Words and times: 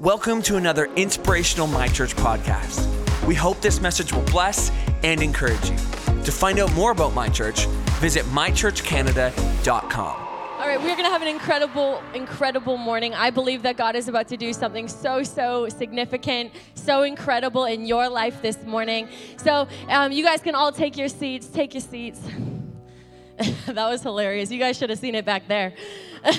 Welcome 0.00 0.40
to 0.44 0.56
another 0.56 0.86
inspirational 0.96 1.66
My 1.66 1.86
Church 1.86 2.16
podcast. 2.16 2.88
We 3.26 3.34
hope 3.34 3.60
this 3.60 3.82
message 3.82 4.14
will 4.14 4.22
bless 4.22 4.70
and 5.02 5.22
encourage 5.22 5.68
you. 5.68 5.76
To 5.76 6.32
find 6.32 6.58
out 6.58 6.72
more 6.72 6.92
about 6.92 7.12
My 7.12 7.28
Church, 7.28 7.66
visit 8.00 8.24
mychurchcanada.com. 8.24 10.16
All 10.16 10.66
right, 10.66 10.80
we're 10.80 10.96
going 10.96 11.04
to 11.04 11.10
have 11.10 11.20
an 11.20 11.28
incredible, 11.28 12.02
incredible 12.14 12.78
morning. 12.78 13.12
I 13.12 13.28
believe 13.28 13.62
that 13.64 13.76
God 13.76 13.94
is 13.94 14.08
about 14.08 14.26
to 14.28 14.38
do 14.38 14.54
something 14.54 14.88
so, 14.88 15.22
so 15.22 15.68
significant, 15.68 16.52
so 16.74 17.02
incredible 17.02 17.66
in 17.66 17.84
your 17.84 18.08
life 18.08 18.40
this 18.40 18.64
morning. 18.64 19.06
So, 19.36 19.68
um, 19.90 20.12
you 20.12 20.24
guys 20.24 20.40
can 20.40 20.54
all 20.54 20.72
take 20.72 20.96
your 20.96 21.08
seats. 21.08 21.46
Take 21.46 21.74
your 21.74 21.82
seats. 21.82 22.22
that 23.66 23.76
was 23.90 24.02
hilarious. 24.02 24.50
You 24.50 24.60
guys 24.60 24.78
should 24.78 24.88
have 24.88 24.98
seen 24.98 25.14
it 25.14 25.26
back 25.26 25.46
there. 25.46 25.74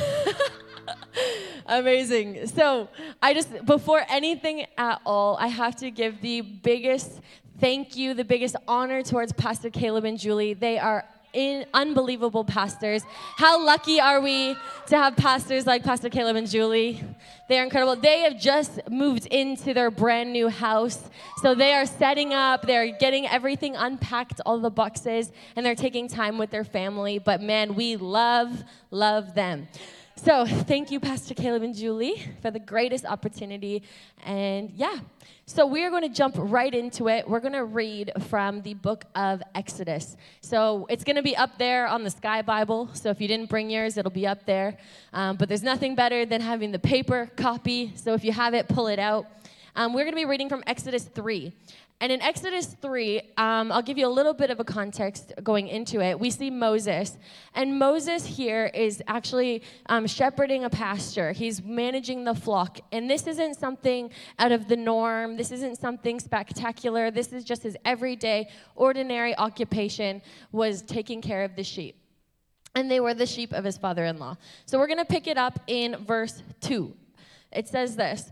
Amazing. 1.66 2.48
So, 2.48 2.90
I 3.22 3.34
just, 3.34 3.66
before 3.66 4.04
anything 4.10 4.66
at 4.78 5.02
all, 5.06 5.38
I 5.38 5.48
have 5.48 5.76
to 5.78 5.92
give 5.92 6.22
the 6.22 6.42
biggest 6.42 7.22
thank 7.60 7.96
you, 7.96 8.14
the 8.16 8.26
biggest 8.26 8.56
honor 8.68 9.04
towards 9.04 9.32
Pastor 9.34 9.70
Caleb 9.70 10.04
and 10.04 10.18
Julie. 10.18 10.56
They 10.56 10.80
are 10.80 11.06
in 11.34 11.66
unbelievable 11.74 12.44
pastors. 12.44 13.04
How 13.38 13.64
lucky 13.64 14.02
are 14.02 14.20
we 14.20 14.56
to 14.88 14.98
have 14.98 15.16
pastors 15.16 15.66
like 15.66 15.84
Pastor 15.84 16.10
Caleb 16.10 16.36
and 16.36 16.50
Julie? 16.50 17.04
They're 17.48 17.64
incredible. 17.64 17.96
They 17.96 18.22
have 18.22 18.40
just 18.40 18.80
moved 18.90 19.28
into 19.28 19.74
their 19.74 19.92
brand 19.92 20.34
new 20.34 20.50
house. 20.50 21.00
So 21.42 21.56
they 21.56 21.74
are 21.74 21.86
setting 21.86 22.34
up, 22.34 22.66
they're 22.66 22.98
getting 22.98 23.28
everything 23.28 23.76
unpacked, 23.76 24.42
all 24.46 24.60
the 24.60 24.70
boxes, 24.70 25.32
and 25.56 25.66
they're 25.66 25.76
taking 25.76 26.08
time 26.08 26.38
with 26.38 26.50
their 26.50 26.64
family. 26.64 27.20
But 27.20 27.42
man, 27.42 27.76
we 27.76 27.96
love, 27.96 28.64
love 28.90 29.36
them. 29.36 29.68
So, 30.24 30.46
thank 30.46 30.92
you, 30.92 31.00
Pastor 31.00 31.34
Caleb 31.34 31.64
and 31.64 31.74
Julie, 31.74 32.22
for 32.44 32.52
the 32.52 32.60
greatest 32.60 33.06
opportunity. 33.06 33.82
And 34.24 34.70
yeah, 34.76 35.00
so 35.48 35.66
we 35.66 35.84
are 35.84 35.90
going 35.90 36.04
to 36.04 36.16
jump 36.16 36.36
right 36.38 36.72
into 36.72 37.08
it. 37.08 37.28
We're 37.28 37.40
going 37.40 37.54
to 37.54 37.66
read 37.66 38.12
from 38.30 38.62
the 38.62 38.76
book 38.76 39.06
of 39.16 39.42
Exodus. 39.56 40.16
So, 40.42 40.86
it's 40.92 41.04
going 41.04 41.16
to 41.16 41.24
be 41.24 41.36
up 41.36 41.58
there 41.58 41.88
on 41.88 42.04
the 42.04 42.12
Sky 42.12 42.44
Bible. 42.44 42.92
So, 42.94 43.10
if 43.10 43.20
you 43.20 43.28
didn't 43.28 43.50
bring 43.50 43.72
yours, 43.72 43.98
it'll 43.98 44.12
be 44.12 44.28
up 44.28 44.46
there. 44.46 44.78
Um, 45.12 45.38
but 45.38 45.50
there's 45.50 45.64
nothing 45.64 45.96
better 45.96 46.24
than 46.24 46.40
having 46.40 46.72
the 46.72 46.78
paper 46.78 47.32
copy. 47.36 47.92
So, 47.96 48.14
if 48.14 48.24
you 48.24 48.32
have 48.32 48.54
it, 48.54 48.68
pull 48.68 48.86
it 48.90 49.00
out. 49.00 49.26
Um, 49.76 49.92
we're 49.92 50.04
going 50.04 50.14
to 50.14 50.22
be 50.22 50.26
reading 50.26 50.50
from 50.50 50.64
Exodus 50.68 51.04
3. 51.04 51.52
And 52.02 52.12
in 52.12 52.20
Exodus 52.24 52.76
3, 52.82 53.22
um, 53.38 53.72
I'll 53.72 53.84
give 53.84 54.00
you 54.00 54.08
a 54.08 54.10
little 54.10 54.34
bit 54.34 54.50
of 54.50 54.60
a 54.60 54.64
context 54.64 55.34
going 55.44 55.68
into 55.68 56.02
it. 56.02 56.20
We 56.20 56.32
see 56.32 56.50
Moses. 56.50 57.16
And 57.54 57.78
Moses 57.78 58.26
here 58.26 58.72
is 58.74 59.04
actually 59.08 59.62
um, 59.86 60.08
shepherding 60.08 60.64
a 60.64 60.70
pasture, 60.72 61.32
he's 61.32 61.64
managing 61.64 62.24
the 62.24 62.34
flock. 62.34 62.80
And 62.92 63.08
this 63.08 63.28
isn't 63.28 63.54
something 63.54 64.10
out 64.40 64.52
of 64.52 64.68
the 64.68 64.76
norm, 64.76 65.38
this 65.38 65.52
isn't 65.52 65.78
something 65.78 66.20
spectacular. 66.20 67.12
This 67.12 67.32
is 67.32 67.44
just 67.44 67.62
his 67.62 67.78
everyday, 67.86 68.50
ordinary 68.76 69.38
occupation 69.38 70.24
was 70.52 70.82
taking 70.82 71.22
care 71.22 71.44
of 71.44 71.56
the 71.56 71.64
sheep. 71.64 71.98
And 72.74 72.90
they 72.90 73.00
were 73.00 73.14
the 73.14 73.28
sheep 73.28 73.54
of 73.54 73.64
his 73.64 73.78
father 73.78 74.06
in 74.06 74.18
law. 74.18 74.38
So 74.66 74.80
we're 74.80 74.88
going 74.88 74.98
to 74.98 75.06
pick 75.06 75.28
it 75.28 75.38
up 75.38 75.60
in 75.68 75.98
verse 76.04 76.42
2. 76.62 76.92
It 77.52 77.68
says 77.68 77.96
this. 77.96 78.32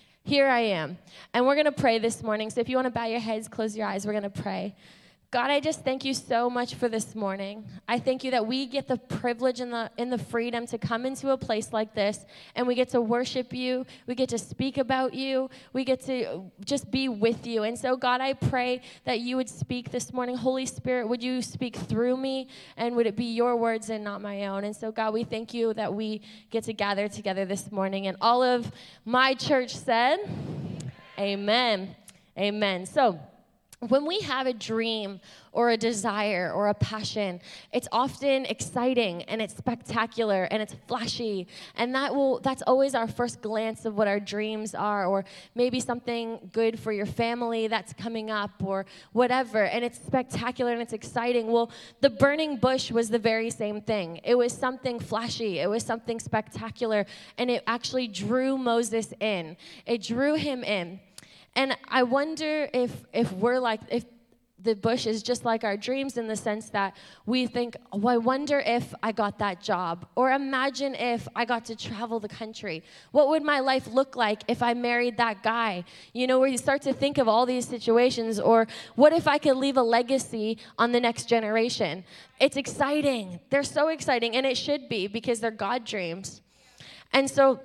Here 0.23 0.47
I 0.47 0.59
am. 0.59 0.97
And 1.33 1.45
we're 1.45 1.55
going 1.55 1.65
to 1.65 1.71
pray 1.71 1.97
this 1.97 2.21
morning. 2.21 2.49
So 2.49 2.61
if 2.61 2.69
you 2.69 2.75
want 2.75 2.85
to 2.85 2.91
bow 2.91 3.05
your 3.05 3.19
heads, 3.19 3.47
close 3.47 3.75
your 3.75 3.87
eyes, 3.87 4.05
we're 4.05 4.13
going 4.13 4.23
to 4.23 4.29
pray. 4.29 4.75
God, 5.31 5.49
I 5.49 5.61
just 5.61 5.85
thank 5.85 6.03
you 6.03 6.13
so 6.13 6.49
much 6.49 6.75
for 6.75 6.89
this 6.89 7.15
morning. 7.15 7.63
I 7.87 7.99
thank 7.99 8.25
you 8.25 8.31
that 8.31 8.45
we 8.45 8.65
get 8.65 8.89
the 8.89 8.97
privilege 8.97 9.61
and 9.61 9.71
the, 9.71 9.89
and 9.97 10.11
the 10.11 10.17
freedom 10.17 10.67
to 10.67 10.77
come 10.77 11.05
into 11.05 11.29
a 11.29 11.37
place 11.37 11.71
like 11.71 11.95
this 11.95 12.25
and 12.53 12.67
we 12.67 12.75
get 12.75 12.89
to 12.89 12.99
worship 12.99 13.53
you. 13.53 13.85
We 14.07 14.15
get 14.15 14.27
to 14.29 14.37
speak 14.37 14.77
about 14.77 15.13
you. 15.13 15.49
We 15.71 15.85
get 15.85 16.01
to 16.07 16.51
just 16.65 16.91
be 16.91 17.07
with 17.07 17.47
you. 17.47 17.63
And 17.63 17.79
so, 17.79 17.95
God, 17.95 18.19
I 18.19 18.33
pray 18.33 18.81
that 19.05 19.21
you 19.21 19.37
would 19.37 19.47
speak 19.47 19.89
this 19.89 20.11
morning. 20.11 20.35
Holy 20.35 20.65
Spirit, 20.65 21.07
would 21.07 21.23
you 21.23 21.41
speak 21.41 21.77
through 21.77 22.17
me 22.17 22.49
and 22.75 22.97
would 22.97 23.07
it 23.07 23.15
be 23.15 23.31
your 23.31 23.55
words 23.55 23.89
and 23.89 24.03
not 24.03 24.21
my 24.21 24.47
own? 24.47 24.65
And 24.65 24.75
so, 24.75 24.91
God, 24.91 25.13
we 25.13 25.23
thank 25.23 25.53
you 25.53 25.73
that 25.75 25.93
we 25.93 26.23
get 26.49 26.65
to 26.65 26.73
gather 26.73 27.07
together 27.07 27.45
this 27.45 27.71
morning. 27.71 28.07
And 28.07 28.17
all 28.19 28.43
of 28.43 28.69
my 29.05 29.33
church 29.35 29.77
said, 29.77 30.17
Amen. 31.17 31.95
Amen. 32.37 32.85
So, 32.85 33.17
when 33.87 34.05
we 34.05 34.19
have 34.21 34.45
a 34.45 34.53
dream 34.53 35.19
or 35.53 35.71
a 35.71 35.77
desire 35.77 36.51
or 36.53 36.67
a 36.67 36.73
passion, 36.73 37.41
it's 37.73 37.87
often 37.91 38.45
exciting 38.45 39.23
and 39.23 39.41
it's 39.41 39.57
spectacular 39.57 40.43
and 40.51 40.61
it's 40.61 40.75
flashy. 40.87 41.47
And 41.75 41.93
that 41.95 42.13
will 42.13 42.39
that's 42.41 42.61
always 42.67 42.93
our 42.93 43.07
first 43.07 43.41
glance 43.41 43.85
of 43.85 43.95
what 43.95 44.07
our 44.07 44.19
dreams 44.19 44.75
are, 44.75 45.07
or 45.07 45.25
maybe 45.55 45.79
something 45.79 46.51
good 46.53 46.79
for 46.79 46.91
your 46.91 47.07
family 47.07 47.67
that's 47.67 47.91
coming 47.93 48.29
up 48.29 48.51
or 48.63 48.85
whatever. 49.13 49.63
And 49.63 49.83
it's 49.83 49.97
spectacular 49.97 50.73
and 50.73 50.81
it's 50.81 50.93
exciting. 50.93 51.47
Well, 51.47 51.71
the 52.01 52.11
burning 52.11 52.57
bush 52.57 52.91
was 52.91 53.09
the 53.09 53.19
very 53.19 53.49
same 53.49 53.81
thing. 53.81 54.21
It 54.23 54.35
was 54.35 54.53
something 54.53 54.99
flashy, 54.99 55.59
it 55.59 55.69
was 55.69 55.83
something 55.83 56.19
spectacular, 56.19 57.07
and 57.39 57.49
it 57.49 57.63
actually 57.65 58.07
drew 58.07 58.59
Moses 58.59 59.11
in. 59.19 59.57
It 59.87 60.03
drew 60.03 60.35
him 60.35 60.63
in. 60.63 60.99
And 61.55 61.77
I 61.87 62.03
wonder 62.03 62.69
if, 62.73 63.05
if 63.13 63.31
we're 63.33 63.59
like, 63.59 63.81
if 63.89 64.05
the 64.63 64.75
bush 64.75 65.07
is 65.07 65.23
just 65.23 65.43
like 65.43 65.63
our 65.63 65.75
dreams 65.75 66.17
in 66.17 66.27
the 66.27 66.35
sense 66.35 66.69
that 66.69 66.95
we 67.25 67.47
think, 67.47 67.75
oh, 67.91 68.07
I 68.07 68.17
wonder 68.17 68.59
if 68.59 68.93
I 69.01 69.11
got 69.11 69.39
that 69.39 69.61
job. 69.61 70.05
Or 70.15 70.31
imagine 70.31 70.93
if 70.95 71.27
I 71.35 71.45
got 71.45 71.65
to 71.65 71.75
travel 71.75 72.19
the 72.19 72.27
country. 72.27 72.83
What 73.11 73.29
would 73.29 73.43
my 73.43 73.59
life 73.59 73.87
look 73.87 74.15
like 74.15 74.43
if 74.47 74.61
I 74.61 74.73
married 74.73 75.17
that 75.17 75.41
guy? 75.41 75.83
You 76.13 76.27
know, 76.27 76.39
where 76.39 76.47
you 76.47 76.57
start 76.57 76.81
to 76.83 76.93
think 76.93 77.17
of 77.17 77.27
all 77.27 77.45
these 77.45 77.67
situations. 77.67 78.39
Or 78.39 78.67
what 78.95 79.13
if 79.13 79.27
I 79.27 79.37
could 79.37 79.57
leave 79.57 79.77
a 79.77 79.83
legacy 79.83 80.59
on 80.77 80.91
the 80.91 80.99
next 80.99 81.25
generation? 81.25 82.03
It's 82.39 82.57
exciting. 82.57 83.39
They're 83.49 83.63
so 83.63 83.87
exciting. 83.87 84.35
And 84.35 84.45
it 84.45 84.57
should 84.57 84.87
be 84.89 85.07
because 85.07 85.39
they're 85.39 85.51
God 85.51 85.85
dreams. 85.85 86.41
And 87.13 87.29
so 87.29 87.61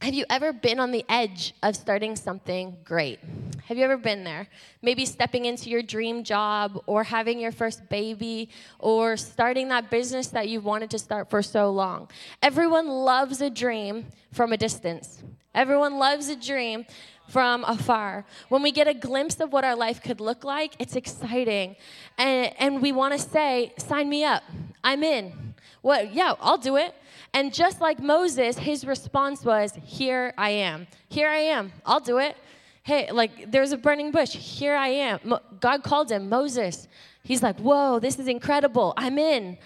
have 0.00 0.14
you 0.14 0.24
ever 0.30 0.52
been 0.52 0.80
on 0.80 0.92
the 0.92 1.04
edge 1.08 1.54
of 1.62 1.76
starting 1.76 2.16
something 2.16 2.76
great? 2.84 3.18
Have 3.66 3.76
you 3.76 3.84
ever 3.84 3.98
been 3.98 4.24
there? 4.24 4.48
Maybe 4.82 5.04
stepping 5.04 5.44
into 5.44 5.68
your 5.68 5.82
dream 5.82 6.24
job 6.24 6.82
or 6.86 7.04
having 7.04 7.38
your 7.38 7.52
first 7.52 7.88
baby 7.88 8.48
or 8.78 9.16
starting 9.16 9.68
that 9.68 9.90
business 9.90 10.28
that 10.28 10.48
you've 10.48 10.64
wanted 10.64 10.90
to 10.90 10.98
start 10.98 11.28
for 11.28 11.42
so 11.42 11.70
long. 11.70 12.08
Everyone 12.42 12.88
loves 12.88 13.42
a 13.42 13.50
dream 13.50 14.06
from 14.32 14.52
a 14.52 14.56
distance. 14.56 15.22
Everyone 15.54 15.98
loves 15.98 16.28
a 16.28 16.36
dream 16.36 16.86
from 17.28 17.62
afar. 17.64 18.24
When 18.48 18.62
we 18.62 18.72
get 18.72 18.88
a 18.88 18.94
glimpse 18.94 19.38
of 19.38 19.52
what 19.52 19.64
our 19.64 19.76
life 19.76 20.02
could 20.02 20.20
look 20.20 20.44
like, 20.44 20.74
it's 20.78 20.96
exciting. 20.96 21.76
And, 22.18 22.54
and 22.58 22.82
we 22.82 22.90
want 22.90 23.12
to 23.12 23.20
say, 23.20 23.72
sign 23.76 24.08
me 24.08 24.24
up. 24.24 24.42
I'm 24.82 25.02
in. 25.02 25.49
What? 25.82 26.12
Yeah, 26.12 26.34
I'll 26.40 26.58
do 26.58 26.76
it. 26.76 26.94
And 27.32 27.52
just 27.54 27.80
like 27.80 28.00
Moses, 28.00 28.58
his 28.58 28.84
response 28.84 29.44
was, 29.44 29.72
Here 29.84 30.34
I 30.36 30.50
am. 30.50 30.86
Here 31.08 31.28
I 31.28 31.38
am. 31.38 31.72
I'll 31.86 32.00
do 32.00 32.18
it. 32.18 32.36
Hey, 32.82 33.10
like 33.12 33.50
there's 33.50 33.72
a 33.72 33.76
burning 33.76 34.10
bush. 34.10 34.34
Here 34.34 34.74
I 34.74 34.88
am. 34.88 35.34
God 35.60 35.82
called 35.82 36.10
him 36.10 36.28
Moses. 36.28 36.88
He's 37.22 37.42
like, 37.42 37.58
Whoa, 37.58 37.98
this 38.00 38.18
is 38.18 38.28
incredible. 38.28 38.94
I'm 38.96 39.18
in. 39.18 39.58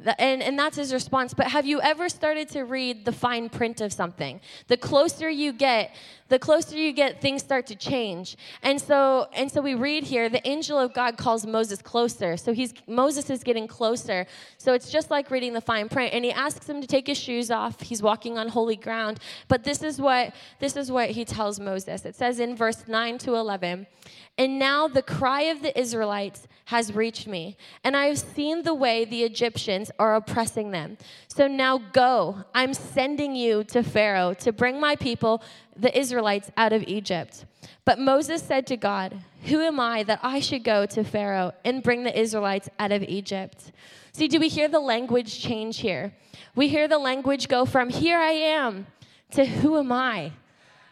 And, 0.00 0.42
and 0.42 0.56
that's 0.56 0.76
his 0.76 0.92
response. 0.92 1.34
But 1.34 1.48
have 1.48 1.66
you 1.66 1.80
ever 1.80 2.08
started 2.08 2.48
to 2.50 2.64
read 2.64 3.04
the 3.04 3.12
fine 3.12 3.48
print 3.48 3.80
of 3.80 3.92
something? 3.92 4.40
The 4.68 4.76
closer 4.76 5.28
you 5.28 5.52
get, 5.52 5.92
the 6.28 6.38
closer 6.38 6.76
you 6.76 6.92
get, 6.92 7.20
things 7.20 7.42
start 7.42 7.66
to 7.66 7.74
change. 7.74 8.36
And 8.62 8.80
so, 8.80 9.26
and 9.32 9.50
so 9.50 9.60
we 9.60 9.74
read 9.74 10.04
here, 10.04 10.28
the 10.28 10.46
angel 10.46 10.78
of 10.78 10.94
God 10.94 11.16
calls 11.16 11.44
Moses 11.44 11.82
closer. 11.82 12.36
So 12.36 12.52
he's 12.52 12.74
Moses 12.86 13.28
is 13.28 13.42
getting 13.42 13.66
closer. 13.66 14.26
So 14.56 14.72
it's 14.72 14.88
just 14.88 15.10
like 15.10 15.32
reading 15.32 15.52
the 15.52 15.60
fine 15.60 15.88
print. 15.88 16.14
And 16.14 16.24
he 16.24 16.30
asks 16.30 16.68
him 16.68 16.80
to 16.80 16.86
take 16.86 17.08
his 17.08 17.18
shoes 17.18 17.50
off. 17.50 17.80
He's 17.80 18.02
walking 18.02 18.38
on 18.38 18.48
holy 18.48 18.76
ground. 18.76 19.18
But 19.48 19.64
this 19.64 19.82
is 19.82 20.00
what 20.00 20.32
this 20.60 20.76
is 20.76 20.92
what 20.92 21.10
he 21.10 21.24
tells 21.24 21.58
Moses. 21.58 22.04
It 22.04 22.14
says 22.14 22.38
in 22.38 22.54
verse 22.54 22.86
9 22.86 23.18
to 23.18 23.34
11. 23.34 23.88
And 24.38 24.58
now 24.58 24.86
the 24.86 25.02
cry 25.02 25.42
of 25.42 25.62
the 25.62 25.78
Israelites 25.78 26.46
has 26.66 26.94
reached 26.94 27.26
me, 27.26 27.56
and 27.82 27.96
I 27.96 28.06
have 28.06 28.18
seen 28.18 28.62
the 28.62 28.74
way 28.74 29.04
the 29.04 29.24
Egyptians 29.24 29.90
are 29.98 30.14
oppressing 30.14 30.70
them. 30.70 30.96
So 31.26 31.48
now 31.48 31.78
go. 31.78 32.44
I'm 32.54 32.72
sending 32.72 33.34
you 33.34 33.64
to 33.64 33.82
Pharaoh 33.82 34.34
to 34.34 34.52
bring 34.52 34.78
my 34.78 34.94
people, 34.94 35.42
the 35.76 35.98
Israelites, 35.98 36.52
out 36.56 36.72
of 36.72 36.84
Egypt. 36.86 37.46
But 37.84 37.98
Moses 37.98 38.42
said 38.42 38.66
to 38.68 38.76
God, 38.76 39.18
Who 39.44 39.60
am 39.60 39.80
I 39.80 40.02
that 40.04 40.20
I 40.22 40.40
should 40.40 40.62
go 40.62 40.86
to 40.86 41.02
Pharaoh 41.02 41.52
and 41.64 41.82
bring 41.82 42.04
the 42.04 42.16
Israelites 42.16 42.68
out 42.78 42.92
of 42.92 43.02
Egypt? 43.02 43.72
See, 44.12 44.28
do 44.28 44.38
we 44.38 44.48
hear 44.48 44.68
the 44.68 44.78
language 44.78 45.40
change 45.40 45.78
here? 45.78 46.12
We 46.54 46.68
hear 46.68 46.86
the 46.86 46.98
language 46.98 47.48
go 47.48 47.64
from 47.64 47.88
here 47.88 48.18
I 48.18 48.32
am 48.32 48.86
to 49.30 49.44
who 49.44 49.78
am 49.78 49.90
I? 49.90 50.32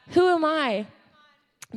Who 0.09 0.29
am 0.29 0.45
I? 0.45 0.87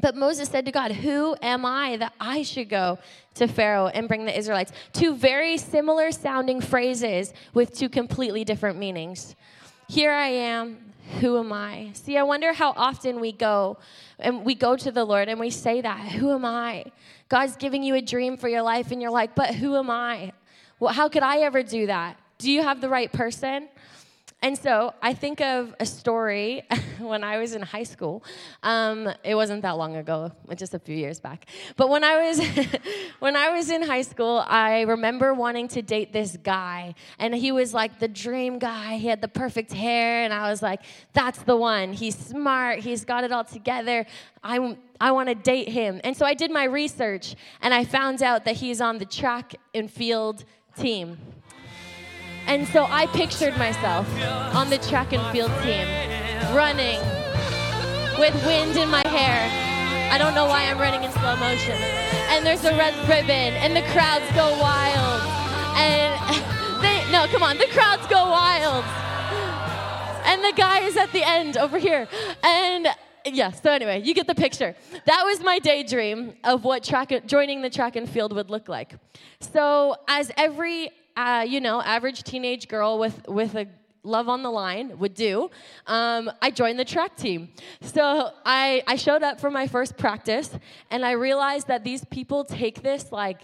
But 0.02 0.16
Moses 0.16 0.50
said 0.50 0.66
to 0.66 0.72
God, 0.72 0.92
Who 0.92 1.36
am 1.42 1.66
I 1.66 1.98
that 1.98 2.14
I 2.20 2.44
should 2.44 2.70
go 2.70 3.00
to 3.36 3.48
Pharaoh 3.48 3.88
and 3.88 4.08
bring 4.08 4.26
the 4.26 4.38
Israelites? 4.38 4.72
Two 4.94 5.16
very 5.16 5.58
similar 5.58 6.12
sounding 6.12 6.62
phrases 6.62 7.34
with 7.54 7.74
two 7.74 7.90
completely 7.90 8.44
different 8.44 8.78
meanings. 8.78 9.36
Here 9.88 10.12
I 10.12 10.28
am, 10.28 10.78
who 11.20 11.40
am 11.40 11.52
I? 11.52 11.90
See, 11.94 12.18
I 12.18 12.24
wonder 12.24 12.54
how 12.54 12.72
often 12.72 13.20
we 13.20 13.32
go 13.32 13.78
and 14.20 14.46
we 14.46 14.54
go 14.56 14.76
to 14.76 14.92
the 14.92 15.04
Lord 15.04 15.28
and 15.28 15.40
we 15.40 15.50
say 15.50 15.82
that, 15.82 16.00
Who 16.14 16.32
am 16.32 16.46
I? 16.46 16.86
God's 17.28 17.56
giving 17.56 17.84
you 17.84 17.96
a 17.96 18.02
dream 18.02 18.38
for 18.38 18.48
your 18.48 18.62
life, 18.62 18.92
and 18.92 19.02
you're 19.02 19.12
like, 19.12 19.36
But 19.36 19.56
who 19.56 19.76
am 19.76 19.90
I? 19.90 20.34
Well, 20.80 20.94
how 20.94 21.10
could 21.10 21.24
I 21.24 21.40
ever 21.40 21.64
do 21.64 21.88
that? 21.88 22.18
Do 22.38 22.50
you 22.52 22.64
have 22.64 22.80
the 22.80 22.90
right 22.90 23.12
person? 23.12 23.68
And 24.42 24.58
so 24.58 24.94
I 25.02 25.14
think 25.14 25.42
of 25.42 25.76
a 25.82 25.86
story 25.86 26.64
when 27.00 27.26
I 27.26 27.40
was 27.40 27.56
in 27.56 27.62
high 27.62 27.84
school. 27.84 28.24
Um, 28.64 29.10
it 29.24 29.36
wasn't 29.36 29.64
that 29.64 29.78
long 29.78 29.98
ago, 29.98 30.32
just 30.56 30.74
a 30.74 30.80
few 30.80 30.96
years 30.96 31.20
back. 31.20 31.46
But 31.76 31.90
when 31.90 32.06
I 32.06 32.22
was 32.22 32.40
when 33.20 33.36
I 33.36 33.50
was 33.50 33.70
in 33.70 33.84
high 33.84 34.04
school, 34.04 34.44
I 34.48 34.82
remember 34.82 35.34
wanting 35.34 35.68
to 35.70 35.82
date 35.82 36.14
this 36.14 36.38
guy, 36.38 36.96
and 37.18 37.36
he 37.36 37.52
was 37.52 37.74
like 37.74 38.00
the 38.00 38.08
dream 38.08 38.60
guy. 38.60 38.96
He 38.96 39.08
had 39.08 39.20
the 39.20 39.28
perfect 39.28 39.74
hair, 39.74 40.24
and 40.24 40.34
I 40.34 40.50
was 40.50 40.62
like, 40.62 40.84
"That's 41.12 41.40
the 41.40 41.58
one. 41.58 41.92
He's 41.92 42.18
smart. 42.18 42.80
He's 42.80 43.04
got 43.04 43.26
it 43.26 43.34
all 43.34 43.44
together. 43.44 44.06
I 44.42 44.78
I 45.02 45.12
want 45.12 45.28
to 45.28 45.36
date 45.36 45.68
him." 45.68 46.00
And 46.06 46.16
so 46.16 46.26
I 46.26 46.34
did 46.34 46.50
my 46.50 46.64
research, 46.64 47.36
and 47.62 47.74
I 47.74 47.84
found 47.84 48.24
out 48.24 48.46
that 48.46 48.56
he's 48.56 48.80
on 48.80 49.00
the 49.00 49.06
track 49.06 49.56
and 49.74 49.92
field 49.92 50.46
team. 50.78 51.18
And 52.50 52.68
so 52.70 52.88
I 52.90 53.06
pictured 53.06 53.56
myself 53.60 54.10
on 54.56 54.72
the 54.72 54.80
track 54.80 55.14
and 55.14 55.22
field 55.32 55.52
team, 55.62 55.86
running 56.56 57.00
with 58.18 58.34
wind 58.44 58.76
in 58.76 58.90
my 58.90 59.06
hair. 59.08 59.38
I 60.12 60.18
don't 60.18 60.34
know 60.34 60.48
why 60.48 60.64
I'm 60.64 60.80
running 60.80 61.04
in 61.04 61.12
slow 61.12 61.36
motion. 61.36 61.78
And 62.34 62.44
there's 62.44 62.66
a 62.66 62.76
red 62.76 62.96
ribbon, 63.08 63.54
and 63.62 63.76
the 63.76 63.84
crowds 63.94 64.26
go 64.34 64.50
wild. 64.60 65.22
And 65.78 66.82
they, 66.82 67.12
no, 67.12 67.28
come 67.28 67.44
on, 67.44 67.60
the 67.60 67.68
crowds 67.68 68.08
go 68.08 68.32
wild. 68.32 68.84
And 70.26 70.44
the 70.44 70.54
guy 70.58 70.80
is 70.80 70.98
at 70.98 71.12
the 71.12 71.24
end 71.24 71.56
over 71.56 71.78
here. 71.78 72.08
And 72.42 72.88
yeah, 73.26 73.52
so 73.52 73.72
anyway, 73.72 74.02
you 74.04 74.16
get 74.16 74.26
the 74.26 74.34
picture. 74.34 74.76
That 75.06 75.24
was 75.24 75.44
my 75.44 75.60
daydream 75.60 76.34
of 76.44 76.64
what 76.64 76.84
track, 76.84 77.12
joining 77.28 77.62
the 77.62 77.70
track 77.70 77.96
and 77.96 78.10
field 78.10 78.34
would 78.34 78.50
look 78.50 78.68
like. 78.68 78.96
So, 79.40 79.98
as 80.08 80.32
every 80.36 80.90
uh, 81.20 81.44
you 81.44 81.60
know, 81.60 81.82
average 81.82 82.24
teenage 82.24 82.68
girl 82.68 82.98
with, 82.98 83.28
with 83.28 83.54
a 83.56 83.68
love 84.04 84.30
on 84.30 84.42
the 84.42 84.50
line 84.50 84.98
would 85.00 85.14
do, 85.14 85.50
um, 85.86 86.32
I 86.42 86.50
joined 86.50 86.80
the 86.80 86.86
track 86.86 87.18
team. 87.18 87.50
So 87.82 88.32
I, 88.46 88.82
I 88.88 88.96
showed 88.96 89.22
up 89.22 89.38
for 89.40 89.52
my 89.52 89.68
first 89.68 89.98
practice, 89.98 90.50
and 90.90 91.06
I 91.06 91.12
realized 91.12 91.68
that 91.68 91.84
these 91.84 92.06
people 92.06 92.46
take 92.46 92.82
this 92.82 93.12
like 93.12 93.42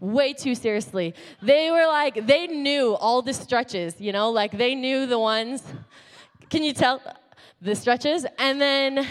way 0.00 0.34
too 0.34 0.54
seriously. 0.54 1.14
They 1.40 1.70
were 1.70 1.86
like, 1.86 2.26
they 2.26 2.46
knew 2.46 2.94
all 2.94 3.22
the 3.22 3.32
stretches, 3.32 3.98
you 3.98 4.12
know, 4.12 4.30
like 4.30 4.52
they 4.58 4.74
knew 4.74 5.06
the 5.06 5.18
ones. 5.18 5.62
Can 6.50 6.62
you 6.62 6.74
tell? 6.74 7.00
The 7.64 7.74
stretches. 7.74 8.26
And 8.38 8.60
then 8.60 9.06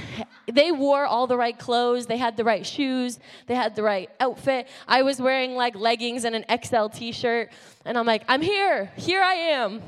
they 0.51 0.71
wore 0.71 1.05
all 1.05 1.27
the 1.27 1.35
right 1.35 1.57
clothes. 1.57 2.05
They 2.05 2.17
had 2.17 2.37
the 2.37 2.43
right 2.43 2.65
shoes. 2.65 3.19
They 3.47 3.55
had 3.55 3.75
the 3.75 3.83
right 3.83 4.09
outfit. 4.19 4.67
I 4.87 5.01
was 5.01 5.19
wearing 5.19 5.55
like 5.55 5.75
leggings 5.75 6.23
and 6.23 6.35
an 6.35 6.45
XL 6.63 6.87
t 6.87 7.11
shirt. 7.11 7.51
And 7.83 7.97
I'm 7.97 8.05
like, 8.05 8.23
I'm 8.27 8.41
here. 8.41 8.91
Here 8.95 9.21
I 9.21 9.33
am. 9.33 9.81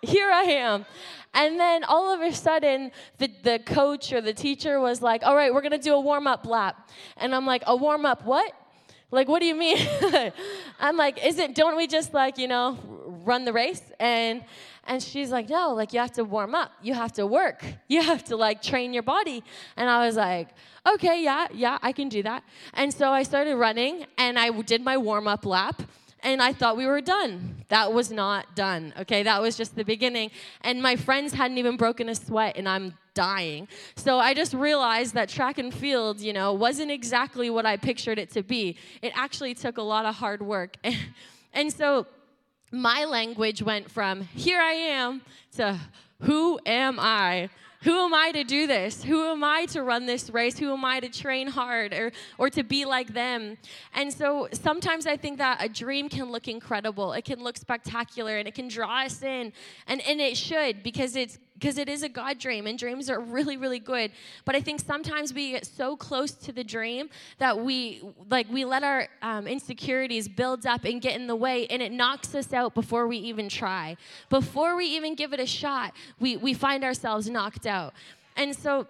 Here 0.00 0.30
I 0.30 0.42
am. 0.42 0.86
And 1.34 1.58
then 1.58 1.82
all 1.82 2.14
of 2.14 2.20
a 2.20 2.32
sudden, 2.32 2.92
the, 3.18 3.28
the 3.42 3.58
coach 3.58 4.12
or 4.12 4.20
the 4.20 4.32
teacher 4.32 4.78
was 4.78 5.02
like, 5.02 5.24
All 5.24 5.34
right, 5.34 5.52
we're 5.52 5.62
to 5.62 5.78
do 5.78 5.94
a 5.94 6.00
warm 6.00 6.28
up 6.28 6.46
lap. 6.46 6.88
And 7.16 7.34
I'm 7.34 7.44
like, 7.44 7.64
A 7.66 7.74
warm 7.74 8.06
up 8.06 8.24
what? 8.24 8.52
Like, 9.10 9.28
what 9.28 9.40
do 9.40 9.46
you 9.46 9.56
mean? 9.56 9.78
I'm 10.80 10.96
like, 10.96 11.24
Isn't, 11.24 11.56
don't 11.56 11.76
we 11.76 11.88
just 11.88 12.14
like, 12.14 12.38
you 12.38 12.46
know, 12.46 12.78
run 13.24 13.44
the 13.44 13.52
race? 13.52 13.82
And, 14.00 14.44
and 14.86 15.02
she's 15.02 15.30
like, 15.30 15.48
no, 15.48 15.72
like 15.74 15.92
you 15.92 16.00
have 16.00 16.12
to 16.12 16.24
warm 16.24 16.54
up. 16.54 16.72
You 16.82 16.94
have 16.94 17.12
to 17.14 17.26
work. 17.26 17.64
You 17.86 18.02
have 18.02 18.24
to 18.24 18.36
like 18.36 18.60
train 18.60 18.92
your 18.92 19.02
body. 19.02 19.44
And 19.76 19.88
I 19.88 20.04
was 20.06 20.16
like, 20.16 20.48
okay, 20.94 21.22
yeah, 21.22 21.46
yeah, 21.52 21.78
I 21.80 21.92
can 21.92 22.08
do 22.08 22.22
that. 22.24 22.42
And 22.72 22.92
so 22.92 23.10
I 23.10 23.22
started 23.22 23.56
running 23.56 24.06
and 24.18 24.38
I 24.38 24.50
did 24.62 24.82
my 24.82 24.96
warm 24.96 25.28
up 25.28 25.44
lap 25.46 25.82
and 26.24 26.42
I 26.42 26.52
thought 26.52 26.76
we 26.76 26.86
were 26.86 27.02
done. 27.02 27.64
That 27.68 27.92
was 27.92 28.10
not 28.10 28.56
done, 28.56 28.94
okay? 29.00 29.22
That 29.22 29.40
was 29.40 29.56
just 29.56 29.76
the 29.76 29.84
beginning. 29.84 30.30
And 30.62 30.82
my 30.82 30.96
friends 30.96 31.34
hadn't 31.34 31.58
even 31.58 31.76
broken 31.76 32.08
a 32.08 32.14
sweat, 32.14 32.56
and 32.56 32.68
I'm 32.68 32.94
dying. 33.12 33.68
So 33.96 34.18
I 34.18 34.34
just 34.34 34.54
realized 34.54 35.14
that 35.14 35.28
track 35.28 35.58
and 35.58 35.72
field, 35.72 36.20
you 36.20 36.32
know, 36.32 36.52
wasn't 36.54 36.90
exactly 36.90 37.50
what 37.50 37.66
I 37.66 37.76
pictured 37.76 38.18
it 38.18 38.30
to 38.30 38.42
be. 38.42 38.76
It 39.02 39.12
actually 39.14 39.54
took 39.54 39.76
a 39.76 39.82
lot 39.82 40.06
of 40.06 40.14
hard 40.14 40.42
work. 40.42 40.76
and 41.52 41.72
so 41.72 42.06
my 42.70 43.04
language 43.04 43.62
went 43.62 43.90
from 43.90 44.22
here 44.22 44.60
I 44.60 44.72
am 44.72 45.22
to 45.56 45.78
who 46.20 46.58
am 46.64 46.98
I? 46.98 47.50
Who 47.82 47.92
am 48.02 48.14
I 48.14 48.32
to 48.32 48.44
do 48.44 48.66
this? 48.66 49.04
Who 49.04 49.22
am 49.30 49.44
I 49.44 49.66
to 49.66 49.82
run 49.82 50.06
this 50.06 50.30
race? 50.30 50.58
Who 50.58 50.72
am 50.72 50.86
I 50.86 51.00
to 51.00 51.10
train 51.10 51.48
hard 51.48 51.92
or, 51.92 52.12
or 52.38 52.48
to 52.48 52.62
be 52.62 52.86
like 52.86 53.12
them? 53.12 53.58
And 53.92 54.10
so 54.10 54.48
sometimes 54.52 55.06
I 55.06 55.18
think 55.18 55.36
that 55.36 55.62
a 55.62 55.68
dream 55.68 56.08
can 56.08 56.32
look 56.32 56.48
incredible. 56.48 57.12
It 57.12 57.26
can 57.26 57.42
look 57.42 57.58
spectacular 57.58 58.38
and 58.38 58.48
it 58.48 58.54
can 58.54 58.68
draw 58.68 59.02
us 59.02 59.22
in. 59.22 59.52
And, 59.86 60.00
and 60.08 60.18
it 60.18 60.38
should 60.38 60.82
because 60.82 61.14
it's 61.14 61.38
because 61.64 61.78
it 61.78 61.88
is 61.88 62.02
a 62.02 62.10
God 62.10 62.38
dream, 62.38 62.66
and 62.66 62.78
dreams 62.78 63.08
are 63.08 63.18
really, 63.18 63.56
really 63.56 63.78
good. 63.78 64.10
But 64.44 64.54
I 64.54 64.60
think 64.60 64.80
sometimes 64.80 65.32
we 65.32 65.52
get 65.52 65.64
so 65.64 65.96
close 65.96 66.32
to 66.32 66.52
the 66.52 66.62
dream 66.62 67.08
that 67.38 67.58
we 67.58 68.02
like 68.28 68.46
we 68.50 68.66
let 68.66 68.84
our 68.84 69.08
um, 69.22 69.46
insecurities 69.46 70.28
build 70.28 70.66
up 70.66 70.84
and 70.84 71.00
get 71.00 71.18
in 71.18 71.26
the 71.26 71.34
way, 71.34 71.66
and 71.68 71.80
it 71.80 71.90
knocks 71.90 72.34
us 72.34 72.52
out 72.52 72.74
before 72.74 73.08
we 73.08 73.16
even 73.16 73.48
try. 73.48 73.96
Before 74.28 74.76
we 74.76 74.84
even 74.84 75.14
give 75.14 75.32
it 75.32 75.40
a 75.40 75.46
shot, 75.46 75.94
we 76.20 76.36
we 76.36 76.52
find 76.52 76.84
ourselves 76.84 77.30
knocked 77.30 77.66
out. 77.66 77.94
And 78.36 78.54
so 78.54 78.86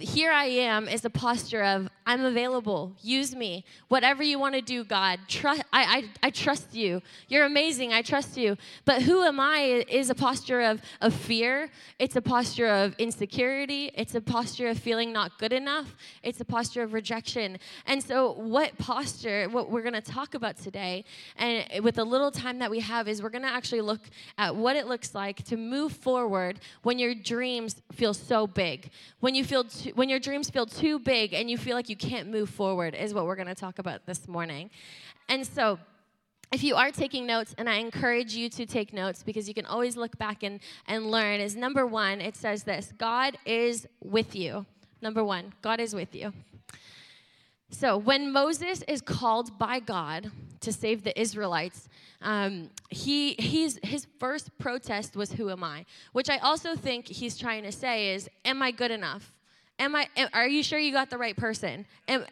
here 0.00 0.32
I 0.32 0.46
am 0.46 0.88
is 0.88 1.04
a 1.04 1.10
posture 1.10 1.62
of 1.62 1.88
I'm 2.06 2.24
available. 2.24 2.94
Use 3.02 3.36
me. 3.36 3.66
Whatever 3.88 4.22
you 4.22 4.38
want 4.38 4.54
to 4.54 4.62
do, 4.62 4.82
God. 4.82 5.20
Trust. 5.28 5.62
I, 5.72 5.82
I, 6.22 6.28
I 6.28 6.30
trust 6.30 6.74
you. 6.74 7.02
You're 7.28 7.44
amazing. 7.44 7.92
I 7.92 8.00
trust 8.00 8.38
you. 8.38 8.56
But 8.86 9.02
who 9.02 9.22
am 9.22 9.38
I 9.38 9.84
is 9.88 10.08
a 10.08 10.14
posture 10.14 10.62
of, 10.62 10.80
of 11.02 11.12
fear. 11.12 11.68
It's 11.98 12.16
a 12.16 12.22
posture 12.22 12.66
of 12.66 12.94
insecurity. 12.98 13.90
It's 13.94 14.14
a 14.14 14.22
posture 14.22 14.68
of 14.68 14.78
feeling 14.78 15.12
not 15.12 15.38
good 15.38 15.52
enough. 15.52 15.94
It's 16.22 16.40
a 16.40 16.46
posture 16.46 16.82
of 16.82 16.94
rejection. 16.94 17.58
And 17.86 18.02
so, 18.02 18.32
what 18.32 18.78
posture, 18.78 19.48
what 19.50 19.70
we're 19.70 19.82
going 19.82 19.92
to 19.92 20.00
talk 20.00 20.34
about 20.34 20.56
today, 20.56 21.04
and 21.36 21.84
with 21.84 21.96
the 21.96 22.04
little 22.04 22.30
time 22.30 22.58
that 22.60 22.70
we 22.70 22.80
have, 22.80 23.06
is 23.06 23.22
we're 23.22 23.28
going 23.28 23.42
to 23.42 23.52
actually 23.52 23.82
look 23.82 24.00
at 24.38 24.56
what 24.56 24.76
it 24.76 24.86
looks 24.86 25.14
like 25.14 25.44
to 25.44 25.58
move 25.58 25.92
forward 25.92 26.60
when 26.82 26.98
your 26.98 27.14
dreams 27.14 27.82
feel 27.92 28.14
so 28.14 28.46
big. 28.46 28.90
When 29.20 29.34
you 29.34 29.44
feel, 29.44 29.57
too, 29.64 29.92
when 29.94 30.08
your 30.08 30.18
dreams 30.18 30.50
feel 30.50 30.66
too 30.66 30.98
big 30.98 31.34
and 31.34 31.50
you 31.50 31.58
feel 31.58 31.74
like 31.74 31.88
you 31.88 31.96
can't 31.96 32.28
move 32.28 32.50
forward, 32.50 32.94
is 32.94 33.14
what 33.14 33.26
we're 33.26 33.36
going 33.36 33.48
to 33.48 33.54
talk 33.54 33.78
about 33.78 34.06
this 34.06 34.26
morning. 34.28 34.70
And 35.28 35.46
so, 35.46 35.78
if 36.50 36.62
you 36.64 36.76
are 36.76 36.90
taking 36.90 37.26
notes, 37.26 37.54
and 37.58 37.68
I 37.68 37.74
encourage 37.74 38.34
you 38.34 38.48
to 38.50 38.64
take 38.64 38.94
notes 38.94 39.22
because 39.22 39.48
you 39.48 39.54
can 39.54 39.66
always 39.66 39.96
look 39.96 40.16
back 40.16 40.42
and, 40.42 40.60
and 40.86 41.10
learn, 41.10 41.40
is 41.40 41.54
number 41.54 41.86
one, 41.86 42.20
it 42.22 42.36
says 42.36 42.64
this 42.64 42.92
God 42.96 43.36
is 43.44 43.86
with 44.02 44.34
you. 44.34 44.64
Number 45.02 45.22
one, 45.22 45.52
God 45.62 45.78
is 45.78 45.94
with 45.94 46.14
you. 46.14 46.32
So, 47.70 47.98
when 47.98 48.32
Moses 48.32 48.82
is 48.88 49.02
called 49.02 49.58
by 49.58 49.78
God 49.78 50.30
to 50.60 50.72
save 50.72 51.04
the 51.04 51.18
Israelites, 51.20 51.88
um, 52.22 52.70
he, 52.88 53.34
he's, 53.34 53.78
his 53.82 54.06
first 54.18 54.56
protest 54.58 55.16
was, 55.16 55.32
Who 55.32 55.50
am 55.50 55.62
I? 55.62 55.84
Which 56.12 56.30
I 56.30 56.38
also 56.38 56.74
think 56.74 57.06
he's 57.06 57.36
trying 57.36 57.64
to 57.64 57.72
say 57.72 58.14
is, 58.14 58.28
Am 58.44 58.62
I 58.62 58.70
good 58.70 58.90
enough? 58.90 59.32
Am 59.78 59.96
I, 59.96 60.08
are 60.32 60.48
you 60.48 60.62
sure 60.62 60.78
you 60.78 60.92
got 60.92 61.10
the 61.10 61.18
right 61.18 61.36
person? 61.36 61.86
Am, 62.06 62.24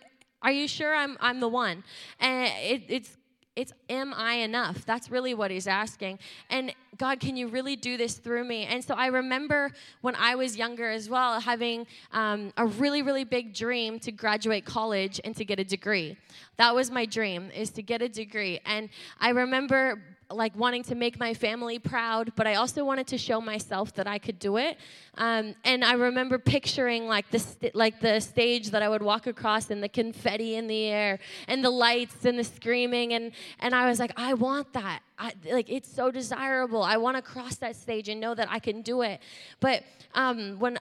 are 0.43 0.53
you 0.53 0.69
sure 0.69 0.95
I'm, 0.95 1.17
I'm 1.21 1.41
the 1.41 1.49
one? 1.49 1.85
And 2.21 2.53
it, 2.63 2.83
it's, 2.89 3.17
it's, 3.57 3.73
am 3.89 4.13
I 4.15 4.35
enough? 4.35 4.85
That's 4.85 5.11
really 5.11 5.35
what 5.35 5.51
he's 5.51 5.67
asking. 5.67 6.19
And 6.51 6.75
God, 6.97 7.21
can 7.21 7.37
you 7.37 7.49
really 7.49 7.77
do 7.77 7.97
this 7.97 8.15
through 8.15 8.45
me? 8.45 8.65
And 8.65 8.83
so 8.83 8.95
I 8.95 9.07
remember 9.07 9.71
when 10.01 10.15
I 10.15 10.35
was 10.35 10.57
younger 10.57 10.91
as 10.91 11.09
well, 11.09 11.41
having 11.41 11.87
um, 12.13 12.53
a 12.57 12.67
really, 12.67 13.03
really 13.03 13.25
big 13.25 13.55
dream 13.55 13.99
to 14.01 14.13
graduate 14.13 14.65
college 14.65 15.21
and 15.25 15.37
to 15.37 15.45
get 15.45 15.59
a 15.59 15.65
degree. 15.65 16.17
That 16.57 16.75
was 16.75 16.91
my 16.91 17.05
dream, 17.05 17.51
is 17.55 17.71
to 17.71 17.83
get 17.83 18.03
a 18.03 18.09
degree. 18.09 18.61
And 18.65 18.89
I 19.21 19.31
remember 19.31 20.03
like 20.31 20.57
wanting 20.57 20.83
to 20.83 20.95
make 20.95 21.19
my 21.21 21.35
family 21.35 21.79
proud, 21.79 22.33
but 22.35 22.47
I 22.47 22.55
also 22.55 22.85
wanted 22.85 23.07
to 23.09 23.19
show 23.19 23.41
myself 23.41 23.95
that 23.95 24.07
I 24.07 24.19
could 24.19 24.39
do 24.39 24.57
it. 24.57 24.77
Um, 25.17 25.55
and 25.65 25.85
I 25.85 25.95
remember 25.95 26.39
picturing 26.39 27.07
like 27.07 27.31
the 27.31 27.39
st- 27.39 27.75
like 27.75 28.01
the 28.01 28.21
stage 28.21 28.71
that 28.71 28.83
I 28.83 28.89
would 28.89 29.03
walk 29.03 29.27
across 29.27 29.71
and 29.71 29.83
the 29.83 29.89
confetti 29.89 30.57
in 30.57 30.67
the 30.67 30.87
air 30.87 31.19
and 31.47 31.65
the 31.65 31.71
lights 31.71 32.25
and 32.25 32.39
the 32.39 32.45
screaming 32.45 33.13
and 33.13 33.33
and 33.61 33.75
I 33.75 33.89
was 33.89 34.01
like, 34.01 34.13
I 34.17 34.35
want 34.35 34.73
that. 34.73 35.01
I, 35.19 35.33
like 35.51 35.71
it's 35.71 35.93
so 35.93 36.11
desirable. 36.11 36.83
I 36.83 36.97
want 36.97 37.17
to 37.17 37.23
cross 37.23 37.57
that 37.57 37.77
stage 37.77 38.09
and 38.09 38.21
know 38.21 38.35
that 38.35 38.49
I 38.51 38.59
can 38.59 38.83
do 38.83 39.03
it. 39.03 39.21
But 39.61 39.83
um, 40.15 40.59
when 40.59 40.79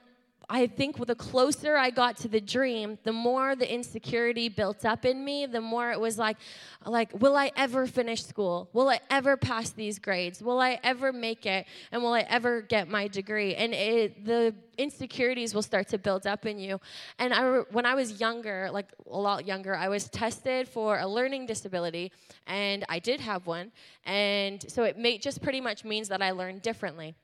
I 0.49 0.67
think 0.67 1.05
the 1.05 1.15
closer 1.15 1.77
I 1.77 1.89
got 1.89 2.17
to 2.17 2.27
the 2.27 2.41
dream, 2.41 2.97
the 3.03 3.11
more 3.11 3.55
the 3.55 3.71
insecurity 3.71 4.49
built 4.49 4.85
up 4.85 5.05
in 5.05 5.23
me, 5.23 5.45
the 5.45 5.61
more 5.61 5.91
it 5.91 5.99
was 5.99 6.17
like, 6.17 6.37
like, 6.85 7.09
will 7.19 7.35
I 7.35 7.51
ever 7.55 7.87
finish 7.87 8.23
school? 8.23 8.69
Will 8.73 8.89
I 8.89 8.99
ever 9.09 9.37
pass 9.37 9.71
these 9.71 9.99
grades? 9.99 10.41
Will 10.41 10.59
I 10.59 10.79
ever 10.83 11.11
make 11.11 11.45
it? 11.45 11.65
And 11.91 12.01
will 12.03 12.13
I 12.13 12.21
ever 12.21 12.61
get 12.61 12.87
my 12.87 13.07
degree? 13.07 13.55
And 13.55 13.73
it, 13.73 14.25
the 14.25 14.53
insecurities 14.77 15.53
will 15.53 15.61
start 15.61 15.87
to 15.89 15.97
build 15.97 16.27
up 16.27 16.45
in 16.45 16.59
you. 16.59 16.79
And 17.17 17.33
I, 17.33 17.59
when 17.71 17.85
I 17.85 17.95
was 17.95 18.19
younger, 18.19 18.69
like 18.71 18.87
a 19.09 19.17
lot 19.17 19.45
younger, 19.45 19.75
I 19.75 19.87
was 19.87 20.09
tested 20.09 20.67
for 20.67 20.99
a 20.99 21.07
learning 21.07 21.45
disability, 21.45 22.11
and 22.47 22.83
I 22.89 22.99
did 22.99 23.19
have 23.21 23.47
one. 23.47 23.71
And 24.05 24.63
so 24.69 24.83
it 24.83 24.97
may, 24.97 25.17
just 25.17 25.41
pretty 25.41 25.61
much 25.61 25.83
means 25.83 26.09
that 26.09 26.21
I 26.21 26.31
learned 26.31 26.61
differently. 26.61 27.15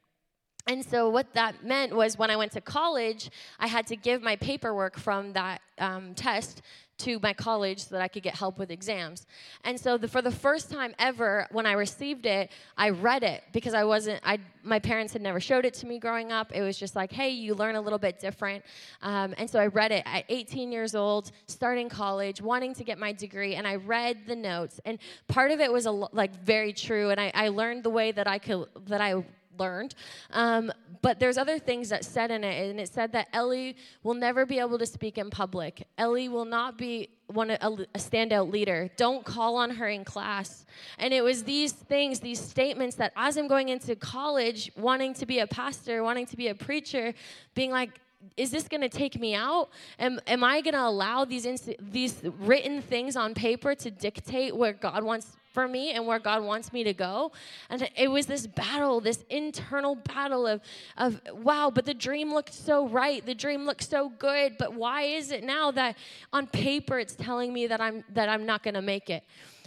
And 0.68 0.86
so, 0.86 1.10
what 1.10 1.34
that 1.34 1.64
meant 1.64 1.96
was 1.96 2.18
when 2.18 2.30
I 2.30 2.36
went 2.36 2.52
to 2.54 2.62
college, 2.62 3.30
I 3.60 3.68
had 3.68 3.88
to 3.88 3.96
give 3.96 4.22
my 4.22 4.36
paperwork 4.36 4.98
from 4.98 5.34
that 5.34 5.62
um, 5.80 6.14
test 6.14 6.62
to 7.00 7.20
my 7.20 7.34
college 7.34 7.80
so 7.80 7.96
that 7.96 8.02
I 8.02 8.08
could 8.08 8.22
get 8.22 8.36
help 8.36 8.60
with 8.60 8.70
exams. 8.70 9.26
And 9.64 9.80
so, 9.80 9.98
the, 9.98 10.08
for 10.08 10.22
the 10.22 10.32
first 10.32 10.72
time 10.72 10.94
ever, 11.00 11.48
when 11.52 11.66
I 11.66 11.74
received 11.74 12.26
it, 12.26 12.52
I 12.78 12.90
read 12.90 13.24
it 13.24 13.44
because 13.54 13.74
I 13.74 13.84
wasn't, 13.84 14.22
I, 14.24 14.40
my 14.64 14.78
parents 14.78 15.14
had 15.14 15.22
never 15.22 15.40
showed 15.40 15.66
it 15.66 15.74
to 15.76 15.88
me 15.88 15.98
growing 15.98 16.32
up. 16.32 16.52
It 16.54 16.62
was 16.62 16.78
just 16.78 16.96
like, 16.96 17.12
hey, 17.12 17.30
you 17.30 17.56
learn 17.56 17.76
a 17.76 17.82
little 17.82 18.00
bit 18.00 18.20
different. 18.20 18.64
Um, 19.02 19.34
and 19.38 19.50
so, 19.50 19.60
I 19.60 19.68
read 19.68 19.92
it 19.92 20.04
at 20.06 20.26
18 20.30 20.72
years 20.72 20.94
old, 20.94 21.32
starting 21.48 21.90
college, 21.90 22.42
wanting 22.42 22.76
to 22.76 22.84
get 22.84 23.00
my 23.00 23.12
degree, 23.12 23.56
and 23.56 23.68
I 23.68 23.76
read 23.76 24.28
the 24.28 24.36
notes. 24.36 24.80
And 24.86 25.00
part 25.28 25.52
of 25.52 25.60
it 25.60 25.72
was 25.72 25.88
a, 25.88 25.92
like 25.92 26.36
very 26.44 26.74
true, 26.74 27.10
and 27.10 27.20
I, 27.20 27.32
I 27.34 27.48
learned 27.50 27.84
the 27.84 27.90
way 27.90 28.12
that 28.12 28.28
I 28.28 28.38
could, 28.38 28.68
that 28.86 29.02
I 29.02 29.24
learned. 29.64 29.94
Um, 30.32 30.72
but 31.02 31.20
there's 31.20 31.38
other 31.38 31.60
things 31.70 31.90
that 31.94 32.04
said 32.16 32.30
in 32.36 32.44
it, 32.44 32.56
and 32.70 32.80
it 32.80 32.90
said 32.98 33.10
that 33.18 33.28
Elly 33.42 33.68
will 34.04 34.20
never 34.28 34.46
be 34.46 34.58
able 34.66 34.78
to 34.78 34.86
speak 34.98 35.18
in 35.18 35.30
public. 35.30 35.74
Elly 35.98 36.28
will 36.36 36.50
not 36.58 36.78
be 36.78 37.10
one 37.28 37.50
a, 37.52 37.58
a 38.00 38.00
standout 38.10 38.52
leader. 38.52 38.90
Don't 38.98 39.24
call 39.24 39.56
on 39.64 39.70
her 39.80 39.88
in 39.88 40.04
class. 40.04 40.66
And 40.98 41.14
it 41.14 41.24
was 41.24 41.44
these 41.44 41.72
things, 41.72 42.20
these 42.20 42.42
statements 42.56 42.96
that 42.98 43.12
as 43.16 43.38
I'm 43.38 43.48
going 43.48 43.70
into 43.70 43.96
college, 43.96 44.72
wanting 44.76 45.14
to 45.16 45.26
be 45.26 45.40
a 45.40 45.48
pastor, 45.48 46.04
wanting 46.04 46.28
to 46.28 46.38
be 46.38 46.48
a 46.50 46.56
preacher, 46.56 47.14
being 47.56 47.72
like, 47.72 47.92
is 48.38 48.52
this 48.52 48.68
going 48.68 48.82
to 48.82 48.90
take 48.90 49.20
me 49.20 49.34
out? 49.34 49.70
Am, 49.98 50.20
am 50.28 50.44
I 50.44 50.62
going 50.62 50.74
to 50.76 50.88
allow 50.94 51.26
these, 51.26 51.48
these 51.80 52.22
written 52.40 52.82
things 52.82 53.16
on 53.16 53.34
paper 53.34 53.74
to 53.76 53.90
dictate 53.90 54.56
where 54.56 54.74
God 54.74 55.04
wants 55.04 55.28
for 55.52 55.68
me 55.68 55.92
and 55.92 56.06
where 56.08 56.20
God 56.20 56.44
wants 56.44 56.72
me 56.74 56.84
to 56.84 56.94
go. 56.94 57.32
And 57.70 57.90
it 57.96 58.10
was 58.10 58.26
this 58.26 58.48
battle, 58.48 59.02
this 59.02 59.24
internal 59.30 59.96
battle 59.96 60.48
of, 60.48 60.62
of 60.98 61.22
wow, 61.34 61.72
but 61.74 61.86
the 61.86 61.94
dream 61.94 62.34
looked 62.34 62.54
so 62.54 62.88
right. 62.88 63.26
The 63.26 63.36
dream 63.36 63.66
looked 63.66 63.84
so 63.84 64.10
good. 64.10 64.58
But 64.58 64.74
why 64.74 65.04
is 65.04 65.32
it 65.32 65.44
now 65.44 65.72
that 65.72 65.98
on 66.34 66.48
paper 66.48 67.00
it's 67.00 67.16
telling 67.16 67.54
me 67.54 67.68
that 67.68 67.82
I'm 67.82 68.04
that 68.14 68.30
I'm 68.30 68.46
not 68.46 68.64
gonna 68.64 68.82
make 68.82 69.10
it? 69.10 69.24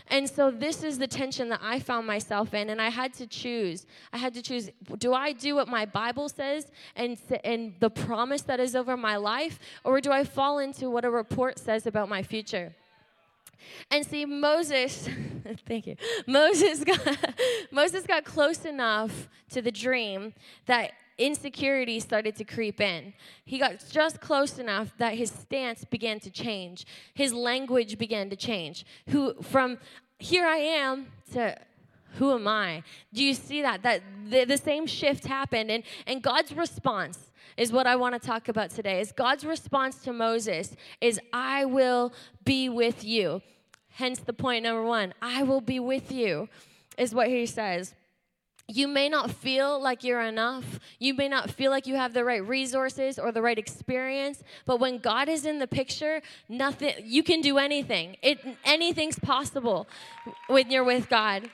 And 0.09 0.29
so 0.29 0.51
this 0.51 0.83
is 0.83 0.99
the 0.99 1.07
tension 1.07 1.49
that 1.49 1.61
I 1.63 1.79
found 1.81 2.07
myself 2.07 2.53
in, 2.53 2.69
and 2.69 2.81
I 2.81 2.91
had 2.91 3.15
to 3.15 3.27
choose. 3.27 3.87
I 4.13 4.19
had 4.19 4.35
to 4.35 4.43
choose: 4.43 4.71
do 4.99 5.15
I 5.15 5.33
do 5.33 5.55
what 5.55 5.69
my 5.69 5.87
Bible 5.87 6.29
says 6.29 6.71
and 6.95 7.19
and 7.43 7.75
the 7.81 7.91
promise 7.91 8.43
that 8.43 8.61
is 8.61 8.77
over 8.77 8.97
my 8.97 9.17
life, 9.17 9.59
or 9.83 10.01
do 10.01 10.13
I 10.13 10.25
fall 10.25 10.59
into 10.59 10.91
what 10.91 11.05
a 11.05 11.11
report 11.11 11.59
says 11.59 11.87
about 11.87 12.09
my 12.09 12.23
future? 12.23 12.75
And 13.91 14.05
see, 14.05 14.25
Moses, 14.25 15.09
thank 15.67 15.87
you. 15.87 15.97
Moses 16.27 16.85
got, 16.85 17.01
Moses 17.71 18.07
got 18.07 18.25
close 18.25 18.65
enough 18.65 19.29
to 19.51 19.63
the 19.63 19.73
dream 19.73 20.35
that 20.67 20.93
insecurity 21.19 22.01
started 22.01 22.37
to 22.37 22.45
creep 22.45 22.81
in. 22.81 23.13
He 23.45 23.59
got 23.59 23.85
just 23.91 24.21
close 24.21 24.59
enough 24.59 24.93
that 24.99 25.15
his 25.15 25.31
stance 25.31 25.85
began 25.85 26.21
to 26.21 26.31
change. 26.31 26.87
His 27.15 27.33
language 27.33 27.99
began 27.99 28.31
to 28.31 28.37
change. 28.37 28.85
Who 29.11 29.35
from 29.43 29.79
here 30.19 30.47
I 30.47 30.57
am 30.57 31.07
to 31.33 31.57
who 32.19 32.33
am 32.33 32.47
I? 32.47 32.85
Do 33.13 33.25
you 33.25 33.35
see 33.35 33.63
that? 33.63 33.83
That 33.83 34.03
the, 34.29 34.45
the 34.45 34.57
same 34.57 34.87
shift 34.87 35.27
happened 35.27 35.71
and 35.71 35.85
and 36.07 36.23
God's 36.23 36.53
response 36.53 37.31
is 37.57 37.73
what 37.73 37.87
I 37.87 37.97
want 37.97 38.21
to 38.21 38.27
talk 38.27 38.49
about 38.49 38.71
today. 38.71 39.01
Is 39.01 39.13
God's 39.13 39.45
response 39.45 39.99
to 40.03 40.13
Moses 40.13 40.75
is 41.01 41.21
I 41.33 41.65
will 41.65 42.13
be 42.45 42.69
with 42.69 43.05
you. 43.05 43.43
Hence 43.95 44.21
the 44.21 44.33
point 44.33 44.65
number 44.65 44.83
1. 44.83 45.15
I 45.23 45.43
will 45.43 45.61
be 45.61 45.79
with 45.79 46.11
you 46.11 46.49
is 46.99 47.15
what 47.15 47.29
he 47.29 47.47
says. 47.47 47.95
You 48.67 48.89
may 48.89 49.09
not 49.09 49.31
feel 49.31 49.79
like 49.79 50.03
you're 50.03 50.23
enough. 50.23 50.81
You 50.99 51.15
may 51.15 51.29
not 51.29 51.51
feel 51.51 51.71
like 51.71 51.87
you 51.87 51.97
have 51.97 52.15
the 52.15 52.25
right 52.25 52.45
resources 52.45 53.19
or 53.19 53.31
the 53.31 53.43
right 53.43 53.59
experience, 53.59 54.43
but 54.65 54.81
when 54.81 54.99
God 54.99 55.29
is 55.29 55.45
in 55.45 55.59
the 55.59 55.67
picture, 55.67 56.23
nothing 56.49 56.95
you 57.05 57.23
can 57.23 57.41
do 57.41 57.59
anything. 57.59 58.17
It 58.23 58.41
anything's 58.65 59.19
possible 59.19 59.87
when 60.49 60.71
you're 60.71 60.85
with 60.85 61.09
God. 61.11 61.51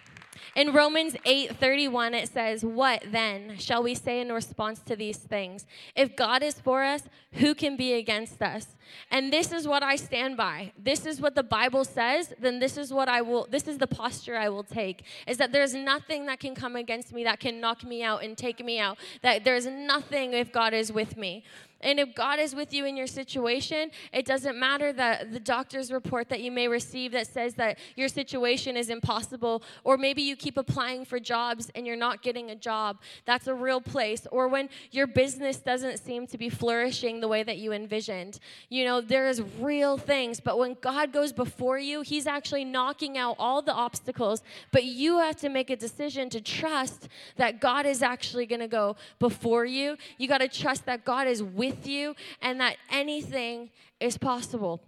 In 0.55 0.73
Romans 0.73 1.17
8:31 1.25 2.15
it 2.15 2.29
says, 2.29 2.65
"What 2.65 3.03
then 3.07 3.59
shall 3.59 3.83
we 3.83 3.95
say 3.95 4.21
in 4.21 4.33
response 4.33 4.81
to 4.83 4.97
these 4.97 5.19
things? 5.19 5.67
If 5.97 6.17
God 6.17 6.43
is 6.43 6.61
for 6.61 6.85
us, 6.85 7.03
who 7.35 7.55
can 7.55 7.77
be 7.77 7.93
against 7.95 8.41
us?" 8.41 8.69
And 9.11 9.33
this 9.33 9.53
is 9.53 9.67
what 9.67 9.83
I 9.83 9.97
stand 9.97 10.37
by. 10.37 10.73
This 10.79 11.07
is 11.07 11.21
what 11.21 11.35
the 11.35 11.43
Bible 11.43 11.85
says, 11.85 12.33
then 12.41 12.59
this 12.59 12.77
is 12.77 12.93
what 12.93 13.09
I 13.09 13.23
will 13.23 13.47
this 13.51 13.67
is 13.69 13.79
the 13.79 13.87
posture 13.87 14.37
I 14.37 14.49
will 14.49 14.63
take. 14.63 15.05
Is 15.27 15.37
that 15.39 15.53
there's 15.53 15.75
nothing 15.75 16.27
that 16.27 16.41
can 16.41 16.55
come 16.55 16.77
against 16.77 17.13
me 17.13 17.25
that 17.25 17.41
can 17.41 17.61
knock 17.61 17.85
me 17.85 18.03
out 18.03 18.23
and 18.23 18.37
take 18.37 18.65
me 18.65 18.79
out. 18.79 18.99
That 19.23 19.45
there's 19.45 19.67
nothing 19.67 20.33
if 20.33 20.53
God 20.53 20.75
is 20.75 20.93
with 20.93 21.17
me. 21.17 21.45
And 21.83 21.99
if 21.99 22.15
God 22.15 22.39
is 22.39 22.55
with 22.55 22.75
you 22.75 22.85
in 22.85 22.97
your 22.97 23.07
situation, 23.07 23.91
it 24.13 24.27
doesn't 24.27 24.59
matter 24.59 24.93
that 24.93 25.33
the 25.33 25.41
doctor's 25.41 25.91
report 25.91 26.29
that 26.29 26.41
you 26.41 26.51
may 26.51 26.69
receive 26.69 27.13
that 27.13 27.27
says 27.27 27.55
that 27.55 27.79
your 27.97 28.09
situation 28.09 28.77
is 28.77 28.91
impossible, 28.91 29.63
or 29.83 29.97
maybe 29.97 30.21
you 30.23 30.37
keep 30.37 30.57
applying 30.59 31.05
for 31.05 31.19
jobs 31.19 31.71
and 31.75 31.87
you're 31.87 31.97
not 31.97 32.23
getting 32.23 32.51
a 32.51 32.55
job. 32.55 32.99
That's 33.25 33.47
a 33.47 33.55
real 33.55 33.81
place. 33.81 34.27
Or 34.31 34.49
when 34.49 34.69
your 34.91 35.07
business 35.07 35.59
doesn't 35.59 35.99
seem 35.99 36.27
to 36.29 36.39
be 36.39 36.51
flourishing 36.51 37.21
the 37.21 37.29
way 37.29 37.43
that 37.43 37.57
you 37.57 37.73
envisioned. 37.73 38.41
You 38.69 38.80
know, 38.85 39.01
there 39.01 39.29
is 39.29 39.43
real 39.59 39.97
things, 39.97 40.41
but 40.41 40.59
when 40.59 40.77
God 40.81 41.13
goes 41.13 41.33
before 41.33 41.79
you, 41.79 42.03
He's 42.03 42.27
actually 42.27 42.65
knocking 42.65 43.19
out 43.19 43.37
all 43.39 43.63
the 43.63 43.73
obstacles. 43.73 44.43
But 44.73 44.85
you 44.85 45.19
have 45.19 45.37
to 45.37 45.49
make 45.49 45.71
a 45.71 45.77
decision 45.77 46.31
to 46.31 46.41
trust 46.41 47.09
that 47.37 47.61
God 47.61 47.87
is 47.87 48.03
actually 48.03 48.47
going 48.47 48.61
to 48.61 48.69
go 48.69 48.97
before 49.19 49.65
you. 49.65 49.97
You 50.19 50.29
got 50.29 50.39
to 50.39 50.49
trust 50.49 50.87
that 50.87 51.05
God 51.05 51.27
is 51.27 51.43
with 51.43 51.87
you 51.87 52.15
and 52.41 52.61
that 52.61 52.77
anything 52.91 53.71
is 53.99 54.17
possible. 54.17 54.81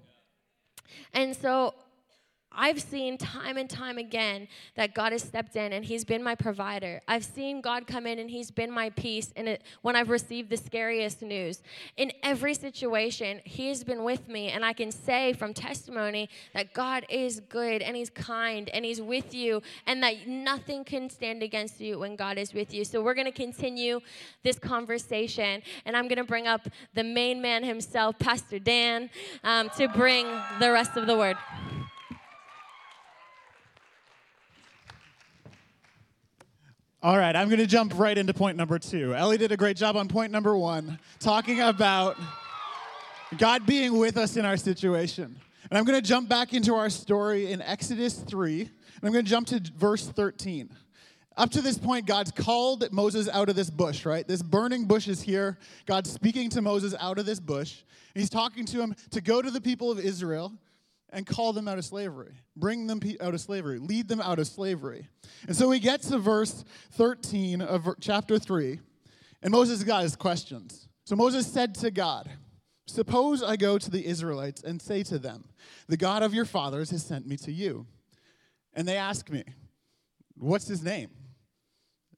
And 1.13 1.37
so 1.37 1.75
I've 2.55 2.81
seen 2.81 3.19
time 3.19 3.57
and 3.57 3.69
time 3.69 3.99
again 3.99 4.49
that 4.77 4.95
God 4.95 5.13
has 5.13 5.23
stepped 5.23 5.57
in 5.57 5.73
and 5.73 5.85
He's 5.85 6.05
been 6.05 6.23
my 6.23 6.35
provider. 6.35 7.01
I've 7.09 7.25
seen 7.25 7.61
God 7.61 7.87
come 7.87 8.07
in 8.07 8.19
and 8.19 8.31
He's 8.31 8.51
been 8.51 8.71
my 8.71 8.91
peace 8.91 9.33
in 9.37 9.49
it 9.49 9.63
when 9.83 9.97
I've 9.97 10.11
received 10.11 10.51
the 10.51 10.57
scariest 10.57 11.23
news. 11.23 11.63
In 11.97 12.13
every 12.23 12.55
situation, 12.55 13.41
He 13.45 13.69
has 13.69 13.85
been 13.85 14.05
with 14.05 14.29
me, 14.29 14.49
and 14.49 14.65
I 14.65 14.73
can 14.73 14.93
say 14.93 15.33
from 15.33 15.55
testimony 15.55 16.29
that 16.55 16.73
God 16.73 17.07
is 17.09 17.41
good 17.41 17.83
and 17.83 17.97
He's 17.97 18.11
kind 18.11 18.69
and 18.71 18.85
He's 18.85 19.01
with 19.01 19.35
you, 19.35 19.63
and 19.87 20.03
that 20.03 20.27
nothing 20.27 20.85
can 20.85 21.11
stand 21.11 21.43
against 21.43 21.81
you 21.81 21.99
when 21.99 22.17
God 22.17 22.39
is 22.39 22.55
with 22.55 22.73
you. 22.73 22.85
So 22.85 23.03
we're 23.03 23.15
going 23.15 23.27
to 23.27 23.33
continue 23.33 24.01
this 24.43 24.59
conversation, 24.59 25.63
and 25.85 25.97
I'm 25.97 26.09
going 26.09 26.19
to 26.19 26.25
bring 26.25 26.47
up 26.47 26.69
the 26.95 27.05
main 27.05 27.41
man 27.41 27.65
himself, 27.65 28.19
Pastor 28.19 28.59
Dan, 28.59 29.11
um, 29.45 29.71
to 29.77 29.89
bring 29.89 30.27
the 30.61 30.71
rest 30.71 30.97
of 30.97 31.07
the 31.07 31.17
word. 31.17 31.37
All 37.05 37.19
right, 37.19 37.35
I'm 37.35 37.49
going 37.49 37.59
to 37.59 37.67
jump 37.67 37.99
right 37.99 38.17
into 38.17 38.33
point 38.33 38.57
number 38.57 38.79
two. 38.79 39.13
Elly 39.13 39.37
did 39.37 39.51
a 39.51 39.57
great 39.57 39.77
job 39.77 39.97
on 39.97 40.07
point 40.07 40.31
number 40.31 40.57
one, 40.57 41.01
talking 41.19 41.61
about 41.61 42.17
God 43.39 43.67
being 43.67 43.99
with 43.99 44.17
us 44.17 44.37
in 44.37 44.45
our 44.45 44.57
situation. 44.57 45.37
And 45.69 45.77
I'm 45.77 45.85
going 45.85 46.01
to 46.01 46.09
jump 46.09 46.29
back 46.29 46.53
into 46.53 46.77
our 46.77 46.89
story 46.89 47.51
in 47.51 47.61
Exodus 47.61 48.15
3, 48.15 48.61
and 48.61 48.71
I'm 49.03 49.11
going 49.11 49.25
to 49.25 49.29
jump 49.29 49.49
to 49.49 49.61
verse 49.77 50.07
13. 50.07 50.71
Up 51.37 51.51
to 51.51 51.61
this 51.61 51.77
point, 51.77 52.07
God's 52.07 52.31
called 52.31 52.85
Moses 52.93 53.29
out 53.29 53.49
of 53.49 53.57
this 53.57 53.69
bush, 53.69 54.07
right? 54.07 54.29
This 54.29 54.41
burning 54.41 54.85
bush 54.85 55.09
is 55.09 55.21
here. 55.21 55.59
God's 55.87 56.13
speaking 56.13 56.51
to 56.51 56.63
Moses 56.63 56.95
out 57.01 57.19
of 57.19 57.27
this 57.27 57.41
bush. 57.41 57.83
He's 58.15 58.31
talking 58.31 58.65
to 58.67 58.81
him 58.81 58.95
to 59.11 59.21
go 59.21 59.43
to 59.43 59.51
the 59.51 59.61
people 59.61 59.91
of 59.91 59.99
Israel 59.99 60.53
and 61.13 61.27
call 61.27 61.53
them 61.53 61.69
out 61.69 61.79
of 61.79 61.85
slavery. 61.85 62.33
Bring 62.57 62.87
them 62.87 63.01
out 63.21 63.35
of 63.35 63.41
slavery. 63.41 63.79
Lead 63.79 64.09
them 64.09 64.21
out 64.21 64.39
of 64.39 64.47
slavery. 64.47 65.09
And 65.47 65.55
so 65.55 65.69
we 65.69 65.79
get 65.79 66.03
to 66.03 66.19
verse 66.19 66.65
13 66.93 67.61
of 67.61 67.87
chapter 68.01 68.39
3, 68.39 68.81
and 69.43 69.53
Moses 69.53 69.85
got 69.85 70.03
his 70.03 70.17
questions. 70.17 70.89
So 71.05 71.15
Moses 71.15 71.47
said 71.47 71.75
to 71.77 71.91
God, 71.91 72.31
Suppose 72.87 73.43
I 73.43 73.57
go 73.57 73.79
to 73.79 73.91
the 73.91 74.05
Israelites 74.05 74.63
and 74.63 74.81
say 74.81 75.03
to 75.05 75.19
them, 75.19 75.45
The 75.87 75.97
God 75.97 76.23
of 76.23 76.35
your 76.35 76.45
fathers 76.45 76.91
has 76.91 77.05
sent 77.05 77.27
me 77.27 77.37
to 77.39 77.53
you. 77.53 77.87
And 78.75 78.89
they 78.89 78.97
ask 78.97 79.31
me, 79.31 79.45
What's 80.37 80.67
his 80.67 80.83
name? 80.83 81.11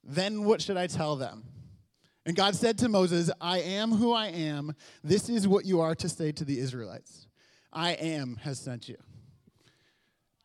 Then 0.02 0.44
what 0.44 0.62
should 0.62 0.76
I 0.76 0.86
tell 0.86 1.16
them? 1.16 1.44
And 2.26 2.36
God 2.36 2.54
said 2.54 2.78
to 2.78 2.88
Moses, 2.88 3.30
I 3.40 3.60
am 3.60 3.92
who 3.92 4.12
I 4.12 4.28
am. 4.28 4.74
This 5.02 5.28
is 5.28 5.46
what 5.46 5.66
you 5.66 5.80
are 5.80 5.94
to 5.96 6.08
say 6.08 6.32
to 6.32 6.44
the 6.44 6.58
Israelites 6.58 7.26
I 7.74 7.92
am 7.92 8.36
has 8.42 8.58
sent 8.58 8.88
you. 8.88 8.96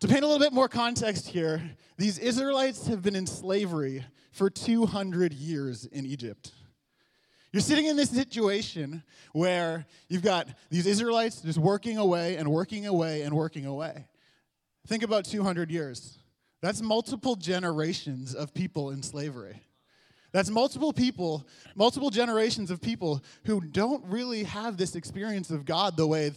To 0.01 0.07
paint 0.07 0.23
a 0.23 0.27
little 0.27 0.39
bit 0.39 0.53
more 0.53 0.69
context 0.69 1.27
here, 1.27 1.61
these 1.97 2.17
Israelites 2.17 2.87
have 2.87 3.01
been 3.01 3.15
in 3.15 3.27
slavery 3.27 4.05
for 4.31 4.49
200 4.49 5.33
years 5.33 5.85
in 5.85 6.05
Egypt. 6.05 6.51
You're 7.51 7.61
sitting 7.61 7.87
in 7.87 7.95
this 7.97 8.09
situation 8.09 9.03
where 9.33 9.85
you've 10.07 10.21
got 10.21 10.47
these 10.69 10.85
Israelites 10.85 11.41
just 11.41 11.57
working 11.57 11.97
away 11.97 12.37
and 12.37 12.47
working 12.47 12.85
away 12.85 13.23
and 13.23 13.35
working 13.35 13.65
away. 13.65 14.07
Think 14.87 15.03
about 15.03 15.25
200 15.25 15.69
years. 15.69 16.19
That's 16.61 16.81
multiple 16.81 17.35
generations 17.35 18.35
of 18.35 18.53
people 18.53 18.91
in 18.91 19.01
slavery. 19.01 19.61
That's 20.31 20.49
multiple 20.49 20.93
people, 20.93 21.47
multiple 21.75 22.11
generations 22.11 22.69
of 22.69 22.81
people 22.81 23.23
who 23.45 23.61
don't 23.61 24.05
really 24.05 24.43
have 24.43 24.77
this 24.77 24.95
experience 24.95 25.49
of 25.49 25.65
God 25.65 25.97
the 25.97 26.05
way 26.05 26.31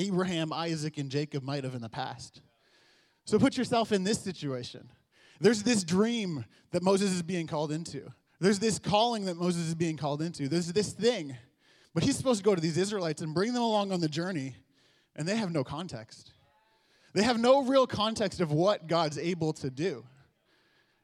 Abraham, 0.00 0.52
Isaac, 0.52 0.98
and 0.98 1.10
Jacob 1.10 1.42
might 1.42 1.64
have 1.64 1.74
in 1.74 1.82
the 1.82 1.88
past. 1.88 2.40
So 3.24 3.38
put 3.38 3.56
yourself 3.56 3.92
in 3.92 4.04
this 4.04 4.20
situation. 4.20 4.90
There's 5.40 5.62
this 5.62 5.84
dream 5.84 6.44
that 6.70 6.82
Moses 6.82 7.12
is 7.12 7.22
being 7.22 7.46
called 7.46 7.72
into. 7.72 8.10
There's 8.40 8.58
this 8.58 8.78
calling 8.78 9.26
that 9.26 9.36
Moses 9.36 9.68
is 9.68 9.74
being 9.74 9.96
called 9.96 10.22
into. 10.22 10.48
There's 10.48 10.72
this 10.72 10.92
thing. 10.92 11.36
But 11.94 12.02
he's 12.02 12.16
supposed 12.16 12.38
to 12.38 12.44
go 12.44 12.54
to 12.54 12.60
these 12.60 12.78
Israelites 12.78 13.20
and 13.20 13.34
bring 13.34 13.52
them 13.52 13.62
along 13.62 13.92
on 13.92 14.00
the 14.00 14.08
journey, 14.08 14.54
and 15.16 15.26
they 15.26 15.36
have 15.36 15.52
no 15.52 15.64
context. 15.64 16.32
They 17.12 17.22
have 17.22 17.38
no 17.38 17.62
real 17.62 17.86
context 17.86 18.40
of 18.40 18.52
what 18.52 18.86
God's 18.86 19.18
able 19.18 19.52
to 19.54 19.70
do. 19.70 20.04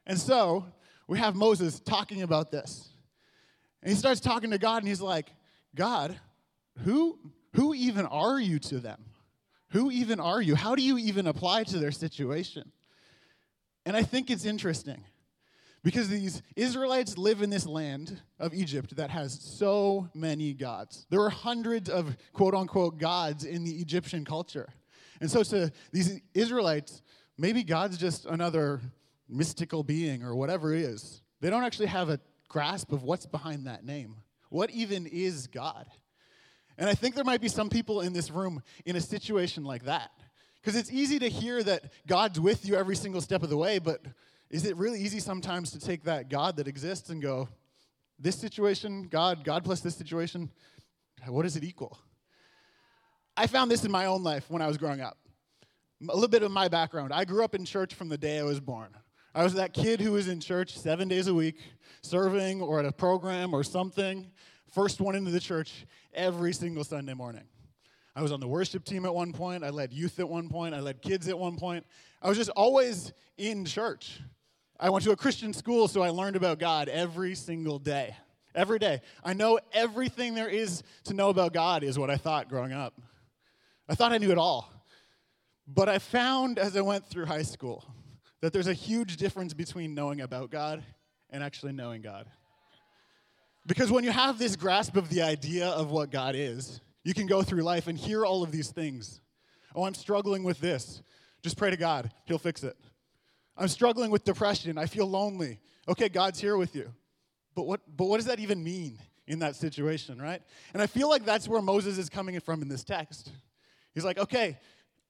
And 0.06 0.18
so 0.18 0.66
we 1.08 1.18
have 1.18 1.34
Moses 1.34 1.80
talking 1.80 2.22
about 2.22 2.50
this. 2.50 2.88
And 3.82 3.90
he 3.90 3.98
starts 3.98 4.20
talking 4.20 4.50
to 4.52 4.58
God, 4.58 4.78
and 4.78 4.88
he's 4.88 5.00
like, 5.00 5.32
God, 5.74 6.18
who, 6.84 7.18
who 7.56 7.74
even 7.74 8.06
are 8.06 8.38
you 8.38 8.58
to 8.60 8.78
them? 8.78 9.02
Who 9.70 9.90
even 9.90 10.20
are 10.20 10.40
you? 10.40 10.54
How 10.54 10.74
do 10.74 10.82
you 10.82 10.98
even 10.98 11.26
apply 11.26 11.64
to 11.64 11.78
their 11.78 11.90
situation? 11.90 12.70
And 13.84 13.96
I 13.96 14.02
think 14.02 14.30
it's 14.30 14.44
interesting 14.44 15.02
because 15.82 16.08
these 16.08 16.42
Israelites 16.54 17.16
live 17.16 17.42
in 17.42 17.50
this 17.50 17.66
land 17.66 18.20
of 18.38 18.52
Egypt 18.52 18.96
that 18.96 19.10
has 19.10 19.40
so 19.40 20.08
many 20.14 20.52
gods. 20.52 21.06
There 21.08 21.20
were 21.20 21.30
hundreds 21.30 21.88
of 21.88 22.16
quote 22.32 22.54
unquote 22.54 22.98
gods 22.98 23.44
in 23.44 23.64
the 23.64 23.76
Egyptian 23.76 24.24
culture. 24.24 24.68
And 25.20 25.30
so 25.30 25.42
to 25.44 25.72
these 25.92 26.20
Israelites, 26.34 27.00
maybe 27.38 27.64
God's 27.64 27.96
just 27.96 28.26
another 28.26 28.80
mystical 29.28 29.82
being 29.82 30.22
or 30.22 30.34
whatever 30.34 30.74
it 30.74 30.82
is. 30.82 31.22
They 31.40 31.48
don't 31.48 31.64
actually 31.64 31.86
have 31.86 32.10
a 32.10 32.20
grasp 32.48 32.92
of 32.92 33.02
what's 33.02 33.26
behind 33.26 33.66
that 33.66 33.84
name. 33.84 34.16
What 34.50 34.70
even 34.70 35.06
is 35.06 35.46
God? 35.46 35.86
And 36.78 36.88
I 36.88 36.94
think 36.94 37.14
there 37.14 37.24
might 37.24 37.40
be 37.40 37.48
some 37.48 37.68
people 37.68 38.02
in 38.02 38.12
this 38.12 38.30
room 38.30 38.62
in 38.84 38.96
a 38.96 39.00
situation 39.00 39.64
like 39.64 39.84
that. 39.84 40.10
Because 40.60 40.76
it's 40.78 40.90
easy 40.92 41.18
to 41.20 41.28
hear 41.28 41.62
that 41.62 41.92
God's 42.06 42.40
with 42.40 42.66
you 42.66 42.74
every 42.74 42.96
single 42.96 43.20
step 43.20 43.42
of 43.42 43.50
the 43.50 43.56
way, 43.56 43.78
but 43.78 44.04
is 44.50 44.66
it 44.66 44.76
really 44.76 45.00
easy 45.00 45.20
sometimes 45.20 45.70
to 45.72 45.78
take 45.78 46.04
that 46.04 46.28
God 46.28 46.56
that 46.56 46.68
exists 46.68 47.10
and 47.10 47.22
go, 47.22 47.48
this 48.18 48.38
situation, 48.38 49.08
God, 49.08 49.44
God 49.44 49.64
plus 49.64 49.80
this 49.80 49.96
situation, 49.96 50.50
what 51.26 51.42
does 51.42 51.56
it 51.56 51.64
equal? 51.64 51.98
I 53.36 53.46
found 53.46 53.70
this 53.70 53.84
in 53.84 53.90
my 53.90 54.06
own 54.06 54.22
life 54.22 54.48
when 54.48 54.62
I 54.62 54.66
was 54.66 54.76
growing 54.76 55.00
up. 55.00 55.18
A 56.02 56.14
little 56.14 56.28
bit 56.28 56.42
of 56.42 56.50
my 56.50 56.68
background. 56.68 57.12
I 57.12 57.24
grew 57.24 57.44
up 57.44 57.54
in 57.54 57.64
church 57.64 57.94
from 57.94 58.08
the 58.08 58.18
day 58.18 58.38
I 58.38 58.42
was 58.42 58.60
born. 58.60 58.88
I 59.34 59.42
was 59.42 59.54
that 59.54 59.74
kid 59.74 60.00
who 60.00 60.12
was 60.12 60.28
in 60.28 60.40
church 60.40 60.78
seven 60.78 61.08
days 61.08 61.26
a 61.26 61.34
week, 61.34 61.60
serving 62.02 62.62
or 62.62 62.78
at 62.78 62.86
a 62.86 62.92
program 62.92 63.52
or 63.52 63.62
something. 63.62 64.30
First 64.72 65.00
one 65.00 65.14
into 65.14 65.30
the 65.30 65.40
church 65.40 65.86
every 66.12 66.52
single 66.52 66.84
Sunday 66.84 67.14
morning. 67.14 67.44
I 68.14 68.22
was 68.22 68.32
on 68.32 68.40
the 68.40 68.48
worship 68.48 68.84
team 68.84 69.04
at 69.04 69.14
one 69.14 69.32
point. 69.32 69.62
I 69.62 69.70
led 69.70 69.92
youth 69.92 70.18
at 70.18 70.28
one 70.28 70.48
point. 70.48 70.74
I 70.74 70.80
led 70.80 71.02
kids 71.02 71.28
at 71.28 71.38
one 71.38 71.56
point. 71.56 71.84
I 72.22 72.28
was 72.28 72.38
just 72.38 72.50
always 72.50 73.12
in 73.36 73.64
church. 73.64 74.20
I 74.80 74.90
went 74.90 75.04
to 75.04 75.10
a 75.10 75.16
Christian 75.16 75.52
school, 75.52 75.86
so 75.86 76.02
I 76.02 76.10
learned 76.10 76.36
about 76.36 76.58
God 76.58 76.88
every 76.88 77.34
single 77.34 77.78
day. 77.78 78.16
Every 78.54 78.78
day. 78.78 79.02
I 79.22 79.34
know 79.34 79.58
everything 79.72 80.34
there 80.34 80.48
is 80.48 80.82
to 81.04 81.14
know 81.14 81.28
about 81.28 81.52
God, 81.52 81.82
is 81.82 81.98
what 81.98 82.10
I 82.10 82.16
thought 82.16 82.48
growing 82.48 82.72
up. 82.72 82.94
I 83.88 83.94
thought 83.94 84.12
I 84.12 84.18
knew 84.18 84.32
it 84.32 84.38
all. 84.38 84.70
But 85.68 85.88
I 85.88 85.98
found 85.98 86.58
as 86.58 86.76
I 86.76 86.80
went 86.80 87.06
through 87.06 87.26
high 87.26 87.42
school 87.42 87.84
that 88.40 88.52
there's 88.52 88.66
a 88.66 88.72
huge 88.72 89.16
difference 89.16 89.52
between 89.52 89.94
knowing 89.94 90.20
about 90.20 90.50
God 90.50 90.82
and 91.30 91.42
actually 91.42 91.72
knowing 91.72 92.02
God. 92.02 92.26
Because 93.66 93.90
when 93.90 94.04
you 94.04 94.12
have 94.12 94.38
this 94.38 94.54
grasp 94.56 94.96
of 94.96 95.08
the 95.08 95.22
idea 95.22 95.68
of 95.68 95.90
what 95.90 96.10
God 96.10 96.34
is, 96.36 96.80
you 97.04 97.14
can 97.14 97.26
go 97.26 97.42
through 97.42 97.62
life 97.62 97.88
and 97.88 97.98
hear 97.98 98.24
all 98.24 98.42
of 98.42 98.52
these 98.52 98.70
things. 98.70 99.20
Oh, 99.74 99.84
I'm 99.84 99.94
struggling 99.94 100.44
with 100.44 100.60
this. 100.60 101.02
Just 101.42 101.56
pray 101.56 101.70
to 101.70 101.76
God, 101.76 102.10
He'll 102.24 102.38
fix 102.38 102.62
it. 102.62 102.76
I'm 103.56 103.68
struggling 103.68 104.10
with 104.10 104.24
depression. 104.24 104.78
I 104.78 104.86
feel 104.86 105.06
lonely. 105.06 105.60
Okay, 105.88 106.08
God's 106.08 106.40
here 106.40 106.56
with 106.56 106.74
you. 106.74 106.92
But 107.54 107.66
what, 107.66 107.80
but 107.96 108.06
what 108.06 108.18
does 108.18 108.26
that 108.26 108.38
even 108.38 108.62
mean 108.62 108.98
in 109.26 109.38
that 109.40 109.56
situation, 109.56 110.20
right? 110.20 110.42
And 110.72 110.82
I 110.82 110.86
feel 110.86 111.08
like 111.08 111.24
that's 111.24 111.48
where 111.48 111.62
Moses 111.62 111.98
is 111.98 112.08
coming 112.08 112.38
from 112.40 112.62
in 112.62 112.68
this 112.68 112.84
text. 112.84 113.32
He's 113.94 114.04
like, 114.04 114.18
okay, 114.18 114.58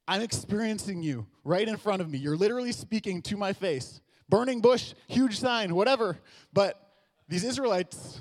I'm 0.07 0.23
experiencing 0.23 1.03
you 1.03 1.27
right 1.45 1.67
in 1.67 1.77
front 1.77 2.01
of 2.01 2.09
me. 2.09 2.19
You're 2.19 2.37
literally 2.37 2.73
speaking 2.73 3.21
to 3.23 3.37
my 3.37 3.53
face. 3.53 4.01
Burning 4.29 4.61
bush, 4.61 4.95
huge 5.09 5.39
sign, 5.39 5.75
whatever. 5.75 6.19
But 6.53 6.81
these 7.29 7.45
Israelites, 7.45 8.21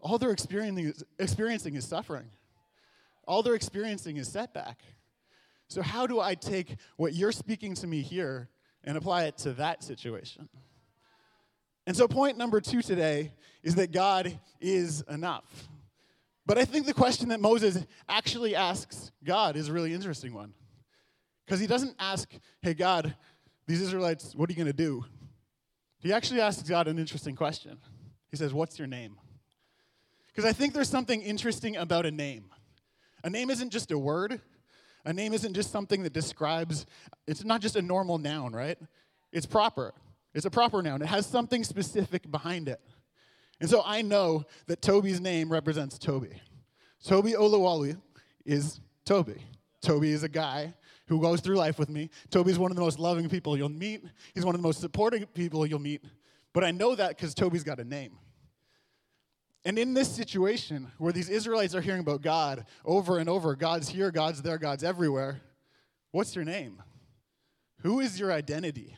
all 0.00 0.18
they're 0.18 0.30
experiencing 0.30 0.86
is, 0.86 1.04
experiencing 1.18 1.74
is 1.74 1.86
suffering. 1.86 2.30
All 3.26 3.42
they're 3.42 3.54
experiencing 3.54 4.16
is 4.16 4.28
setback. 4.28 4.80
So, 5.68 5.82
how 5.82 6.06
do 6.06 6.20
I 6.20 6.34
take 6.34 6.76
what 6.96 7.14
you're 7.14 7.32
speaking 7.32 7.74
to 7.76 7.86
me 7.86 8.00
here 8.00 8.48
and 8.84 8.96
apply 8.96 9.24
it 9.24 9.36
to 9.38 9.52
that 9.54 9.82
situation? 9.82 10.48
And 11.86 11.96
so, 11.96 12.08
point 12.08 12.38
number 12.38 12.60
two 12.60 12.80
today 12.80 13.32
is 13.62 13.74
that 13.74 13.92
God 13.92 14.38
is 14.60 15.02
enough. 15.02 15.68
But 16.46 16.56
I 16.56 16.64
think 16.64 16.86
the 16.86 16.94
question 16.94 17.28
that 17.28 17.40
Moses 17.40 17.84
actually 18.08 18.56
asks 18.56 19.12
God 19.22 19.56
is 19.56 19.68
a 19.68 19.72
really 19.72 19.92
interesting 19.92 20.32
one. 20.32 20.54
Because 21.44 21.60
he 21.60 21.66
doesn't 21.66 21.94
ask, 21.98 22.30
hey, 22.62 22.74
God, 22.74 23.14
these 23.66 23.82
Israelites, 23.82 24.34
what 24.34 24.48
are 24.48 24.52
you 24.52 24.56
going 24.56 24.66
to 24.66 24.72
do? 24.72 25.04
He 25.98 26.12
actually 26.12 26.40
asks 26.40 26.66
God 26.66 26.88
an 26.88 26.98
interesting 26.98 27.34
question. 27.36 27.78
He 28.30 28.36
says, 28.36 28.54
What's 28.54 28.78
your 28.78 28.88
name? 28.88 29.16
Because 30.28 30.44
I 30.44 30.52
think 30.52 30.74
there's 30.74 30.88
something 30.88 31.22
interesting 31.22 31.76
about 31.76 32.06
a 32.06 32.10
name. 32.10 32.50
A 33.24 33.30
name 33.30 33.50
isn't 33.50 33.70
just 33.70 33.90
a 33.90 33.98
word, 33.98 34.40
a 35.04 35.12
name 35.12 35.32
isn't 35.32 35.54
just 35.54 35.72
something 35.72 36.02
that 36.04 36.12
describes, 36.12 36.86
it's 37.26 37.44
not 37.44 37.60
just 37.60 37.76
a 37.76 37.82
normal 37.82 38.18
noun, 38.18 38.52
right? 38.52 38.78
It's 39.32 39.46
proper. 39.46 39.94
It's 40.34 40.44
a 40.44 40.50
proper 40.50 40.82
noun. 40.82 41.02
It 41.02 41.06
has 41.06 41.26
something 41.26 41.64
specific 41.64 42.30
behind 42.30 42.68
it. 42.68 42.80
And 43.60 43.68
so 43.68 43.82
I 43.84 44.02
know 44.02 44.44
that 44.66 44.82
Toby's 44.82 45.20
name 45.20 45.50
represents 45.50 45.98
Toby. 45.98 46.40
Toby 47.04 47.32
Oluwalu 47.32 48.00
is 48.44 48.80
Toby. 49.04 49.42
Toby 49.80 50.12
is 50.12 50.22
a 50.22 50.28
guy 50.28 50.74
who 51.06 51.20
goes 51.20 51.40
through 51.40 51.56
life 51.56 51.78
with 51.78 51.88
me. 51.88 52.10
Toby's 52.30 52.58
one 52.58 52.70
of 52.70 52.76
the 52.76 52.82
most 52.82 52.98
loving 52.98 53.28
people 53.28 53.56
you'll 53.56 53.68
meet. 53.68 54.04
He's 54.34 54.44
one 54.44 54.54
of 54.54 54.60
the 54.60 54.66
most 54.66 54.80
supporting 54.80 55.24
people 55.26 55.66
you'll 55.66 55.78
meet. 55.78 56.04
But 56.52 56.64
I 56.64 56.70
know 56.70 56.94
that 56.94 57.10
because 57.10 57.34
Toby's 57.34 57.64
got 57.64 57.80
a 57.80 57.84
name. 57.84 58.18
And 59.68 59.78
in 59.78 59.92
this 59.92 60.10
situation 60.10 60.90
where 60.96 61.12
these 61.12 61.28
Israelites 61.28 61.74
are 61.74 61.82
hearing 61.82 62.00
about 62.00 62.22
God 62.22 62.64
over 62.86 63.18
and 63.18 63.28
over, 63.28 63.54
God's 63.54 63.90
here, 63.90 64.10
God's 64.10 64.40
there, 64.40 64.56
God's 64.56 64.82
everywhere, 64.82 65.42
what's 66.10 66.34
your 66.34 66.46
name? 66.46 66.82
Who 67.82 68.00
is 68.00 68.18
your 68.18 68.32
identity? 68.32 68.96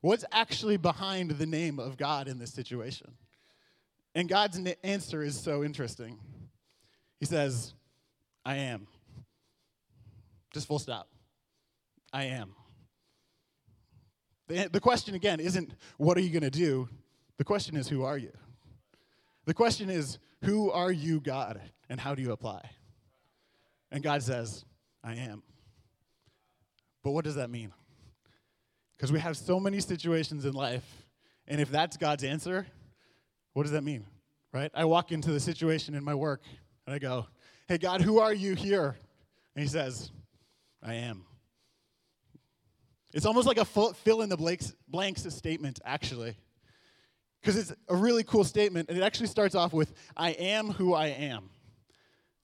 What's 0.00 0.24
actually 0.32 0.76
behind 0.76 1.30
the 1.30 1.46
name 1.46 1.78
of 1.78 1.96
God 1.96 2.26
in 2.26 2.40
this 2.40 2.52
situation? 2.52 3.12
And 4.12 4.28
God's 4.28 4.58
answer 4.82 5.22
is 5.22 5.38
so 5.38 5.62
interesting. 5.62 6.18
He 7.20 7.26
says, 7.26 7.72
I 8.44 8.56
am. 8.56 8.88
Just 10.52 10.66
full 10.66 10.80
stop. 10.80 11.08
I 12.12 12.24
am. 12.24 12.56
The, 14.48 14.68
the 14.68 14.80
question 14.80 15.14
again 15.14 15.38
isn't, 15.38 15.76
what 15.96 16.18
are 16.18 16.22
you 16.22 16.30
going 16.30 16.42
to 16.42 16.50
do? 16.50 16.88
The 17.38 17.44
question 17.44 17.76
is, 17.76 17.86
who 17.86 18.02
are 18.02 18.18
you? 18.18 18.32
The 19.44 19.54
question 19.54 19.90
is, 19.90 20.18
who 20.42 20.70
are 20.70 20.92
you, 20.92 21.20
God, 21.20 21.60
and 21.88 22.00
how 22.00 22.14
do 22.14 22.22
you 22.22 22.32
apply? 22.32 22.70
And 23.90 24.02
God 24.02 24.22
says, 24.22 24.64
I 25.02 25.16
am. 25.16 25.42
But 27.02 27.10
what 27.10 27.24
does 27.24 27.34
that 27.34 27.50
mean? 27.50 27.72
Because 28.96 29.12
we 29.12 29.18
have 29.18 29.36
so 29.36 29.58
many 29.58 29.80
situations 29.80 30.44
in 30.44 30.54
life, 30.54 30.84
and 31.48 31.60
if 31.60 31.70
that's 31.70 31.96
God's 31.96 32.22
answer, 32.22 32.66
what 33.52 33.64
does 33.64 33.72
that 33.72 33.82
mean? 33.82 34.04
Right? 34.52 34.70
I 34.74 34.84
walk 34.84 35.12
into 35.12 35.32
the 35.32 35.40
situation 35.40 35.94
in 35.94 36.04
my 36.04 36.14
work 36.14 36.42
and 36.86 36.94
I 36.94 36.98
go, 36.98 37.26
Hey, 37.68 37.78
God, 37.78 38.00
who 38.00 38.18
are 38.18 38.32
you 38.32 38.54
here? 38.54 38.96
And 39.54 39.62
He 39.62 39.68
says, 39.68 40.10
I 40.82 40.94
am. 40.94 41.24
It's 43.12 43.26
almost 43.26 43.46
like 43.46 43.58
a 43.58 43.64
fill 43.64 44.22
in 44.22 44.28
the 44.28 44.36
blanks, 44.88 45.34
statement, 45.34 45.80
actually. 45.84 46.36
Because 47.42 47.56
it's 47.56 47.72
a 47.88 47.96
really 47.96 48.22
cool 48.22 48.44
statement, 48.44 48.88
and 48.88 48.96
it 48.96 49.02
actually 49.02 49.26
starts 49.26 49.56
off 49.56 49.72
with, 49.72 49.92
I 50.16 50.30
am 50.30 50.70
who 50.70 50.94
I 50.94 51.08
am. 51.08 51.50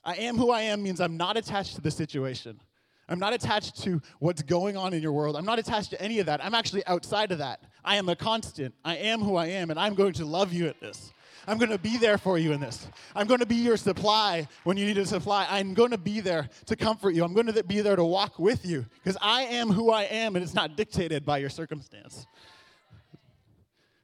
I 0.05 0.17
am 0.17 0.37
who 0.37 0.51
I 0.51 0.63
am 0.63 0.83
means 0.83 1.01
I'm 1.01 1.17
not 1.17 1.37
attached 1.37 1.77
to 1.77 1.81
the 1.81 1.91
situation. 1.91 2.61
I'm 3.09 3.21
not 3.21 3.33
attached 3.33 3.81
to 3.85 4.03
what's 4.19 4.43
going 4.43 4.77
on 4.77 4.93
in 4.93 5.01
your 5.01 5.13
world. 5.13 5.37
I'm 5.37 5.45
not 5.45 5.59
attached 5.59 5.91
to 5.91 6.03
any 6.03 6.19
of 6.19 6.27
that. 6.27 6.45
I'm 6.45 6.55
actually 6.55 6.85
outside 6.87 7.31
of 7.31 7.39
that. 7.39 7.63
I 7.85 7.97
am 7.97 8.09
a 8.09 8.17
constant. 8.17 8.75
I 8.85 8.97
am 8.97 9.21
who 9.21 9.37
I 9.37 9.47
am, 9.47 9.71
and 9.71 9.79
I'm 9.79 9.95
going 9.95 10.15
to 10.15 10.25
love 10.25 10.53
you 10.53 10.67
at 10.67 10.81
this. 10.81 11.13
I'm 11.47 11.57
going 11.57 11.71
to 11.71 11.79
be 11.79 11.97
there 11.97 12.19
for 12.19 12.37
you 12.37 12.53
in 12.53 12.61
this. 12.61 12.89
I'm 13.15 13.27
going 13.27 13.41
to 13.41 13.47
be 13.47 13.55
your 13.55 13.79
supply 13.79 14.47
when 14.65 14.77
you 14.77 14.85
need 14.85 14.99
a 14.99 15.07
supply. 15.07 15.47
I'm 15.49 15.73
going 15.73 15.93
to 15.93 15.99
be 15.99 16.21
there 16.21 16.51
to 16.67 16.77
comfort 16.77 17.15
you. 17.15 17.25
I'm 17.25 17.33
going 17.33 17.47
to 17.47 17.63
be 17.63 17.81
there 17.81 17.97
to 17.97 18.05
walk 18.05 18.39
with 18.39 18.67
you 18.67 18.85
because 19.03 19.17
I 19.23 19.43
am 19.45 19.71
who 19.71 19.91
I 19.91 20.03
am, 20.03 20.37
and 20.37 20.43
it's 20.43 20.55
not 20.55 20.77
dictated 20.77 21.25
by 21.25 21.39
your 21.39 21.49
circumstance. 21.49 22.27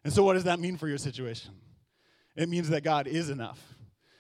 And 0.05 0.13
so, 0.13 0.23
what 0.23 0.35
does 0.35 0.45
that 0.45 0.61
mean 0.61 0.77
for 0.77 0.87
your 0.87 0.99
situation? 0.99 1.53
It 2.37 2.49
means 2.49 2.69
that 2.69 2.83
God 2.83 3.07
is 3.07 3.31
enough 3.31 3.75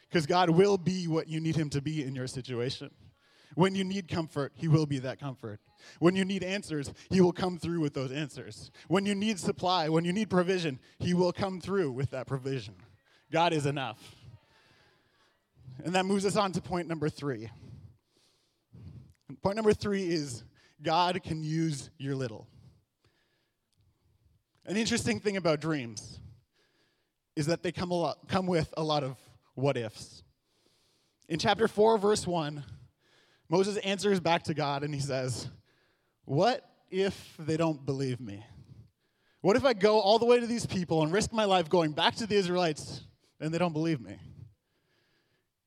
because 0.08 0.26
God 0.26 0.50
will 0.50 0.78
be 0.78 1.06
what 1.06 1.28
you 1.28 1.40
need 1.40 1.56
Him 1.56 1.68
to 1.70 1.82
be 1.82 2.02
in 2.02 2.14
your 2.14 2.26
situation. 2.26 2.90
When 3.54 3.74
you 3.74 3.84
need 3.84 4.08
comfort, 4.08 4.52
He 4.54 4.66
will 4.66 4.86
be 4.86 4.98
that 5.00 5.20
comfort. 5.20 5.60
When 5.98 6.16
you 6.16 6.24
need 6.24 6.42
answers, 6.42 6.92
He 7.10 7.20
will 7.20 7.32
come 7.32 7.58
through 7.58 7.80
with 7.80 7.94
those 7.94 8.12
answers. 8.12 8.70
When 8.88 9.04
you 9.04 9.14
need 9.14 9.38
supply, 9.38 9.88
when 9.88 10.04
you 10.04 10.12
need 10.12 10.30
provision, 10.30 10.80
He 10.98 11.14
will 11.14 11.32
come 11.32 11.60
through 11.60 11.92
with 11.92 12.10
that 12.10 12.26
provision. 12.26 12.74
God 13.30 13.52
is 13.52 13.66
enough. 13.66 14.14
And 15.84 15.94
that 15.94 16.06
moves 16.06 16.24
us 16.24 16.36
on 16.36 16.52
to 16.52 16.62
point 16.62 16.88
number 16.88 17.08
three. 17.08 17.50
Point 19.42 19.56
number 19.56 19.72
three 19.72 20.08
is 20.08 20.44
God 20.82 21.20
can 21.22 21.42
use 21.42 21.90
your 21.98 22.14
little. 22.14 22.46
An 24.66 24.76
interesting 24.76 25.20
thing 25.20 25.36
about 25.36 25.60
dreams 25.60 26.20
is 27.36 27.46
that 27.46 27.62
they 27.62 27.72
come, 27.72 27.90
a 27.90 27.94
lot, 27.94 28.28
come 28.28 28.46
with 28.46 28.72
a 28.76 28.82
lot 28.82 29.02
of 29.02 29.16
what 29.54 29.76
ifs. 29.76 30.22
In 31.28 31.38
chapter 31.38 31.68
4, 31.68 31.98
verse 31.98 32.26
1, 32.26 32.64
Moses 33.48 33.76
answers 33.78 34.20
back 34.20 34.44
to 34.44 34.54
God 34.54 34.82
and 34.82 34.94
he 34.94 35.00
says, 35.00 35.48
What 36.24 36.68
if 36.90 37.34
they 37.38 37.56
don't 37.56 37.84
believe 37.84 38.20
me? 38.20 38.44
What 39.40 39.56
if 39.56 39.64
I 39.64 39.74
go 39.74 40.00
all 40.00 40.18
the 40.18 40.24
way 40.24 40.40
to 40.40 40.46
these 40.46 40.64
people 40.64 41.02
and 41.02 41.12
risk 41.12 41.32
my 41.32 41.44
life 41.44 41.68
going 41.68 41.92
back 41.92 42.14
to 42.16 42.26
the 42.26 42.36
Israelites 42.36 43.02
and 43.40 43.52
they 43.52 43.58
don't 43.58 43.74
believe 43.74 44.00
me? 44.00 44.16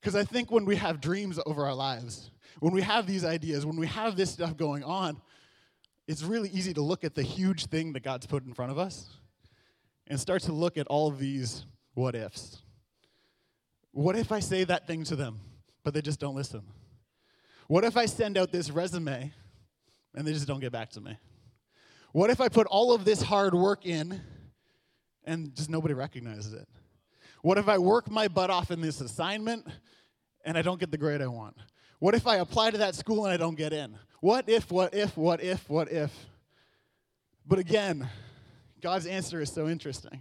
Because 0.01 0.15
I 0.15 0.23
think 0.23 0.51
when 0.51 0.65
we 0.65 0.75
have 0.77 0.99
dreams 0.99 1.39
over 1.45 1.65
our 1.65 1.75
lives, 1.75 2.31
when 2.59 2.73
we 2.73 2.81
have 2.81 3.05
these 3.05 3.23
ideas, 3.23 3.65
when 3.65 3.77
we 3.77 3.87
have 3.87 4.15
this 4.15 4.31
stuff 4.31 4.57
going 4.57 4.83
on, 4.83 5.21
it's 6.07 6.23
really 6.23 6.49
easy 6.49 6.73
to 6.73 6.81
look 6.81 7.03
at 7.03 7.15
the 7.15 7.23
huge 7.23 7.65
thing 7.65 7.93
that 7.93 8.03
God's 8.03 8.25
put 8.25 8.45
in 8.45 8.53
front 8.53 8.71
of 8.71 8.79
us 8.79 9.09
and 10.07 10.19
start 10.19 10.41
to 10.43 10.53
look 10.53 10.77
at 10.77 10.87
all 10.87 11.07
of 11.07 11.19
these 11.19 11.65
what 11.93 12.15
ifs. 12.15 12.61
What 13.91 14.15
if 14.15 14.31
I 14.31 14.39
say 14.39 14.63
that 14.63 14.87
thing 14.87 15.03
to 15.05 15.15
them, 15.15 15.39
but 15.83 15.93
they 15.93 16.01
just 16.01 16.19
don't 16.19 16.35
listen? 16.35 16.61
What 17.67 17.83
if 17.83 17.97
I 17.97 18.05
send 18.05 18.37
out 18.37 18.51
this 18.51 18.71
resume 18.71 19.33
and 20.15 20.25
they 20.25 20.31
just 20.31 20.47
don't 20.47 20.61
get 20.61 20.71
back 20.71 20.91
to 20.91 21.01
me? 21.01 21.17
What 22.13 22.29
if 22.29 22.39
I 22.39 22.47
put 22.47 22.67
all 22.67 22.93
of 22.93 23.03
this 23.03 23.21
hard 23.21 23.53
work 23.53 23.85
in 23.85 24.21
and 25.25 25.53
just 25.53 25.69
nobody 25.69 25.93
recognizes 25.93 26.53
it? 26.53 26.67
What 27.41 27.57
if 27.57 27.67
I 27.67 27.77
work 27.77 28.09
my 28.09 28.29
butt 28.29 28.49
off 28.49 28.71
in 28.71 28.79
this 28.79 29.01
assignment 29.01 29.67
and 30.45 30.57
I 30.57 30.61
don't 30.61 30.79
get 30.79 30.89
the 30.89 30.97
grade 30.97 31.21
I 31.21 31.27
want? 31.27 31.57
What 31.99 32.15
if 32.15 32.27
I 32.27 32.37
apply 32.37 32.71
to 32.71 32.77
that 32.79 32.95
school 32.95 33.25
and 33.25 33.33
I 33.33 33.37
don't 33.37 33.55
get 33.55 33.73
in? 33.73 33.97
What 34.19 34.49
if, 34.49 34.71
what 34.71 34.93
if, 34.93 35.15
what 35.17 35.41
if, 35.41 35.67
what 35.69 35.91
if? 35.91 36.11
But 37.45 37.59
again, 37.59 38.07
God's 38.81 39.05
answer 39.05 39.41
is 39.41 39.51
so 39.51 39.67
interesting. 39.67 40.19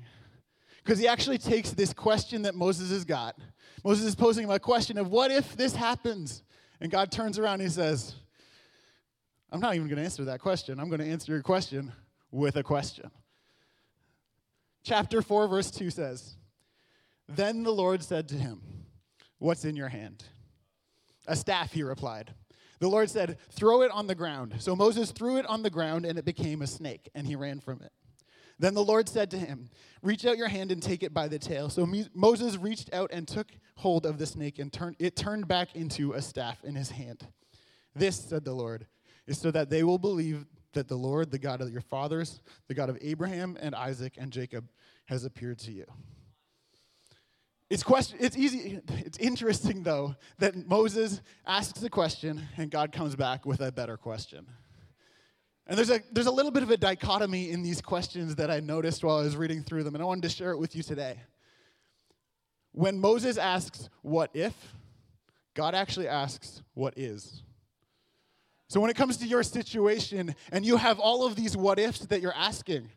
Because 0.82 0.98
he 0.98 1.08
actually 1.08 1.38
takes 1.38 1.72
this 1.72 1.92
question 1.92 2.42
that 2.42 2.54
Moses 2.54 2.90
has 2.90 3.04
got. 3.04 3.36
Moses 3.84 4.06
is 4.06 4.14
posing 4.14 4.44
him 4.44 4.50
a 4.50 4.58
question 4.58 4.98
of, 4.98 5.08
what 5.08 5.30
if 5.30 5.56
this 5.56 5.74
happens? 5.74 6.42
And 6.80 6.90
God 6.90 7.10
turns 7.10 7.38
around 7.38 7.54
and 7.54 7.64
he 7.64 7.68
says, 7.68 8.14
I'm 9.50 9.60
not 9.60 9.74
even 9.74 9.88
going 9.88 9.98
to 9.98 10.04
answer 10.04 10.24
that 10.26 10.40
question. 10.40 10.78
I'm 10.78 10.88
going 10.88 11.00
to 11.00 11.06
answer 11.06 11.32
your 11.32 11.42
question 11.42 11.92
with 12.30 12.56
a 12.56 12.62
question. 12.62 13.10
Chapter 14.84 15.22
4, 15.22 15.48
verse 15.48 15.70
2 15.70 15.90
says, 15.90 16.36
Then 17.28 17.64
the 17.64 17.72
Lord 17.72 18.02
said 18.02 18.28
to 18.28 18.36
him, 18.36 18.62
What's 19.38 19.64
in 19.64 19.76
your 19.76 19.88
hand? 19.88 20.24
A 21.26 21.36
staff, 21.36 21.72
he 21.72 21.82
replied. 21.82 22.34
The 22.78 22.88
Lord 22.88 23.10
said, 23.10 23.38
Throw 23.50 23.82
it 23.82 23.90
on 23.90 24.06
the 24.06 24.14
ground. 24.14 24.56
So 24.58 24.76
Moses 24.76 25.10
threw 25.10 25.38
it 25.38 25.46
on 25.46 25.62
the 25.62 25.70
ground, 25.70 26.04
and 26.04 26.18
it 26.18 26.24
became 26.24 26.62
a 26.62 26.66
snake, 26.66 27.08
and 27.14 27.26
he 27.26 27.36
ran 27.36 27.60
from 27.60 27.80
it. 27.82 27.92
Then 28.58 28.74
the 28.74 28.84
Lord 28.84 29.08
said 29.08 29.30
to 29.32 29.38
him, 29.38 29.68
Reach 30.02 30.24
out 30.24 30.38
your 30.38 30.48
hand 30.48 30.72
and 30.72 30.82
take 30.82 31.02
it 31.02 31.12
by 31.12 31.28
the 31.28 31.38
tail. 31.38 31.68
So 31.68 31.86
Moses 32.14 32.56
reached 32.56 32.92
out 32.92 33.10
and 33.12 33.26
took 33.26 33.48
hold 33.76 34.06
of 34.06 34.18
the 34.18 34.26
snake, 34.26 34.58
and 34.58 34.74
it 34.98 35.16
turned 35.16 35.48
back 35.48 35.74
into 35.74 36.12
a 36.12 36.22
staff 36.22 36.64
in 36.64 36.74
his 36.74 36.90
hand. 36.90 37.26
This, 37.94 38.16
said 38.16 38.44
the 38.44 38.52
Lord, 38.52 38.86
is 39.26 39.38
so 39.38 39.50
that 39.50 39.70
they 39.70 39.82
will 39.82 39.98
believe 39.98 40.46
that 40.72 40.88
the 40.88 40.96
Lord, 40.96 41.30
the 41.30 41.38
God 41.38 41.60
of 41.60 41.70
your 41.70 41.80
fathers, 41.80 42.40
the 42.68 42.74
God 42.74 42.90
of 42.90 42.98
Abraham 43.00 43.56
and 43.60 43.74
Isaac 43.74 44.14
and 44.18 44.30
Jacob, 44.30 44.68
has 45.06 45.24
appeared 45.24 45.58
to 45.60 45.72
you. 45.72 45.86
It's, 47.68 47.82
question, 47.82 48.18
it's 48.20 48.36
easy, 48.36 48.80
it's 48.88 49.18
interesting 49.18 49.82
though 49.82 50.14
that 50.38 50.68
Moses 50.68 51.20
asks 51.46 51.82
a 51.82 51.90
question 51.90 52.40
and 52.56 52.70
God 52.70 52.92
comes 52.92 53.16
back 53.16 53.44
with 53.44 53.60
a 53.60 53.72
better 53.72 53.96
question. 53.96 54.46
And 55.66 55.76
there's 55.76 55.90
a, 55.90 56.00
there's 56.12 56.28
a 56.28 56.32
little 56.32 56.52
bit 56.52 56.62
of 56.62 56.70
a 56.70 56.76
dichotomy 56.76 57.50
in 57.50 57.62
these 57.62 57.80
questions 57.80 58.36
that 58.36 58.52
I 58.52 58.60
noticed 58.60 59.02
while 59.02 59.18
I 59.18 59.22
was 59.22 59.36
reading 59.36 59.64
through 59.64 59.82
them, 59.82 59.96
and 59.96 60.02
I 60.02 60.06
wanted 60.06 60.22
to 60.22 60.28
share 60.28 60.52
it 60.52 60.58
with 60.58 60.76
you 60.76 60.84
today. 60.84 61.18
When 62.70 63.00
Moses 63.00 63.36
asks, 63.36 63.88
What 64.02 64.30
if? 64.32 64.54
God 65.54 65.74
actually 65.74 66.06
asks, 66.06 66.62
What 66.74 66.94
is? 66.96 67.42
So 68.68 68.80
when 68.80 68.90
it 68.90 68.96
comes 68.96 69.16
to 69.18 69.26
your 69.26 69.42
situation 69.42 70.36
and 70.52 70.64
you 70.64 70.76
have 70.76 71.00
all 71.00 71.26
of 71.26 71.34
these 71.34 71.56
what 71.56 71.80
ifs 71.80 72.00
that 72.00 72.20
you're 72.20 72.34
asking, 72.34 72.88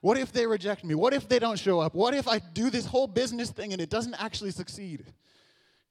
what 0.00 0.18
if 0.18 0.32
they 0.32 0.46
reject 0.46 0.84
me? 0.84 0.94
What 0.94 1.12
if 1.12 1.28
they 1.28 1.38
don't 1.38 1.58
show 1.58 1.80
up? 1.80 1.94
What 1.94 2.14
if 2.14 2.28
I 2.28 2.38
do 2.38 2.70
this 2.70 2.86
whole 2.86 3.06
business 3.06 3.50
thing 3.50 3.72
and 3.72 3.80
it 3.80 3.90
doesn't 3.90 4.14
actually 4.14 4.50
succeed? 4.50 5.04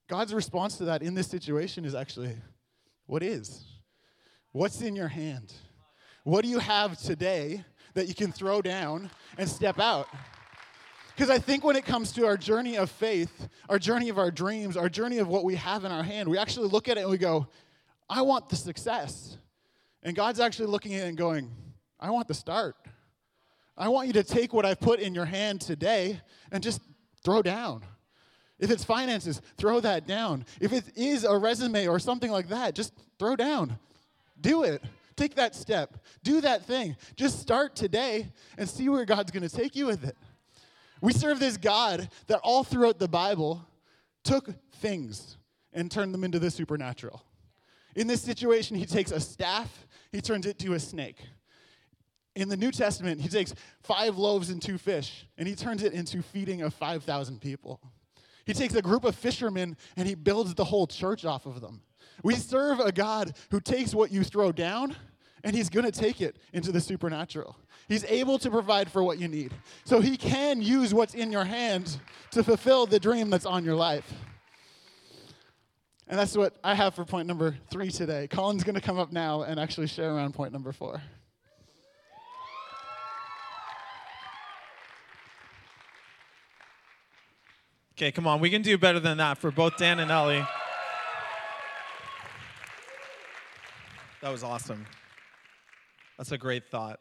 God's 0.07 0.33
response 0.33 0.77
to 0.77 0.85
that 0.85 1.01
in 1.01 1.15
this 1.15 1.27
situation 1.27 1.85
is 1.85 1.95
actually, 1.95 2.35
what 3.07 3.23
is? 3.23 3.65
What's 4.51 4.81
in 4.81 4.95
your 4.95 5.07
hand? 5.07 5.53
What 6.23 6.43
do 6.43 6.49
you 6.49 6.59
have 6.59 6.97
today 6.97 7.63
that 7.93 8.07
you 8.07 8.13
can 8.13 8.31
throw 8.31 8.61
down 8.61 9.09
and 9.37 9.49
step 9.49 9.79
out? 9.79 10.07
Because 11.15 11.29
I 11.29 11.39
think 11.39 11.63
when 11.63 11.75
it 11.75 11.85
comes 11.85 12.11
to 12.13 12.25
our 12.25 12.37
journey 12.37 12.77
of 12.77 12.91
faith, 12.91 13.47
our 13.69 13.79
journey 13.79 14.09
of 14.09 14.19
our 14.19 14.31
dreams, 14.31 14.75
our 14.75 14.89
journey 14.89 15.17
of 15.19 15.27
what 15.27 15.43
we 15.43 15.55
have 15.55 15.85
in 15.85 15.91
our 15.91 16.03
hand, 16.03 16.29
we 16.29 16.37
actually 16.37 16.67
look 16.67 16.89
at 16.89 16.97
it 16.97 17.01
and 17.01 17.09
we 17.09 17.17
go, 17.17 17.47
I 18.09 18.21
want 18.21 18.49
the 18.49 18.55
success. 18.55 19.37
And 20.03 20.15
God's 20.15 20.39
actually 20.39 20.67
looking 20.67 20.93
at 20.93 21.05
it 21.05 21.07
and 21.07 21.17
going, 21.17 21.51
I 21.99 22.11
want 22.11 22.27
the 22.27 22.33
start. 22.33 22.75
I 23.77 23.89
want 23.89 24.07
you 24.07 24.13
to 24.13 24.23
take 24.23 24.53
what 24.53 24.65
I've 24.65 24.79
put 24.79 24.99
in 24.99 25.13
your 25.13 25.25
hand 25.25 25.61
today 25.61 26.21
and 26.51 26.63
just 26.63 26.81
throw 27.23 27.41
down. 27.41 27.83
If 28.57 28.71
it's 28.71 28.85
finances, 28.85 29.41
throw 29.57 29.81
that 29.81 30.07
down. 30.07 30.45
If 30.61 30.71
it 30.71 30.85
is 30.95 31.25
a 31.25 31.37
resume 31.37 31.87
or 31.87 31.99
something 31.99 32.31
like 32.31 32.47
that, 32.49 32.73
just 32.73 32.93
throw 33.19 33.35
down. 33.35 33.77
Do 34.39 34.63
it. 34.63 34.81
Take 35.17 35.35
that 35.35 35.55
step. 35.55 35.97
Do 36.23 36.41
that 36.41 36.63
thing. 36.65 36.95
Just 37.15 37.39
start 37.39 37.75
today 37.75 38.31
and 38.57 38.69
see 38.69 38.87
where 38.87 39.05
God's 39.05 39.31
going 39.31 39.47
to 39.47 39.53
take 39.53 39.75
you 39.75 39.85
with 39.85 40.05
it. 40.05 40.15
We 41.01 41.11
serve 41.13 41.39
this 41.39 41.57
God 41.57 42.09
that 42.27 42.39
all 42.43 42.63
throughout 42.63 42.99
the 42.99 43.07
Bible 43.07 43.65
took 44.23 44.49
things 44.75 45.37
and 45.73 45.91
turned 45.91 46.13
them 46.13 46.23
into 46.23 46.39
the 46.39 46.49
supernatural. 46.49 47.21
In 47.95 48.07
this 48.07 48.21
situation, 48.21 48.75
he 48.77 48.85
takes 48.85 49.11
a 49.11 49.19
staff, 49.19 49.85
he 50.11 50.21
turns 50.21 50.45
it 50.45 50.59
to 50.59 50.73
a 50.73 50.79
snake. 50.79 51.17
In 52.35 52.49
the 52.49 52.57
New 52.57 52.71
Testament, 52.71 53.21
he 53.21 53.29
takes 53.29 53.53
five 53.81 54.17
loaves 54.17 54.49
and 54.49 54.61
two 54.61 54.77
fish, 54.77 55.25
and 55.37 55.47
he 55.47 55.55
turns 55.55 55.83
it 55.83 55.93
into 55.93 56.21
feeding 56.21 56.61
of 56.61 56.73
5,000 56.73 57.39
people. 57.39 57.79
He 58.45 58.53
takes 58.53 58.75
a 58.75 58.81
group 58.81 59.03
of 59.05 59.15
fishermen 59.15 59.75
and 59.97 60.07
he 60.07 60.15
builds 60.15 60.53
the 60.53 60.65
whole 60.65 60.85
church 60.85 61.25
off 61.25 61.45
of 61.45 61.61
them. 61.61 61.81
We 62.23 62.35
serve 62.35 62.79
a 62.79 62.91
God 62.91 63.35
who 63.49 63.59
takes 63.59 63.93
what 63.93 64.11
you 64.11 64.23
throw 64.23 64.51
down 64.51 64.95
and 65.43 65.55
he's 65.55 65.69
going 65.69 65.85
to 65.85 65.91
take 65.91 66.21
it 66.21 66.37
into 66.53 66.71
the 66.71 66.81
supernatural. 66.81 67.55
He's 67.87 68.03
able 68.05 68.39
to 68.39 68.49
provide 68.49 68.91
for 68.91 69.03
what 69.03 69.19
you 69.19 69.27
need. 69.27 69.53
So 69.83 69.99
he 69.99 70.17
can 70.17 70.61
use 70.61 70.93
what's 70.93 71.13
in 71.13 71.31
your 71.31 71.43
hand 71.43 71.97
to 72.31 72.43
fulfill 72.43 72.85
the 72.85 72.99
dream 72.99 73.29
that's 73.29 73.45
on 73.45 73.63
your 73.63 73.75
life. 73.75 74.11
And 76.07 76.19
that's 76.19 76.35
what 76.37 76.55
I 76.63 76.75
have 76.75 76.93
for 76.93 77.03
point 77.03 77.27
number 77.27 77.57
three 77.69 77.89
today. 77.89 78.27
Colin's 78.27 78.63
going 78.63 78.75
to 78.75 78.81
come 78.81 78.99
up 78.99 79.11
now 79.11 79.41
and 79.43 79.59
actually 79.59 79.87
share 79.87 80.15
around 80.15 80.33
point 80.33 80.53
number 80.53 80.71
four. 80.71 81.01
Okay, 87.97 88.11
come 88.11 88.27
on. 88.27 88.41
We 88.41 88.49
can 88.49 88.61
do 88.61 88.77
better 88.77 88.99
than 88.99 89.19
that 89.19 89.37
for 89.37 89.51
both 89.51 89.77
Dan 89.77 90.01
and 90.01 90.11
Elly. 90.11 90.45
That 94.21 94.31
was 94.33 94.43
awesome. 94.43 94.85
That's 96.17 96.33
a 96.33 96.37
great 96.37 96.69
thought. 96.69 96.99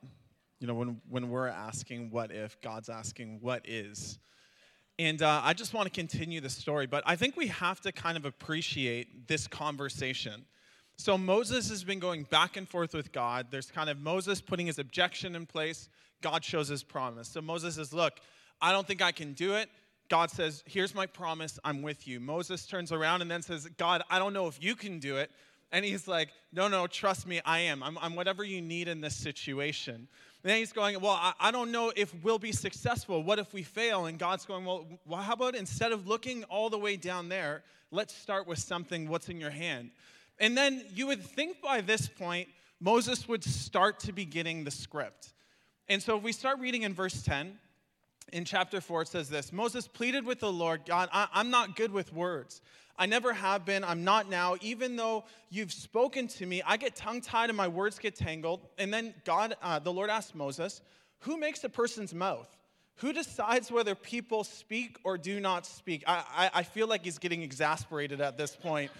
You 0.61 0.69
know, 0.69 0.75
when, 0.75 1.01
when 1.09 1.31
we're 1.31 1.49
asking 1.49 2.11
what 2.13 2.31
if, 2.31 2.61
God's 2.61 2.89
asking 2.89 3.41
what 3.43 3.69
is. 3.69 4.21
And 4.97 5.21
uh, 5.21 5.41
I 5.43 5.53
just 5.53 5.75
want 5.75 5.87
to 5.87 5.91
continue 5.91 6.41
the 6.41 6.49
story, 6.49 6.87
but 6.87 7.03
I 7.05 7.17
think 7.17 7.37
we 7.37 7.49
have 7.49 7.81
to 7.81 7.91
kind 7.91 8.17
of 8.17 8.25
appreciate 8.25 9.27
this 9.27 9.49
conversation. 9.49 10.45
So 10.97 11.19
Moses 11.19 11.71
has 11.71 11.83
been 11.83 11.99
going 11.99 12.23
back 12.23 12.57
and 12.57 12.69
forth 12.69 12.95
with 12.95 13.11
God. 13.11 13.49
There's 13.51 13.69
kind 13.69 13.91
of 13.91 13.99
Moses 13.99 14.41
putting 14.41 14.69
his 14.69 14.79
objection 14.79 15.35
in 15.35 15.45
place. 15.45 15.89
God 16.23 16.45
shows 16.45 16.69
his 16.69 16.85
promise. 16.85 17.27
So 17.27 17.41
Moses 17.41 17.75
says, 17.75 17.93
Look, 17.93 18.21
I 18.61 18.71
don't 18.71 18.87
think 18.87 19.03
I 19.03 19.11
can 19.11 19.33
do 19.33 19.55
it. 19.55 19.69
God 20.14 20.31
says, 20.31 20.62
Here's 20.64 20.94
my 20.94 21.07
promise, 21.07 21.59
I'm 21.64 21.83
with 21.83 22.07
you. 22.07 22.20
Moses 22.20 22.66
turns 22.66 22.92
around 22.92 23.20
and 23.20 23.29
then 23.29 23.42
says, 23.42 23.68
God, 23.77 24.00
I 24.09 24.20
don't 24.20 24.33
know 24.33 24.46
if 24.46 24.62
you 24.62 24.77
can 24.77 25.00
do 25.00 25.16
it. 25.16 25.29
And 25.72 25.85
he's 25.85 26.07
like, 26.07 26.29
No, 26.53 26.68
no, 26.68 26.87
trust 26.87 27.27
me, 27.27 27.40
I 27.44 27.59
am. 27.59 27.83
I'm, 27.83 27.98
I'm 27.98 28.14
whatever 28.14 28.44
you 28.44 28.62
need 28.62 28.87
in 28.87 29.00
this 29.00 29.16
situation. 29.16 29.96
And 29.96 30.07
then 30.44 30.59
he's 30.59 30.72
going, 30.72 31.00
Well, 31.00 31.18
I, 31.20 31.33
I, 31.40 31.50
don't 31.50 31.72
know 31.72 31.92
if 31.96 32.14
we'll 32.22 32.38
be 32.38 32.53
successful. 32.53 33.24
What 33.24 33.40
if 33.40 33.53
we 33.53 33.64
fail? 33.64 34.07
And 34.07 34.16
God's 34.16 34.44
going, 34.44 34.64
Well, 34.64 34.87
well, 35.05 35.20
how 35.20 35.33
about 35.33 35.57
instead 35.57 35.90
of 35.90 36.07
looking 36.07 36.44
all 36.44 36.70
the 36.70 36.79
way 36.79 36.94
down 36.94 37.29
there, 37.29 37.64
let's 37.90 38.14
start 38.14 38.46
with 38.46 38.61
something, 38.61 39.09
what's 39.09 39.29
in 39.29 39.40
your 39.40 39.50
hand? 39.50 39.90
And 40.38 40.57
then 40.57 40.85
you 40.94 41.09
would 41.09 41.24
think 41.24 41.61
by 41.61 41.81
this 41.81 42.09
point, 42.09 42.46
Moses 42.79 43.27
would 43.27 43.42
start 43.42 43.98
to 43.98 44.12
be 44.12 44.24
getting 44.24 44.62
the 44.62 44.70
script. 44.70 45.33
And 45.88 46.00
so 46.00 46.16
if 46.16 46.22
we 46.22 46.31
start 46.31 46.61
reading 46.61 46.83
in 46.83 46.94
verse 46.94 47.20
10, 47.20 47.59
in 48.33 48.45
chapter 48.45 48.81
4, 48.81 49.03
it 49.03 49.09
says 49.09 49.29
this 49.29 49.53
Moses 49.53 49.87
pleaded 49.87 50.25
with 50.25 50.41
the 50.41 50.53
Lord, 50.53 50.83
God, 50.87 51.09
I, 51.13 51.29
am 51.35 51.51
not 51.51 51.77
good 51.77 51.93
with 51.93 52.13
words. 52.13 52.61
I 52.97 53.07
never 53.07 53.33
have 53.33 53.65
been. 53.65 53.83
I'm 53.83 54.05
not 54.05 54.31
now. 54.31 54.57
Even 54.61 54.97
though 54.97 55.25
you've 55.51 55.73
spoken 55.73 56.29
to 56.29 56.47
me, 56.47 56.63
I 56.65 56.77
get 56.77 56.95
tongue 56.95 57.21
tied 57.21 57.51
and 57.51 57.57
my 57.57 57.67
words 57.67 57.99
get 57.99 58.15
tangled. 58.15 58.61
And 58.79 58.95
then 58.95 59.15
God, 59.25 59.57
uh, 59.63 59.81
the 59.81 59.93
Lord 59.93 60.11
asked 60.11 60.35
Moses, 60.35 60.81
Who 61.21 61.37
makes 61.37 61.65
a 61.65 61.69
person's 61.69 62.15
mouth? 62.15 62.49
Who 62.99 63.13
decides 63.13 63.73
whether 63.73 63.97
people 63.97 64.45
speak 64.45 64.99
or 65.03 65.19
do 65.19 65.41
not 65.41 65.67
speak? 65.67 66.05
I, 66.07 66.25
I, 66.37 66.51
I 66.61 66.63
feel 66.63 66.87
like 66.87 67.05
he's 67.05 67.19
getting 67.19 67.43
exasperated 67.43 68.21
at 68.21 68.39
this 68.39 68.55
point. 68.55 68.93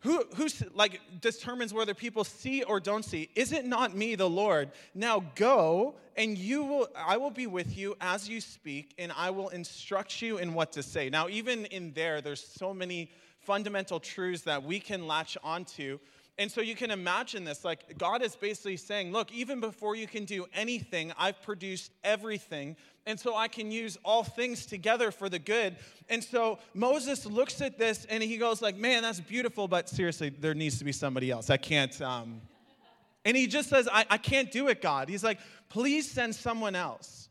Who 0.00 0.24
who 0.34 0.48
like 0.74 1.00
determines 1.20 1.74
whether 1.74 1.92
people 1.92 2.24
see 2.24 2.62
or 2.62 2.80
don't 2.80 3.04
see? 3.04 3.28
Is 3.34 3.52
it 3.52 3.66
not 3.66 3.94
me, 3.94 4.14
the 4.14 4.28
Lord? 4.28 4.70
Now 4.94 5.22
go, 5.34 5.96
and 6.16 6.38
you 6.38 6.64
will 6.64 6.88
I 6.96 7.18
will 7.18 7.30
be 7.30 7.46
with 7.46 7.76
you 7.76 7.96
as 8.00 8.28
you 8.28 8.40
speak, 8.40 8.94
and 8.98 9.12
I 9.14 9.28
will 9.30 9.50
instruct 9.50 10.22
you 10.22 10.38
in 10.38 10.54
what 10.54 10.72
to 10.72 10.82
say. 10.82 11.10
Now, 11.10 11.28
even 11.28 11.66
in 11.66 11.92
there, 11.92 12.22
there's 12.22 12.42
so 12.42 12.72
many 12.72 13.10
fundamental 13.40 14.00
truths 14.00 14.42
that 14.44 14.62
we 14.62 14.80
can 14.80 15.06
latch 15.06 15.36
onto. 15.44 15.98
And 16.40 16.50
so 16.50 16.60
you 16.60 16.74
can 16.74 16.90
imagine 16.90 17.44
this 17.44 17.64
like 17.64 17.98
God 17.98 18.22
is 18.22 18.34
basically 18.34 18.78
saying, 18.78 19.12
Look, 19.12 19.30
even 19.30 19.60
before 19.60 19.94
you 19.94 20.08
can 20.08 20.24
do 20.24 20.46
anything, 20.54 21.12
I've 21.16 21.40
produced 21.42 21.92
everything 22.02 22.76
and 23.06 23.18
so 23.18 23.36
I 23.36 23.48
can 23.48 23.70
use 23.70 23.98
all 24.04 24.22
things 24.22 24.66
together 24.66 25.10
for 25.10 25.28
the 25.28 25.38
good. 25.38 25.76
And 26.08 26.22
so 26.22 26.58
Moses 26.74 27.26
looks 27.26 27.60
at 27.60 27.78
this 27.78 28.06
and 28.08 28.22
he 28.22 28.36
goes 28.36 28.60
like, 28.60 28.76
man, 28.76 29.02
that's 29.02 29.20
beautiful, 29.20 29.68
but 29.68 29.88
seriously, 29.88 30.28
there 30.28 30.54
needs 30.54 30.78
to 30.78 30.84
be 30.84 30.92
somebody 30.92 31.30
else. 31.30 31.50
I 31.50 31.56
can't. 31.56 32.00
Um... 32.00 32.40
And 33.24 33.36
he 33.36 33.46
just 33.46 33.68
says, 33.68 33.88
I, 33.92 34.06
I 34.08 34.16
can't 34.16 34.50
do 34.50 34.68
it, 34.68 34.80
God. 34.80 35.08
He's 35.08 35.24
like, 35.24 35.40
please 35.68 36.10
send 36.10 36.34
someone 36.34 36.74
else. 36.74 37.28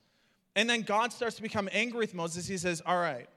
And 0.55 0.69
then 0.69 0.81
God 0.81 1.11
starts 1.13 1.35
to 1.37 1.41
become 1.41 1.67
angry 1.71 1.99
with 1.99 2.13
Moses. 2.13 2.47
He 2.47 2.57
says, 2.57 2.81
all 2.85 2.97
right, 2.97 3.27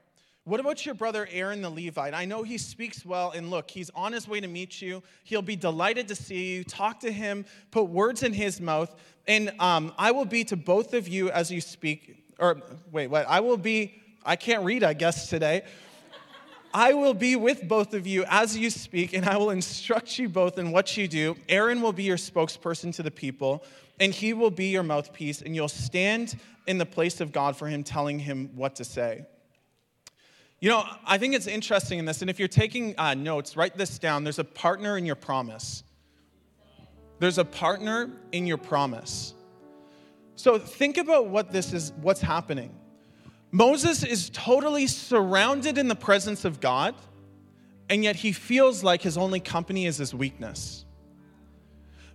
what 0.45 0.59
about 0.59 0.85
your 0.85 0.95
brother 0.95 1.27
Aaron 1.31 1.61
the 1.61 1.69
Levite? 1.69 2.13
I 2.13 2.25
know 2.25 2.43
he 2.43 2.57
speaks 2.57 3.05
well, 3.05 3.31
and 3.31 3.49
look, 3.49 3.71
he's 3.71 3.89
on 3.91 4.11
his 4.11 4.27
way 4.27 4.41
to 4.41 4.47
meet 4.47 4.81
you. 4.81 5.01
He'll 5.23 5.41
be 5.41 5.55
delighted 5.55 6.07
to 6.09 6.15
see 6.15 6.55
you. 6.55 6.63
Talk 6.63 6.99
to 7.01 7.11
him, 7.11 7.45
put 7.71 7.83
words 7.83 8.23
in 8.23 8.33
his 8.33 8.59
mouth, 8.59 8.93
and 9.27 9.53
um, 9.59 9.93
I 9.97 10.11
will 10.11 10.25
be 10.25 10.43
to 10.45 10.57
both 10.57 10.93
of 10.93 11.07
you 11.07 11.29
as 11.31 11.49
you 11.49 11.61
speak 11.61 12.23
or 12.39 12.61
wait, 12.91 13.07
what? 13.07 13.27
I 13.27 13.39
will 13.39 13.57
be, 13.57 14.01
I 14.25 14.35
can't 14.35 14.63
read, 14.63 14.83
I 14.83 14.93
guess, 14.93 15.29
today. 15.29 15.63
I 16.73 16.93
will 16.93 17.13
be 17.13 17.35
with 17.35 17.67
both 17.67 17.93
of 17.93 18.07
you 18.07 18.25
as 18.27 18.57
you 18.57 18.69
speak, 18.69 19.13
and 19.13 19.25
I 19.25 19.37
will 19.37 19.51
instruct 19.51 20.17
you 20.17 20.27
both 20.27 20.57
in 20.57 20.71
what 20.71 20.97
you 20.97 21.07
do. 21.07 21.37
Aaron 21.47 21.81
will 21.81 21.93
be 21.93 22.03
your 22.03 22.17
spokesperson 22.17 22.93
to 22.95 23.03
the 23.03 23.11
people, 23.11 23.63
and 23.99 24.11
he 24.11 24.33
will 24.33 24.49
be 24.49 24.65
your 24.67 24.81
mouthpiece, 24.81 25.41
and 25.41 25.55
you'll 25.55 25.67
stand 25.67 26.39
in 26.65 26.79
the 26.79 26.85
place 26.85 27.21
of 27.21 27.31
God 27.31 27.55
for 27.55 27.67
him, 27.67 27.83
telling 27.83 28.17
him 28.17 28.49
what 28.55 28.75
to 28.77 28.83
say. 28.83 29.25
You 30.63 30.69
know, 30.69 30.85
I 31.05 31.17
think 31.17 31.35
it's 31.35 31.47
interesting 31.47 31.99
in 31.99 32.05
this, 32.05 32.21
and 32.21 32.29
if 32.29 32.39
you're 32.39 32.47
taking 32.47 32.97
uh, 32.97 33.15
notes, 33.15 33.57
write 33.57 33.75
this 33.75 33.99
down. 33.99 34.23
There's 34.23 34.39
a 34.39 34.45
partner 34.45 34.97
in 34.97 35.05
your 35.05 35.17
promise. 35.17 35.83
There's 37.19 37.37
a 37.37 37.43
partner 37.43 38.09
in 38.31 38.47
your 38.47 38.55
promise. 38.55 39.33
So 40.37 40.57
think 40.57 40.97
about 40.97 41.27
what 41.27 41.51
this 41.51 41.73
is, 41.73 41.91
what's 42.01 42.21
happening. 42.21 42.73
Moses 43.51 44.05
is 44.05 44.29
totally 44.29 44.87
surrounded 44.87 45.77
in 45.77 45.89
the 45.89 45.95
presence 45.95 46.45
of 46.45 46.61
God, 46.61 46.95
and 47.89 48.01
yet 48.01 48.15
he 48.15 48.31
feels 48.31 48.85
like 48.85 49.01
his 49.01 49.17
only 49.17 49.41
company 49.41 49.85
is 49.85 49.97
his 49.97 50.15
weakness. 50.15 50.85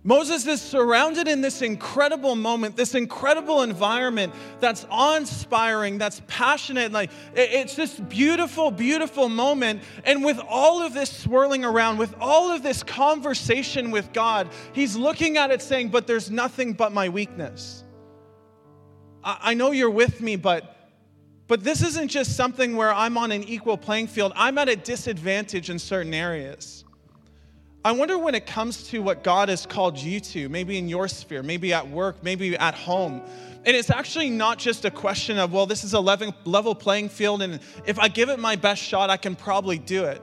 Moses 0.03 0.47
is 0.47 0.61
surrounded 0.61 1.27
in 1.27 1.41
this 1.41 1.61
incredible 1.61 2.35
moment, 2.35 2.77
this 2.77 2.95
incredible 2.95 3.63
environment 3.63 4.33
that's 4.61 4.85
awe 4.89 5.17
inspiring, 5.17 5.97
that's 5.97 6.21
passionate. 6.27 6.93
Like 6.93 7.11
it's 7.35 7.75
this 7.75 7.99
beautiful, 7.99 8.71
beautiful 8.71 9.27
moment. 9.27 9.83
And 10.05 10.23
with 10.23 10.39
all 10.47 10.81
of 10.81 10.93
this 10.93 11.11
swirling 11.11 11.65
around, 11.65 11.97
with 11.97 12.15
all 12.21 12.49
of 12.49 12.63
this 12.63 12.81
conversation 12.81 13.91
with 13.91 14.13
God, 14.13 14.47
he's 14.71 14.95
looking 14.95 15.37
at 15.37 15.51
it 15.51 15.61
saying, 15.61 15.89
But 15.89 16.07
there's 16.07 16.31
nothing 16.31 16.73
but 16.73 16.93
my 16.93 17.09
weakness. 17.09 17.83
I 19.21 19.53
know 19.53 19.71
you're 19.71 19.89
with 19.89 20.21
me, 20.21 20.37
but 20.37 20.75
but 21.49 21.63
this 21.63 21.81
isn't 21.81 22.09
just 22.09 22.37
something 22.37 22.75
where 22.75 22.93
I'm 22.93 23.17
on 23.17 23.31
an 23.31 23.43
equal 23.43 23.75
playing 23.75 24.07
field. 24.07 24.31
I'm 24.35 24.59
at 24.59 24.69
a 24.69 24.75
disadvantage 24.75 25.71
in 25.71 25.79
certain 25.79 26.13
areas. 26.13 26.85
I 27.83 27.93
wonder 27.93 28.17
when 28.17 28.35
it 28.35 28.45
comes 28.45 28.89
to 28.89 29.01
what 29.01 29.23
God 29.23 29.47
has 29.47 29.65
called 29.65 29.97
you 29.97 30.19
to, 30.19 30.49
maybe 30.49 30.77
in 30.77 30.89
your 30.89 31.07
sphere, 31.07 31.41
maybe 31.41 31.71
at 31.71 31.89
work, 31.89 32.21
maybe 32.21 32.57
at 32.57 32.73
home. 32.73 33.21
And 33.65 33.75
it's 33.75 33.89
actually 33.89 34.29
not 34.29 34.57
just 34.57 34.83
a 34.83 34.91
question 34.91 35.37
of, 35.37 35.53
well, 35.53 35.65
this 35.65 35.85
is 35.85 35.93
a 35.93 35.99
level 35.99 36.75
playing 36.75 37.07
field, 37.07 37.41
and 37.41 37.61
if 37.85 37.97
I 37.97 38.09
give 38.09 38.27
it 38.27 38.37
my 38.37 38.57
best 38.57 38.81
shot, 38.81 39.09
I 39.09 39.15
can 39.15 39.33
probably 39.33 39.77
do 39.77 40.03
it. 40.03 40.21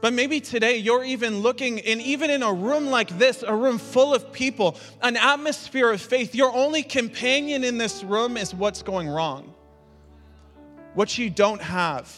But 0.00 0.12
maybe 0.12 0.40
today 0.40 0.76
you're 0.76 1.02
even 1.02 1.40
looking, 1.40 1.80
and 1.80 2.00
even 2.00 2.30
in 2.30 2.44
a 2.44 2.52
room 2.52 2.86
like 2.86 3.18
this, 3.18 3.42
a 3.42 3.54
room 3.54 3.78
full 3.78 4.14
of 4.14 4.32
people, 4.32 4.76
an 5.02 5.16
atmosphere 5.16 5.90
of 5.90 6.00
faith, 6.00 6.32
your 6.32 6.54
only 6.54 6.84
companion 6.84 7.64
in 7.64 7.78
this 7.78 8.04
room 8.04 8.36
is 8.36 8.54
what's 8.54 8.82
going 8.82 9.08
wrong, 9.08 9.52
what 10.94 11.18
you 11.18 11.28
don't 11.28 11.60
have, 11.60 12.16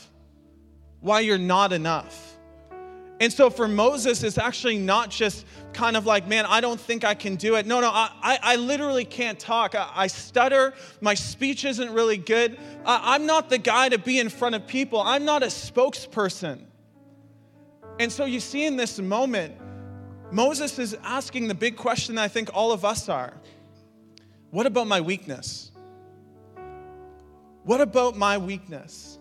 why 1.00 1.20
you're 1.20 1.38
not 1.38 1.72
enough. 1.72 2.29
And 3.20 3.30
so 3.30 3.50
for 3.50 3.68
Moses, 3.68 4.22
it's 4.22 4.38
actually 4.38 4.78
not 4.78 5.10
just 5.10 5.44
kind 5.74 5.94
of 5.94 6.06
like, 6.06 6.26
man, 6.26 6.46
I 6.46 6.62
don't 6.62 6.80
think 6.80 7.04
I 7.04 7.12
can 7.12 7.36
do 7.36 7.56
it. 7.56 7.66
No, 7.66 7.80
no, 7.80 7.90
I, 7.90 8.10
I, 8.22 8.38
I 8.42 8.56
literally 8.56 9.04
can't 9.04 9.38
talk. 9.38 9.74
I, 9.74 9.90
I, 9.94 10.06
stutter. 10.06 10.72
My 11.02 11.12
speech 11.12 11.66
isn't 11.66 11.92
really 11.92 12.16
good. 12.16 12.58
I, 12.86 13.14
I'm 13.14 13.26
not 13.26 13.50
the 13.50 13.58
guy 13.58 13.90
to 13.90 13.98
be 13.98 14.18
in 14.18 14.30
front 14.30 14.54
of 14.54 14.66
people. 14.66 15.02
I'm 15.02 15.26
not 15.26 15.42
a 15.42 15.46
spokesperson. 15.46 16.60
And 17.98 18.10
so 18.10 18.24
you 18.24 18.40
see 18.40 18.64
in 18.64 18.76
this 18.76 18.98
moment, 18.98 19.54
Moses 20.32 20.78
is 20.78 20.96
asking 21.02 21.48
the 21.48 21.54
big 21.54 21.76
question 21.76 22.14
that 22.14 22.22
I 22.22 22.28
think 22.28 22.48
all 22.54 22.72
of 22.72 22.86
us 22.86 23.10
are 23.10 23.34
What 24.50 24.64
about 24.64 24.86
my 24.86 25.02
weakness? 25.02 25.72
What 27.64 27.82
about 27.82 28.16
my 28.16 28.38
weakness? 28.38 29.19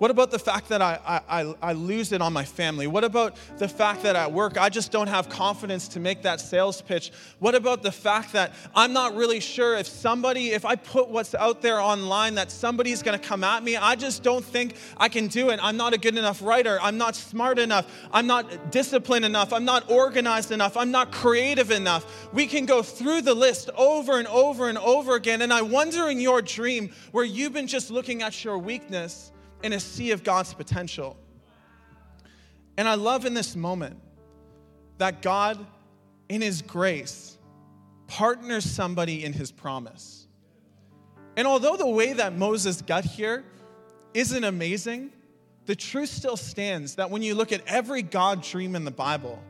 What 0.00 0.10
about 0.10 0.30
the 0.30 0.38
fact 0.38 0.70
that 0.70 0.80
I, 0.80 1.20
I, 1.28 1.54
I 1.60 1.72
lose 1.74 2.12
it 2.12 2.22
on 2.22 2.32
my 2.32 2.42
family? 2.42 2.86
What 2.86 3.04
about 3.04 3.36
the 3.58 3.68
fact 3.68 4.02
that 4.04 4.16
at 4.16 4.32
work 4.32 4.56
I 4.56 4.70
just 4.70 4.90
don't 4.90 5.08
have 5.08 5.28
confidence 5.28 5.88
to 5.88 6.00
make 6.00 6.22
that 6.22 6.40
sales 6.40 6.80
pitch? 6.80 7.12
What 7.38 7.54
about 7.54 7.82
the 7.82 7.92
fact 7.92 8.32
that 8.32 8.54
I'm 8.74 8.94
not 8.94 9.14
really 9.14 9.40
sure 9.40 9.76
if 9.76 9.86
somebody, 9.86 10.52
if 10.52 10.64
I 10.64 10.76
put 10.76 11.10
what's 11.10 11.34
out 11.34 11.60
there 11.60 11.78
online, 11.78 12.36
that 12.36 12.50
somebody's 12.50 13.02
gonna 13.02 13.18
come 13.18 13.44
at 13.44 13.62
me? 13.62 13.76
I 13.76 13.94
just 13.94 14.22
don't 14.22 14.42
think 14.42 14.74
I 14.96 15.10
can 15.10 15.26
do 15.26 15.50
it. 15.50 15.60
I'm 15.62 15.76
not 15.76 15.92
a 15.92 15.98
good 15.98 16.16
enough 16.16 16.40
writer. 16.40 16.78
I'm 16.80 16.96
not 16.96 17.14
smart 17.14 17.58
enough. 17.58 17.86
I'm 18.10 18.26
not 18.26 18.72
disciplined 18.72 19.26
enough. 19.26 19.52
I'm 19.52 19.66
not 19.66 19.90
organized 19.90 20.50
enough. 20.50 20.78
I'm 20.78 20.90
not 20.90 21.12
creative 21.12 21.70
enough. 21.70 22.30
We 22.32 22.46
can 22.46 22.64
go 22.64 22.82
through 22.82 23.20
the 23.20 23.34
list 23.34 23.68
over 23.76 24.18
and 24.18 24.28
over 24.28 24.70
and 24.70 24.78
over 24.78 25.14
again. 25.14 25.42
And 25.42 25.52
I 25.52 25.60
wonder 25.60 26.08
in 26.08 26.20
your 26.20 26.40
dream 26.40 26.90
where 27.12 27.26
you've 27.26 27.52
been 27.52 27.66
just 27.66 27.90
looking 27.90 28.22
at 28.22 28.42
your 28.42 28.56
weakness 28.56 29.30
in 29.62 29.72
a 29.72 29.80
sea 29.80 30.10
of 30.12 30.24
God's 30.24 30.54
potential. 30.54 31.16
And 32.76 32.88
I 32.88 32.94
love 32.94 33.26
in 33.26 33.34
this 33.34 33.56
moment 33.56 33.98
that 34.98 35.22
God, 35.22 35.64
in 36.28 36.40
His 36.40 36.62
grace, 36.62 37.36
partners 38.06 38.64
somebody 38.64 39.24
in 39.24 39.32
His 39.32 39.52
promise. 39.52 40.26
And 41.36 41.46
although 41.46 41.76
the 41.76 41.88
way 41.88 42.12
that 42.12 42.36
Moses 42.36 42.82
got 42.82 43.04
here 43.04 43.44
isn't 44.14 44.44
amazing, 44.44 45.12
the 45.66 45.76
truth 45.76 46.08
still 46.08 46.36
stands 46.36 46.96
that 46.96 47.10
when 47.10 47.22
you 47.22 47.34
look 47.34 47.52
at 47.52 47.62
every 47.66 48.02
God 48.02 48.42
dream 48.42 48.74
in 48.74 48.84
the 48.84 48.90
Bible, 48.90 49.42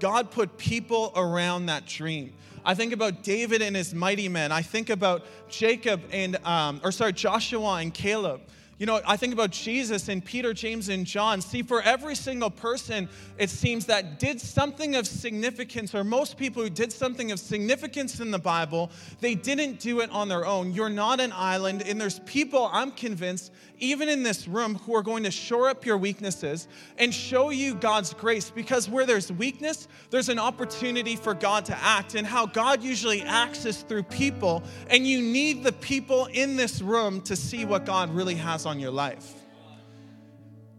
God 0.00 0.30
put 0.30 0.56
people 0.56 1.12
around 1.14 1.66
that 1.66 1.86
dream. 1.86 2.32
I 2.64 2.74
think 2.74 2.92
about 2.92 3.22
David 3.22 3.62
and 3.62 3.76
his 3.76 3.94
mighty 3.94 4.28
men. 4.28 4.52
I 4.52 4.62
think 4.62 4.90
about 4.90 5.24
Jacob 5.48 6.02
and, 6.12 6.36
um, 6.44 6.80
or 6.82 6.92
sorry, 6.92 7.12
Joshua 7.12 7.76
and 7.76 7.92
Caleb. 7.94 8.40
You 8.80 8.86
know, 8.86 8.98
I 9.06 9.18
think 9.18 9.34
about 9.34 9.50
Jesus 9.50 10.08
and 10.08 10.24
Peter, 10.24 10.54
James, 10.54 10.88
and 10.88 11.04
John. 11.04 11.42
See, 11.42 11.62
for 11.62 11.82
every 11.82 12.14
single 12.14 12.48
person, 12.48 13.10
it 13.36 13.50
seems 13.50 13.84
that 13.86 14.18
did 14.18 14.40
something 14.40 14.96
of 14.96 15.06
significance, 15.06 15.94
or 15.94 16.02
most 16.02 16.38
people 16.38 16.62
who 16.62 16.70
did 16.70 16.90
something 16.90 17.30
of 17.30 17.38
significance 17.38 18.20
in 18.20 18.30
the 18.30 18.38
Bible, 18.38 18.90
they 19.20 19.34
didn't 19.34 19.80
do 19.80 20.00
it 20.00 20.08
on 20.10 20.28
their 20.28 20.46
own. 20.46 20.72
You're 20.72 20.88
not 20.88 21.20
an 21.20 21.30
island, 21.32 21.82
and 21.82 22.00
there's 22.00 22.20
people, 22.20 22.70
I'm 22.72 22.90
convinced, 22.92 23.52
even 23.80 24.08
in 24.08 24.22
this 24.22 24.46
room, 24.46 24.76
who 24.76 24.94
are 24.94 25.02
going 25.02 25.24
to 25.24 25.30
shore 25.30 25.68
up 25.68 25.84
your 25.84 25.98
weaknesses 25.98 26.68
and 26.98 27.12
show 27.12 27.50
you 27.50 27.74
God's 27.74 28.14
grace. 28.14 28.50
Because 28.50 28.88
where 28.88 29.06
there's 29.06 29.32
weakness, 29.32 29.88
there's 30.10 30.28
an 30.28 30.38
opportunity 30.38 31.16
for 31.16 31.34
God 31.34 31.64
to 31.66 31.76
act. 31.78 32.14
And 32.14 32.26
how 32.26 32.46
God 32.46 32.82
usually 32.82 33.22
acts 33.22 33.64
is 33.64 33.82
through 33.82 34.04
people, 34.04 34.62
and 34.88 35.06
you 35.06 35.20
need 35.20 35.64
the 35.64 35.72
people 35.72 36.26
in 36.26 36.56
this 36.56 36.80
room 36.80 37.20
to 37.22 37.34
see 37.34 37.64
what 37.64 37.84
God 37.84 38.10
really 38.10 38.36
has 38.36 38.66
on 38.66 38.78
your 38.78 38.90
life. 38.90 39.34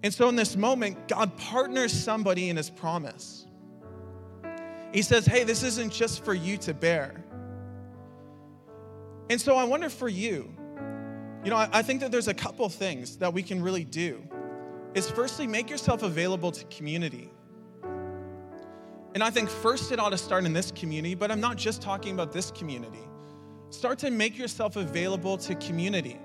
And 0.04 0.14
so 0.14 0.30
in 0.30 0.36
this 0.36 0.56
moment, 0.56 1.08
God 1.08 1.36
partners 1.38 1.92
somebody 1.92 2.50
in 2.50 2.58
his 2.58 2.70
promise. 2.70 3.46
He 4.94 5.02
says, 5.02 5.26
Hey, 5.26 5.44
this 5.44 5.64
isn't 5.64 5.94
just 5.94 6.26
for 6.26 6.34
you 6.34 6.58
to 6.58 6.74
bear. 6.74 7.24
And 9.30 9.40
so 9.40 9.56
I 9.56 9.64
wonder 9.64 9.90
for 9.90 10.10
you, 10.10 10.54
you 11.44 11.50
know, 11.50 11.58
I, 11.58 11.70
I 11.72 11.82
think 11.82 12.02
that 12.02 12.12
there's 12.12 12.28
a 12.28 12.34
couple 12.34 12.68
things 12.70 13.18
that 13.18 13.34
we 13.34 13.44
can 13.44 13.62
really 13.62 13.84
do. 13.84 14.22
Is 14.94 15.10
firstly, 15.10 15.48
make 15.48 15.70
yourself 15.70 16.04
available 16.04 16.52
to 16.52 16.66
community. 16.66 17.32
And 19.14 19.24
I 19.24 19.30
think 19.30 19.50
first 19.50 19.92
it 19.92 20.00
ought 20.00 20.10
to 20.10 20.18
start 20.18 20.46
in 20.46 20.54
this 20.54 20.72
community, 20.72 21.16
but 21.16 21.32
I'm 21.32 21.42
not 21.42 21.58
just 21.58 21.82
talking 21.82 22.14
about 22.14 22.32
this 22.32 22.52
community. 22.52 23.04
Start 23.70 24.00
to 24.00 24.12
make 24.12 24.38
yourself 24.38 24.76
available 24.76 25.38
to 25.38 25.56
community. 25.56 26.20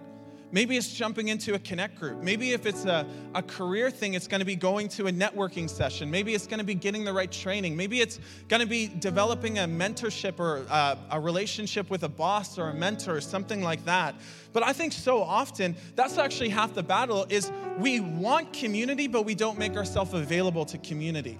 Maybe 0.52 0.76
it's 0.76 0.92
jumping 0.92 1.28
into 1.28 1.54
a 1.54 1.59
connect 1.59 1.98
group. 1.98 2.22
Maybe 2.22 2.52
if 2.52 2.66
it's 2.66 2.85
a, 2.85 3.04
a 3.35 3.42
career 3.42 3.90
thing, 3.90 4.14
it's 4.14 4.28
going 4.28 4.38
to 4.38 4.44
be 4.44 4.54
going 4.54 4.88
to 4.90 5.09
a 5.09 5.12
networking 5.12 5.68
session. 5.68 6.11
Maybe 6.11 6.35
it's 6.35 6.46
going 6.46 6.59
to 6.59 6.64
be 6.64 6.74
getting 6.74 7.04
the 7.04 7.12
right 7.12 7.30
training. 7.30 7.76
Maybe 7.76 8.00
it's 8.00 8.20
going 8.48 8.61
to 8.61 8.66
be 8.66 8.87
developing 8.87 9.59
a 9.59 9.62
mentorship 9.62 10.38
or 10.38 10.59
a, 10.59 10.72
uh, 10.72 10.96
a 11.11 11.20
relationship 11.20 11.90
with 11.90 12.04
a 12.04 12.09
boss 12.09 12.59
or 12.59 12.68
a 12.68 12.74
mentor 12.74 13.16
or 13.16 13.20
something 13.20 13.61
like 13.61 13.85
that. 13.87 14.14
But 14.52 14.62
I 14.62 14.72
think 14.72 14.92
so 14.92 15.22
often 15.22 15.74
that's 15.96 16.16
actually 16.16 16.50
half 16.50 16.74
the 16.74 16.82
battle 16.82 17.26
is 17.28 17.50
we 17.78 18.00
want 18.00 18.52
community, 18.52 19.09
but 19.09 19.22
we 19.22 19.35
don't 19.35 19.59
make 19.59 19.76
ourselves 19.76 20.14
available 20.14 20.64
to 20.66 20.78
community. 20.78 21.38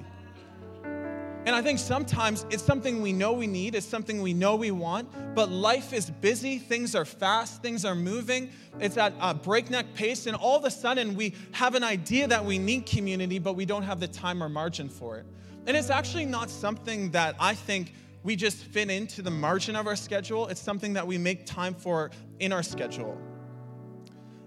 And 1.47 1.55
I 1.55 1.63
think 1.63 1.79
sometimes 1.79 2.45
it's 2.51 2.65
something 2.65 3.01
we 3.01 3.13
know 3.13 3.33
we 3.33 3.47
need, 3.47 3.77
it's 3.77 3.87
something 3.87 4.21
we 4.21 4.35
know 4.35 4.57
we 4.57 4.73
want, 4.73 5.09
but 5.37 5.49
life 5.49 5.93
is 5.93 6.11
busy, 6.11 6.59
things 6.59 6.97
are 6.97 7.05
fast, 7.05 7.63
things 7.63 7.85
are 7.85 7.95
moving, 7.95 8.51
it's 8.81 8.97
at 8.97 9.13
a 9.21 9.33
breakneck 9.33 9.95
pace, 9.95 10.27
and 10.27 10.37
all 10.37 10.59
of 10.59 10.65
a 10.65 10.71
sudden 10.73 11.15
we 11.15 11.37
have 11.53 11.77
an 11.77 11.85
idea 11.85 12.27
that 12.27 12.45
we 12.45 12.59
need 12.59 12.85
community, 12.85 13.39
but 13.39 13.53
we 13.53 13.65
don't 13.65 13.85
have 13.85 14.01
the 14.01 14.09
time 14.09 14.43
or 14.43 14.49
margin 14.49 14.89
for 14.89 15.19
it. 15.19 15.27
And 15.69 15.77
it's 15.77 15.89
actually 15.89 16.25
not 16.27 16.51
something 16.51 17.13
that 17.13 17.37
I 17.39 17.55
think 17.55 17.95
we 18.25 18.35
just 18.35 18.57
fit 18.57 18.91
into 18.91 19.23
the 19.23 19.31
margin 19.31 19.77
of 19.77 19.87
our 19.87 19.95
schedule, 19.95 20.49
it's 20.49 20.61
something 20.61 20.95
that 20.95 21.07
we 21.07 21.17
make 21.17 21.47
time 21.47 21.75
for 21.75 22.11
in 22.41 22.53
our 22.53 22.65
schedule. 22.65 23.17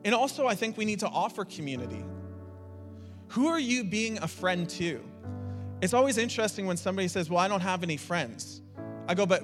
And 0.04 0.14
also, 0.14 0.48
I 0.48 0.56
think 0.56 0.76
we 0.76 0.84
need 0.84 1.00
to 1.00 1.08
offer 1.08 1.46
community. 1.46 2.04
Who 3.30 3.48
are 3.48 3.60
you 3.60 3.86
being 3.86 4.18
a 4.18 4.28
friend 4.28 4.70
to? 4.72 5.09
It's 5.82 5.94
always 5.94 6.18
interesting 6.18 6.66
when 6.66 6.78
somebody 6.78 7.08
says, 7.08 7.30
Well, 7.30 7.40
I 7.40 7.48
don't 7.48 7.62
have 7.62 7.84
any 7.84 7.98
friends. 7.98 8.62
I 9.08 9.14
go, 9.14 9.26
But 9.26 9.44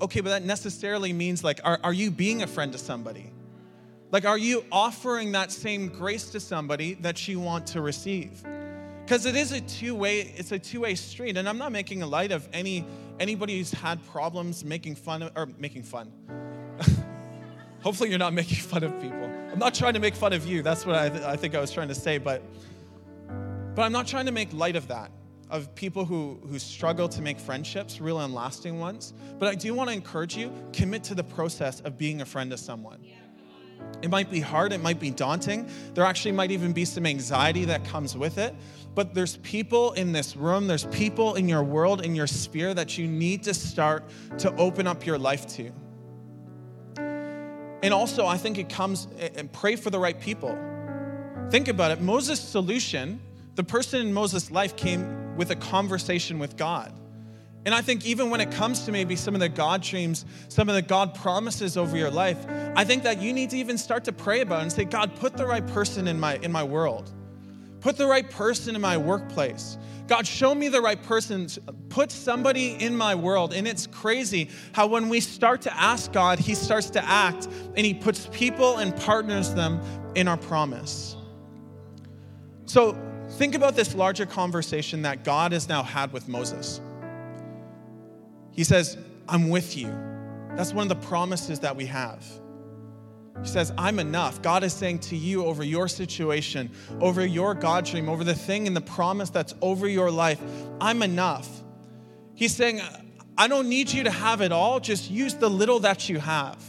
okay, 0.00 0.20
but 0.20 0.30
that 0.30 0.44
necessarily 0.44 1.12
means 1.12 1.44
like, 1.44 1.60
are, 1.64 1.78
are 1.82 1.92
you 1.92 2.10
being 2.10 2.42
a 2.42 2.46
friend 2.46 2.72
to 2.72 2.78
somebody? 2.78 3.32
Like, 4.10 4.24
are 4.24 4.38
you 4.38 4.64
offering 4.72 5.32
that 5.32 5.52
same 5.52 5.88
grace 5.88 6.30
to 6.30 6.40
somebody 6.40 6.94
that 6.94 7.28
you 7.28 7.38
want 7.38 7.66
to 7.68 7.80
receive? 7.80 8.42
Because 9.04 9.24
it 9.24 9.36
is 9.36 9.52
a 9.52 9.60
two-way, 9.60 10.32
it's 10.36 10.52
a 10.52 10.58
two-way 10.58 10.94
street. 10.94 11.36
And 11.36 11.48
I'm 11.48 11.58
not 11.58 11.70
making 11.72 12.02
a 12.02 12.06
light 12.06 12.32
of 12.32 12.48
any 12.52 12.84
anybody 13.18 13.58
who's 13.58 13.70
had 13.70 14.04
problems 14.06 14.64
making 14.64 14.94
fun 14.94 15.22
of 15.22 15.32
or 15.36 15.46
making 15.58 15.82
fun. 15.82 16.10
Hopefully, 17.82 18.10
you're 18.10 18.18
not 18.18 18.32
making 18.32 18.58
fun 18.58 18.82
of 18.82 19.00
people. 19.00 19.24
I'm 19.52 19.58
not 19.58 19.74
trying 19.74 19.94
to 19.94 20.00
make 20.00 20.14
fun 20.14 20.32
of 20.32 20.46
you. 20.46 20.62
That's 20.62 20.84
what 20.84 20.96
I, 20.96 21.08
th- 21.08 21.22
I 21.22 21.36
think 21.36 21.54
I 21.54 21.60
was 21.60 21.70
trying 21.70 21.88
to 21.88 21.94
say, 21.94 22.18
but 22.18 22.42
but 23.74 23.82
I'm 23.82 23.92
not 23.92 24.06
trying 24.06 24.26
to 24.26 24.32
make 24.32 24.52
light 24.52 24.76
of 24.76 24.88
that 24.88 25.10
of 25.50 25.74
people 25.74 26.04
who, 26.04 26.40
who 26.48 26.58
struggle 26.58 27.08
to 27.08 27.20
make 27.20 27.38
friendships, 27.38 28.00
real 28.00 28.20
and 28.20 28.34
lasting 28.34 28.78
ones. 28.78 29.12
But 29.38 29.48
I 29.48 29.54
do 29.54 29.74
want 29.74 29.90
to 29.90 29.94
encourage 29.94 30.36
you 30.36 30.52
commit 30.72 31.04
to 31.04 31.14
the 31.14 31.24
process 31.24 31.80
of 31.80 31.98
being 31.98 32.20
a 32.20 32.24
friend 32.24 32.50
to 32.50 32.56
someone. 32.56 33.04
It 34.02 34.10
might 34.10 34.30
be 34.30 34.40
hard, 34.40 34.72
it 34.72 34.80
might 34.80 35.00
be 35.00 35.10
daunting. 35.10 35.68
There 35.94 36.04
actually 36.04 36.32
might 36.32 36.50
even 36.50 36.72
be 36.72 36.84
some 36.84 37.06
anxiety 37.06 37.64
that 37.66 37.84
comes 37.84 38.16
with 38.16 38.38
it. 38.38 38.54
But 38.94 39.14
there's 39.14 39.36
people 39.38 39.92
in 39.92 40.12
this 40.12 40.36
room, 40.36 40.66
there's 40.66 40.86
people 40.86 41.34
in 41.34 41.48
your 41.48 41.62
world, 41.62 42.04
in 42.04 42.14
your 42.14 42.26
sphere 42.26 42.74
that 42.74 42.98
you 42.98 43.06
need 43.06 43.42
to 43.44 43.54
start 43.54 44.08
to 44.38 44.54
open 44.56 44.86
up 44.86 45.06
your 45.06 45.18
life 45.18 45.46
to. 45.56 45.70
And 47.82 47.94
also, 47.94 48.26
I 48.26 48.36
think 48.36 48.58
it 48.58 48.68
comes 48.68 49.08
and 49.36 49.50
pray 49.52 49.76
for 49.76 49.90
the 49.90 49.98
right 49.98 50.18
people. 50.20 50.58
Think 51.50 51.68
about 51.68 51.90
it. 51.90 52.00
Moses' 52.00 52.40
solution, 52.40 53.20
the 53.54 53.64
person 53.64 54.00
in 54.00 54.12
Moses' 54.12 54.50
life 54.50 54.76
came 54.76 55.19
with 55.36 55.50
a 55.50 55.56
conversation 55.56 56.38
with 56.38 56.56
God. 56.56 56.92
And 57.66 57.74
I 57.74 57.82
think 57.82 58.06
even 58.06 58.30
when 58.30 58.40
it 58.40 58.50
comes 58.50 58.86
to 58.86 58.92
maybe 58.92 59.16
some 59.16 59.34
of 59.34 59.40
the 59.40 59.48
God 59.48 59.82
dreams, 59.82 60.24
some 60.48 60.68
of 60.68 60.74
the 60.74 60.82
God 60.82 61.14
promises 61.14 61.76
over 61.76 61.96
your 61.96 62.10
life, 62.10 62.38
I 62.74 62.84
think 62.84 63.02
that 63.02 63.20
you 63.20 63.32
need 63.34 63.50
to 63.50 63.58
even 63.58 63.76
start 63.76 64.04
to 64.04 64.12
pray 64.12 64.40
about 64.40 64.62
and 64.62 64.72
say, 64.72 64.84
God, 64.84 65.14
put 65.16 65.36
the 65.36 65.46
right 65.46 65.66
person 65.66 66.08
in 66.08 66.18
my 66.18 66.36
in 66.36 66.50
my 66.50 66.64
world. 66.64 67.12
Put 67.80 67.96
the 67.96 68.06
right 68.06 68.28
person 68.28 68.74
in 68.74 68.80
my 68.80 68.96
workplace. 68.96 69.78
God, 70.06 70.26
show 70.26 70.54
me 70.54 70.68
the 70.68 70.80
right 70.80 71.00
person. 71.02 71.48
Put 71.88 72.10
somebody 72.10 72.72
in 72.72 72.96
my 72.96 73.14
world. 73.14 73.52
And 73.52 73.66
it's 73.68 73.86
crazy 73.86 74.50
how 74.72 74.86
when 74.86 75.08
we 75.08 75.20
start 75.20 75.62
to 75.62 75.74
ask 75.74 76.12
God, 76.12 76.38
He 76.38 76.54
starts 76.54 76.90
to 76.90 77.04
act 77.04 77.46
and 77.76 77.86
He 77.86 77.94
puts 77.94 78.26
people 78.32 78.78
and 78.78 78.94
partners 78.96 79.54
them 79.54 79.80
in 80.14 80.28
our 80.28 80.36
promise. 80.36 81.16
So 82.66 82.98
think 83.40 83.54
about 83.54 83.74
this 83.74 83.94
larger 83.94 84.26
conversation 84.26 85.00
that 85.00 85.24
God 85.24 85.52
has 85.52 85.66
now 85.66 85.82
had 85.82 86.12
with 86.12 86.28
Moses. 86.28 86.78
He 88.50 88.64
says, 88.64 88.98
I'm 89.26 89.48
with 89.48 89.78
you. 89.78 89.90
That's 90.56 90.74
one 90.74 90.82
of 90.82 90.90
the 90.90 91.06
promises 91.06 91.60
that 91.60 91.74
we 91.74 91.86
have. 91.86 92.22
He 93.40 93.48
says, 93.48 93.72
I'm 93.78 93.98
enough. 93.98 94.42
God 94.42 94.62
is 94.62 94.74
saying 94.74 94.98
to 94.98 95.16
you 95.16 95.46
over 95.46 95.64
your 95.64 95.88
situation, 95.88 96.70
over 97.00 97.24
your 97.24 97.54
God 97.54 97.86
dream, 97.86 98.10
over 98.10 98.24
the 98.24 98.34
thing 98.34 98.66
and 98.66 98.76
the 98.76 98.82
promise 98.82 99.30
that's 99.30 99.54
over 99.62 99.88
your 99.88 100.10
life, 100.10 100.38
I'm 100.78 101.00
enough. 101.00 101.48
He's 102.34 102.54
saying, 102.54 102.82
I 103.38 103.48
don't 103.48 103.70
need 103.70 103.90
you 103.90 104.04
to 104.04 104.10
have 104.10 104.42
it 104.42 104.52
all, 104.52 104.80
just 104.80 105.10
use 105.10 105.32
the 105.32 105.48
little 105.48 105.80
that 105.80 106.10
you 106.10 106.18
have. 106.18 106.62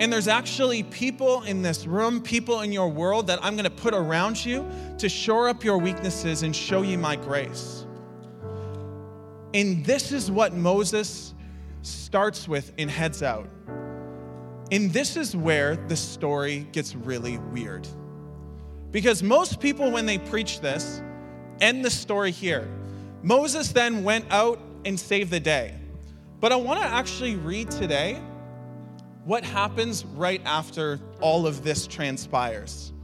And 0.00 0.12
there's 0.12 0.28
actually 0.28 0.84
people 0.84 1.42
in 1.42 1.62
this 1.62 1.86
room, 1.86 2.22
people 2.22 2.60
in 2.60 2.70
your 2.70 2.88
world 2.88 3.26
that 3.26 3.40
I'm 3.42 3.56
gonna 3.56 3.68
put 3.68 3.94
around 3.94 4.44
you 4.44 4.68
to 4.98 5.08
shore 5.08 5.48
up 5.48 5.64
your 5.64 5.78
weaknesses 5.78 6.44
and 6.44 6.54
show 6.54 6.82
you 6.82 6.98
my 6.98 7.16
grace. 7.16 7.84
And 9.54 9.84
this 9.84 10.12
is 10.12 10.30
what 10.30 10.54
Moses 10.54 11.34
starts 11.82 12.46
with 12.46 12.72
and 12.78 12.90
heads 12.90 13.22
out. 13.22 13.48
And 14.70 14.92
this 14.92 15.16
is 15.16 15.34
where 15.34 15.76
the 15.76 15.96
story 15.96 16.66
gets 16.72 16.94
really 16.94 17.38
weird. 17.38 17.88
Because 18.90 19.22
most 19.22 19.60
people, 19.60 19.90
when 19.90 20.06
they 20.06 20.18
preach 20.18 20.60
this, 20.60 21.02
end 21.60 21.84
the 21.84 21.90
story 21.90 22.30
here. 22.30 22.68
Moses 23.22 23.72
then 23.72 24.04
went 24.04 24.26
out 24.30 24.60
and 24.84 24.98
saved 24.98 25.30
the 25.30 25.40
day. 25.40 25.74
But 26.40 26.52
I 26.52 26.56
want 26.56 26.80
to 26.80 26.86
actually 26.86 27.36
read 27.36 27.70
today 27.70 28.20
what 29.28 29.44
happens 29.44 30.06
right 30.06 30.40
after 30.46 30.98
all 31.20 31.46
of 31.46 31.62
this 31.62 31.86
transpires. 31.86 32.94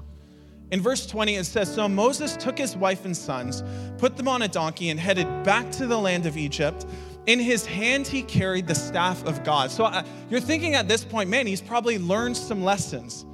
In 0.70 0.80
verse 0.80 1.06
20, 1.06 1.34
it 1.34 1.44
says 1.44 1.72
So 1.72 1.86
Moses 1.86 2.34
took 2.38 2.56
his 2.56 2.74
wife 2.74 3.04
and 3.04 3.14
sons, 3.14 3.62
put 3.98 4.16
them 4.16 4.26
on 4.26 4.40
a 4.40 4.48
donkey, 4.48 4.88
and 4.88 4.98
headed 4.98 5.26
back 5.44 5.70
to 5.72 5.86
the 5.86 5.98
land 5.98 6.24
of 6.24 6.38
Egypt. 6.38 6.86
In 7.26 7.38
his 7.38 7.66
hand, 7.66 8.06
he 8.06 8.22
carried 8.22 8.66
the 8.66 8.74
staff 8.74 9.22
of 9.26 9.44
God. 9.44 9.70
So 9.70 9.84
uh, 9.84 10.02
you're 10.30 10.40
thinking 10.40 10.74
at 10.74 10.88
this 10.88 11.04
point, 11.04 11.28
man, 11.28 11.46
he's 11.46 11.60
probably 11.60 11.98
learned 11.98 12.38
some 12.38 12.64
lessons. 12.64 13.26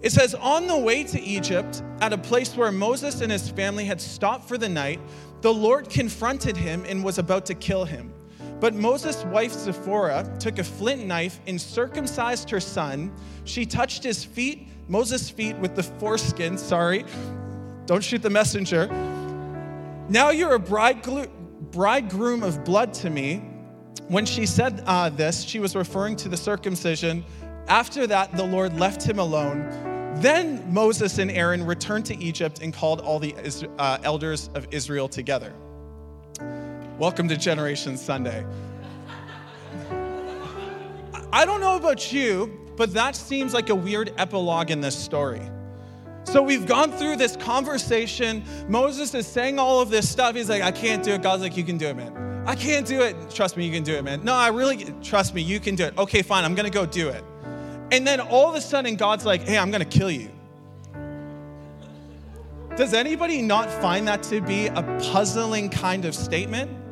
It 0.00 0.10
says, 0.10 0.34
On 0.34 0.66
the 0.66 0.76
way 0.76 1.04
to 1.04 1.20
Egypt, 1.22 1.84
at 2.00 2.12
a 2.12 2.18
place 2.18 2.56
where 2.56 2.72
Moses 2.72 3.20
and 3.20 3.30
his 3.30 3.50
family 3.50 3.84
had 3.84 4.00
stopped 4.00 4.48
for 4.48 4.58
the 4.58 4.68
night, 4.68 4.98
the 5.42 5.54
Lord 5.54 5.88
confronted 5.88 6.56
him 6.56 6.84
and 6.88 7.04
was 7.04 7.18
about 7.18 7.46
to 7.46 7.54
kill 7.54 7.84
him. 7.84 8.12
But 8.64 8.72
Moses' 8.72 9.26
wife 9.26 9.52
Zipporah 9.52 10.26
took 10.40 10.58
a 10.58 10.64
flint 10.64 11.04
knife 11.04 11.38
and 11.46 11.60
circumcised 11.60 12.48
her 12.48 12.60
son. 12.60 13.12
She 13.44 13.66
touched 13.66 14.02
his 14.02 14.24
feet, 14.24 14.68
Moses' 14.88 15.28
feet, 15.28 15.54
with 15.58 15.76
the 15.76 15.82
foreskin. 15.82 16.56
Sorry, 16.56 17.04
don't 17.84 18.02
shoot 18.02 18.22
the 18.22 18.30
messenger. 18.30 18.86
Now 20.08 20.30
you're 20.30 20.54
a 20.54 20.58
bridegroom 20.58 22.42
of 22.42 22.64
blood 22.64 22.94
to 22.94 23.10
me. 23.10 23.44
When 24.08 24.24
she 24.24 24.46
said 24.46 24.82
uh, 24.86 25.10
this, 25.10 25.42
she 25.42 25.60
was 25.60 25.76
referring 25.76 26.16
to 26.16 26.30
the 26.30 26.36
circumcision. 26.38 27.22
After 27.68 28.06
that, 28.06 28.34
the 28.34 28.46
Lord 28.46 28.80
left 28.80 29.02
him 29.02 29.18
alone. 29.18 29.68
Then 30.22 30.72
Moses 30.72 31.18
and 31.18 31.30
Aaron 31.30 31.66
returned 31.66 32.06
to 32.06 32.16
Egypt 32.16 32.60
and 32.62 32.72
called 32.72 33.02
all 33.02 33.18
the 33.18 33.34
uh, 33.78 33.98
elders 34.04 34.48
of 34.54 34.66
Israel 34.70 35.06
together. 35.06 35.52
Welcome 36.98 37.26
to 37.30 37.36
Generation 37.36 37.96
Sunday. 37.96 38.46
I 41.32 41.44
don't 41.44 41.60
know 41.60 41.74
about 41.74 42.12
you, 42.12 42.56
but 42.76 42.92
that 42.92 43.16
seems 43.16 43.52
like 43.52 43.68
a 43.68 43.74
weird 43.74 44.12
epilogue 44.16 44.70
in 44.70 44.80
this 44.80 44.96
story. 44.96 45.42
So 46.22 46.40
we've 46.40 46.66
gone 46.66 46.92
through 46.92 47.16
this 47.16 47.34
conversation. 47.34 48.44
Moses 48.68 49.12
is 49.12 49.26
saying 49.26 49.58
all 49.58 49.80
of 49.80 49.90
this 49.90 50.08
stuff. 50.08 50.36
He's 50.36 50.48
like, 50.48 50.62
I 50.62 50.70
can't 50.70 51.02
do 51.02 51.10
it. 51.10 51.22
God's 51.22 51.42
like, 51.42 51.56
You 51.56 51.64
can 51.64 51.78
do 51.78 51.88
it, 51.88 51.96
man. 51.96 52.44
I 52.46 52.54
can't 52.54 52.86
do 52.86 53.02
it. 53.02 53.16
Trust 53.28 53.56
me, 53.56 53.66
you 53.66 53.72
can 53.72 53.82
do 53.82 53.94
it, 53.94 54.04
man. 54.04 54.22
No, 54.22 54.32
I 54.32 54.48
really, 54.48 54.84
trust 55.02 55.34
me, 55.34 55.42
you 55.42 55.58
can 55.58 55.74
do 55.74 55.86
it. 55.86 55.98
Okay, 55.98 56.22
fine, 56.22 56.44
I'm 56.44 56.54
gonna 56.54 56.70
go 56.70 56.86
do 56.86 57.08
it. 57.08 57.24
And 57.90 58.06
then 58.06 58.20
all 58.20 58.48
of 58.48 58.54
a 58.54 58.60
sudden, 58.60 58.94
God's 58.94 59.26
like, 59.26 59.42
Hey, 59.42 59.58
I'm 59.58 59.72
gonna 59.72 59.84
kill 59.84 60.12
you. 60.12 60.30
Does 62.76 62.94
anybody 62.94 63.42
not 63.42 63.68
find 63.82 64.06
that 64.06 64.22
to 64.24 64.40
be 64.40 64.68
a 64.68 64.82
puzzling 65.12 65.70
kind 65.70 66.04
of 66.04 66.14
statement? 66.14 66.83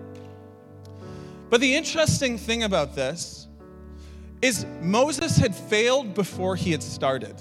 But 1.53 1.61
the 1.61 1.75
interesting 1.75 2.39
thing 2.39 2.63
about 2.63 2.95
this 2.95 3.47
is 4.41 4.65
Moses 4.81 5.37
had 5.37 5.55
failed 5.55 6.15
before 6.15 6.57
he 6.57 6.71
had 6.71 6.83
started. 6.83 7.35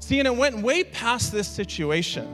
See, 0.00 0.18
and 0.18 0.26
it 0.26 0.34
went 0.34 0.58
way 0.58 0.82
past 0.82 1.30
this 1.30 1.46
situation. 1.46 2.26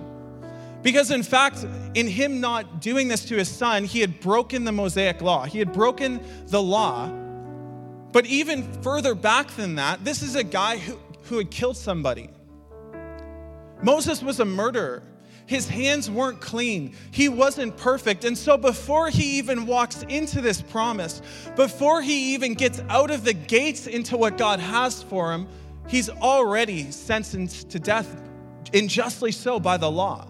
Because, 0.82 1.10
in 1.10 1.22
fact, 1.22 1.66
in 1.92 2.08
him 2.08 2.40
not 2.40 2.80
doing 2.80 3.08
this 3.08 3.26
to 3.26 3.36
his 3.36 3.50
son, 3.50 3.84
he 3.84 4.00
had 4.00 4.18
broken 4.18 4.64
the 4.64 4.72
Mosaic 4.72 5.20
law. 5.20 5.44
He 5.44 5.58
had 5.58 5.74
broken 5.74 6.24
the 6.46 6.62
law. 6.62 7.10
But 8.12 8.24
even 8.24 8.62
further 8.80 9.14
back 9.14 9.50
than 9.56 9.74
that, 9.74 10.02
this 10.06 10.22
is 10.22 10.36
a 10.36 10.44
guy 10.44 10.78
who, 10.78 10.98
who 11.24 11.36
had 11.36 11.50
killed 11.50 11.76
somebody. 11.76 12.30
Moses 13.82 14.22
was 14.22 14.40
a 14.40 14.46
murderer. 14.46 15.02
His 15.46 15.68
hands 15.68 16.10
weren't 16.10 16.40
clean. 16.40 16.94
He 17.12 17.28
wasn't 17.28 17.76
perfect. 17.76 18.24
And 18.24 18.36
so, 18.36 18.56
before 18.56 19.08
he 19.08 19.38
even 19.38 19.66
walks 19.66 20.02
into 20.02 20.40
this 20.40 20.60
promise, 20.60 21.22
before 21.54 22.02
he 22.02 22.34
even 22.34 22.54
gets 22.54 22.82
out 22.88 23.12
of 23.12 23.24
the 23.24 23.32
gates 23.32 23.86
into 23.86 24.16
what 24.16 24.36
God 24.36 24.58
has 24.58 25.04
for 25.04 25.32
him, 25.32 25.46
he's 25.86 26.10
already 26.10 26.90
sentenced 26.90 27.70
to 27.70 27.78
death, 27.78 28.20
unjustly 28.74 29.30
so 29.30 29.60
by 29.60 29.76
the 29.76 29.90
law. 29.90 30.26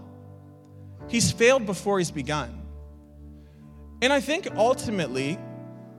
He's 1.09 1.33
failed 1.33 1.65
before 1.65 1.99
he's 1.99 2.11
begun. 2.11 2.63
And 4.03 4.13
I 4.13 4.21
think 4.21 4.49
ultimately, 4.55 5.39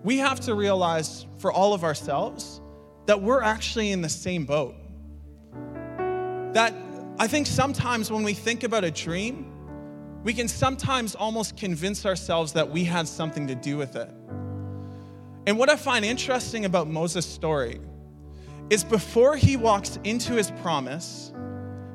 we 0.04 0.20
have 0.20 0.42
to 0.42 0.54
realize 0.54 1.26
for 1.40 1.52
all 1.52 1.74
of 1.74 1.84
ourselves 1.84 2.62
that 3.08 3.22
we're 3.22 3.42
actually 3.42 3.92
in 3.92 4.02
the 4.02 4.10
same 4.10 4.46
boat. 4.46 4.76
That 6.54 6.74
I 7.20 7.26
think 7.28 7.48
sometimes 7.48 8.12
when 8.12 8.22
we 8.22 8.34
think 8.34 8.64
about 8.64 8.84
a 8.84 8.92
dream, 8.92 9.52
we 10.24 10.34
can 10.34 10.48
sometimes 10.48 11.16
almost 11.16 11.58
convince 11.58 12.06
ourselves 12.06 12.54
that 12.54 12.70
we 12.70 12.84
had 12.84 13.08
something 13.08 13.48
to 13.48 13.56
do 13.56 13.76
with 13.76 13.96
it. 13.96 14.10
And 15.48 15.58
what 15.58 15.70
I 15.70 15.78
find 15.78 16.06
interesting 16.06 16.66
about 16.66 16.88
Moses' 16.88 17.26
story 17.26 17.80
is 18.70 18.84
before 18.84 19.36
he 19.36 19.58
walks 19.58 19.98
into 20.04 20.34
his 20.34 20.52
promise, 20.62 21.32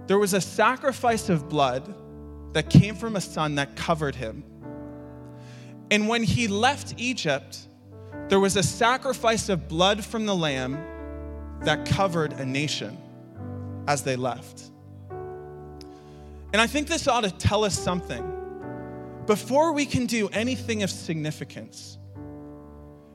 there 0.09 0.19
was 0.19 0.35
a 0.35 0.41
sacrifice 0.41 1.29
of 1.29 1.49
blood 1.49 1.95
that 2.55 2.69
came 2.69 2.97
from 2.97 3.15
a 3.15 3.21
son 3.21 3.55
that 3.55 3.77
covered 3.77 4.17
him. 4.17 4.43
And 5.93 6.09
when 6.09 6.25
he 6.25 6.49
left 6.49 6.95
Egypt, 6.97 7.69
there 8.29 8.41
was 8.41 8.57
a 8.57 8.63
sacrifice 8.63 9.49
of 9.49 9.69
blood 9.69 10.05
from 10.05 10.27
the 10.27 10.35
lamb 10.35 10.83
that 11.61 11.87
covered 11.87 12.33
a 12.33 12.45
nation 12.45 12.99
as 13.87 14.03
they 14.03 14.17
left. 14.17 14.72
And 16.53 16.61
I 16.61 16.67
think 16.67 16.89
this 16.89 17.09
ought 17.09 17.23
to 17.23 17.31
tell 17.31 17.65
us 17.65 17.79
something. 17.79 18.29
Before 19.27 19.73
we 19.73 19.87
can 19.87 20.07
do 20.07 20.29
anything 20.29 20.83
of 20.83 20.91
significance, 20.91 21.99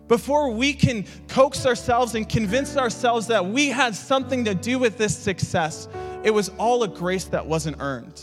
before 0.07 0.51
we 0.51 0.73
can 0.73 1.05
coax 1.27 1.65
ourselves 1.65 2.15
and 2.15 2.27
convince 2.27 2.77
ourselves 2.77 3.27
that 3.27 3.45
we 3.45 3.67
had 3.69 3.93
something 3.93 4.45
to 4.45 4.55
do 4.55 4.79
with 4.79 4.97
this 4.97 5.17
success, 5.17 5.87
it 6.23 6.31
was 6.31 6.49
all 6.57 6.83
a 6.83 6.87
grace 6.87 7.25
that 7.25 7.45
wasn't 7.45 7.77
earned. 7.79 8.21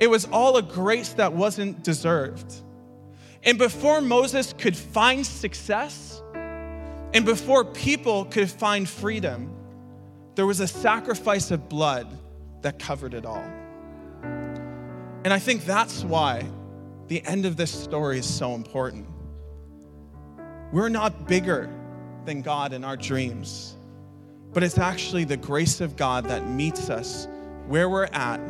It 0.00 0.08
was 0.08 0.24
all 0.32 0.56
a 0.56 0.62
grace 0.62 1.12
that 1.14 1.34
wasn't 1.34 1.84
deserved. 1.84 2.54
And 3.42 3.58
before 3.58 4.00
Moses 4.00 4.54
could 4.54 4.76
find 4.76 5.26
success, 5.26 6.22
and 7.12 7.24
before 7.24 7.64
people 7.64 8.24
could 8.24 8.50
find 8.50 8.88
freedom, 8.88 9.54
there 10.34 10.46
was 10.46 10.60
a 10.60 10.68
sacrifice 10.68 11.50
of 11.50 11.68
blood 11.68 12.06
that 12.62 12.78
covered 12.78 13.14
it 13.14 13.26
all. 13.26 13.44
And 15.24 15.32
I 15.32 15.38
think 15.38 15.64
that's 15.64 16.02
why 16.02 16.44
the 17.08 17.22
end 17.24 17.44
of 17.44 17.56
this 17.56 17.70
story 17.70 18.18
is 18.18 18.26
so 18.26 18.54
important. 18.54 19.06
We're 20.72 20.88
not 20.88 21.26
bigger 21.26 21.68
than 22.24 22.42
God 22.42 22.72
in 22.72 22.84
our 22.84 22.96
dreams, 22.96 23.76
but 24.52 24.62
it's 24.62 24.78
actually 24.78 25.24
the 25.24 25.36
grace 25.36 25.80
of 25.80 25.96
God 25.96 26.24
that 26.26 26.48
meets 26.48 26.88
us 26.88 27.28
where 27.66 27.88
we're 27.88 28.04
at 28.06 28.40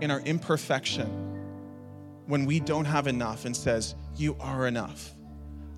in 0.00 0.10
our 0.10 0.20
imperfection 0.20 1.08
when 2.26 2.46
we 2.46 2.60
don't 2.60 2.84
have 2.84 3.06
enough 3.06 3.44
and 3.44 3.56
says, 3.56 3.94
You 4.16 4.36
are 4.40 4.66
enough. 4.66 5.14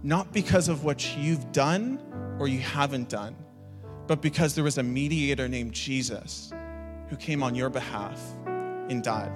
Not 0.03 0.33
because 0.33 0.69
of 0.69 0.85
what 0.85 1.17
you've 1.17 1.53
done 1.53 1.99
or 2.39 2.49
you 2.49 2.61
haven't 2.61 3.09
done, 3.09 3.37
but 4.07 4.21
because 4.21 4.55
there 4.55 4.65
was 4.65 4.79
a 4.79 4.83
mediator 4.83 5.49
named 5.49 5.73
Jesus 5.73 6.53
who 7.09 7.17
came 7.17 7.43
on 7.43 7.55
your 7.55 7.71
behalf 7.71 8.21
and 8.89 9.03
died. 9.03 9.33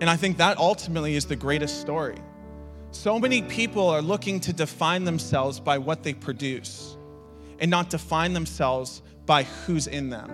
And 0.00 0.08
I 0.08 0.16
think 0.16 0.36
that 0.38 0.58
ultimately 0.58 1.16
is 1.16 1.26
the 1.26 1.36
greatest 1.36 1.80
story. 1.80 2.18
So 2.90 3.18
many 3.18 3.42
people 3.42 3.88
are 3.88 4.00
looking 4.00 4.40
to 4.40 4.52
define 4.52 5.04
themselves 5.04 5.60
by 5.60 5.78
what 5.78 6.02
they 6.02 6.14
produce 6.14 6.96
and 7.58 7.70
not 7.70 7.90
define 7.90 8.32
themselves 8.32 9.02
by 9.26 9.42
who's 9.42 9.86
in 9.86 10.10
them. 10.10 10.30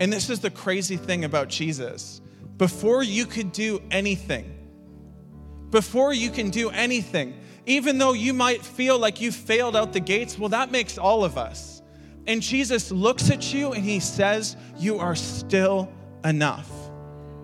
And 0.00 0.12
this 0.12 0.30
is 0.30 0.40
the 0.40 0.50
crazy 0.50 0.96
thing 0.96 1.24
about 1.24 1.48
Jesus. 1.48 2.20
Before 2.58 3.02
you 3.02 3.26
could 3.26 3.52
do 3.52 3.82
anything, 3.90 4.58
before 5.70 6.12
you 6.12 6.30
can 6.30 6.50
do 6.50 6.70
anything, 6.70 7.34
even 7.66 7.98
though 7.98 8.12
you 8.12 8.34
might 8.34 8.62
feel 8.62 8.98
like 8.98 9.20
you 9.20 9.32
failed 9.32 9.74
out 9.74 9.92
the 9.92 10.00
gates, 10.00 10.38
well, 10.38 10.50
that 10.50 10.70
makes 10.70 10.98
all 10.98 11.24
of 11.24 11.38
us. 11.38 11.82
And 12.26 12.42
Jesus 12.42 12.92
looks 12.92 13.30
at 13.30 13.52
you 13.52 13.72
and 13.72 13.84
he 13.84 14.00
says, 14.00 14.56
You 14.78 14.98
are 14.98 15.16
still 15.16 15.90
enough. 16.24 16.70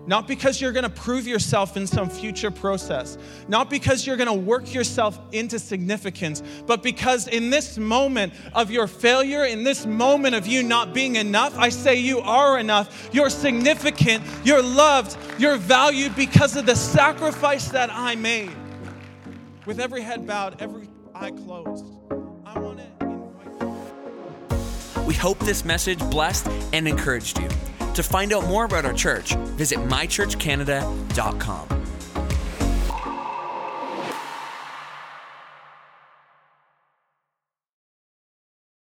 Not 0.09 0.27
because 0.27 0.59
you're 0.59 0.71
gonna 0.71 0.89
prove 0.89 1.27
yourself 1.27 1.77
in 1.77 1.85
some 1.85 2.09
future 2.09 2.49
process, 2.49 3.15
not 3.47 3.69
because 3.69 4.07
you're 4.07 4.17
gonna 4.17 4.33
work 4.33 4.73
yourself 4.73 5.19
into 5.31 5.59
significance, 5.59 6.41
but 6.65 6.81
because 6.81 7.27
in 7.27 7.51
this 7.51 7.77
moment 7.77 8.33
of 8.55 8.71
your 8.71 8.87
failure, 8.87 9.45
in 9.45 9.63
this 9.63 9.85
moment 9.85 10.33
of 10.33 10.47
you 10.47 10.63
not 10.63 10.95
being 10.95 11.17
enough, 11.17 11.55
I 11.59 11.69
say 11.69 11.97
you 11.97 12.21
are 12.21 12.57
enough. 12.57 13.09
You're 13.11 13.29
significant, 13.29 14.23
you're 14.43 14.63
loved, 14.63 15.15
you're 15.37 15.57
valued 15.57 16.15
because 16.15 16.55
of 16.55 16.65
the 16.65 16.75
sacrifice 16.75 17.67
that 17.67 17.91
I 17.91 18.15
made. 18.15 18.49
With 19.67 19.79
every 19.79 20.01
head 20.01 20.25
bowed, 20.25 20.59
every 20.59 20.89
eye 21.13 21.29
closed, 21.29 21.85
We 25.05 25.13
hope 25.15 25.37
this 25.39 25.65
message 25.65 25.99
blessed 26.11 26.47
and 26.73 26.87
encouraged 26.87 27.39
you. 27.39 27.49
To 27.99 28.03
find 28.03 28.31
out 28.31 28.47
more 28.47 28.63
about 28.63 28.85
our 28.85 28.93
church, 28.93 29.35
visit 29.57 29.77
mychurchcanada.com. 29.79 31.88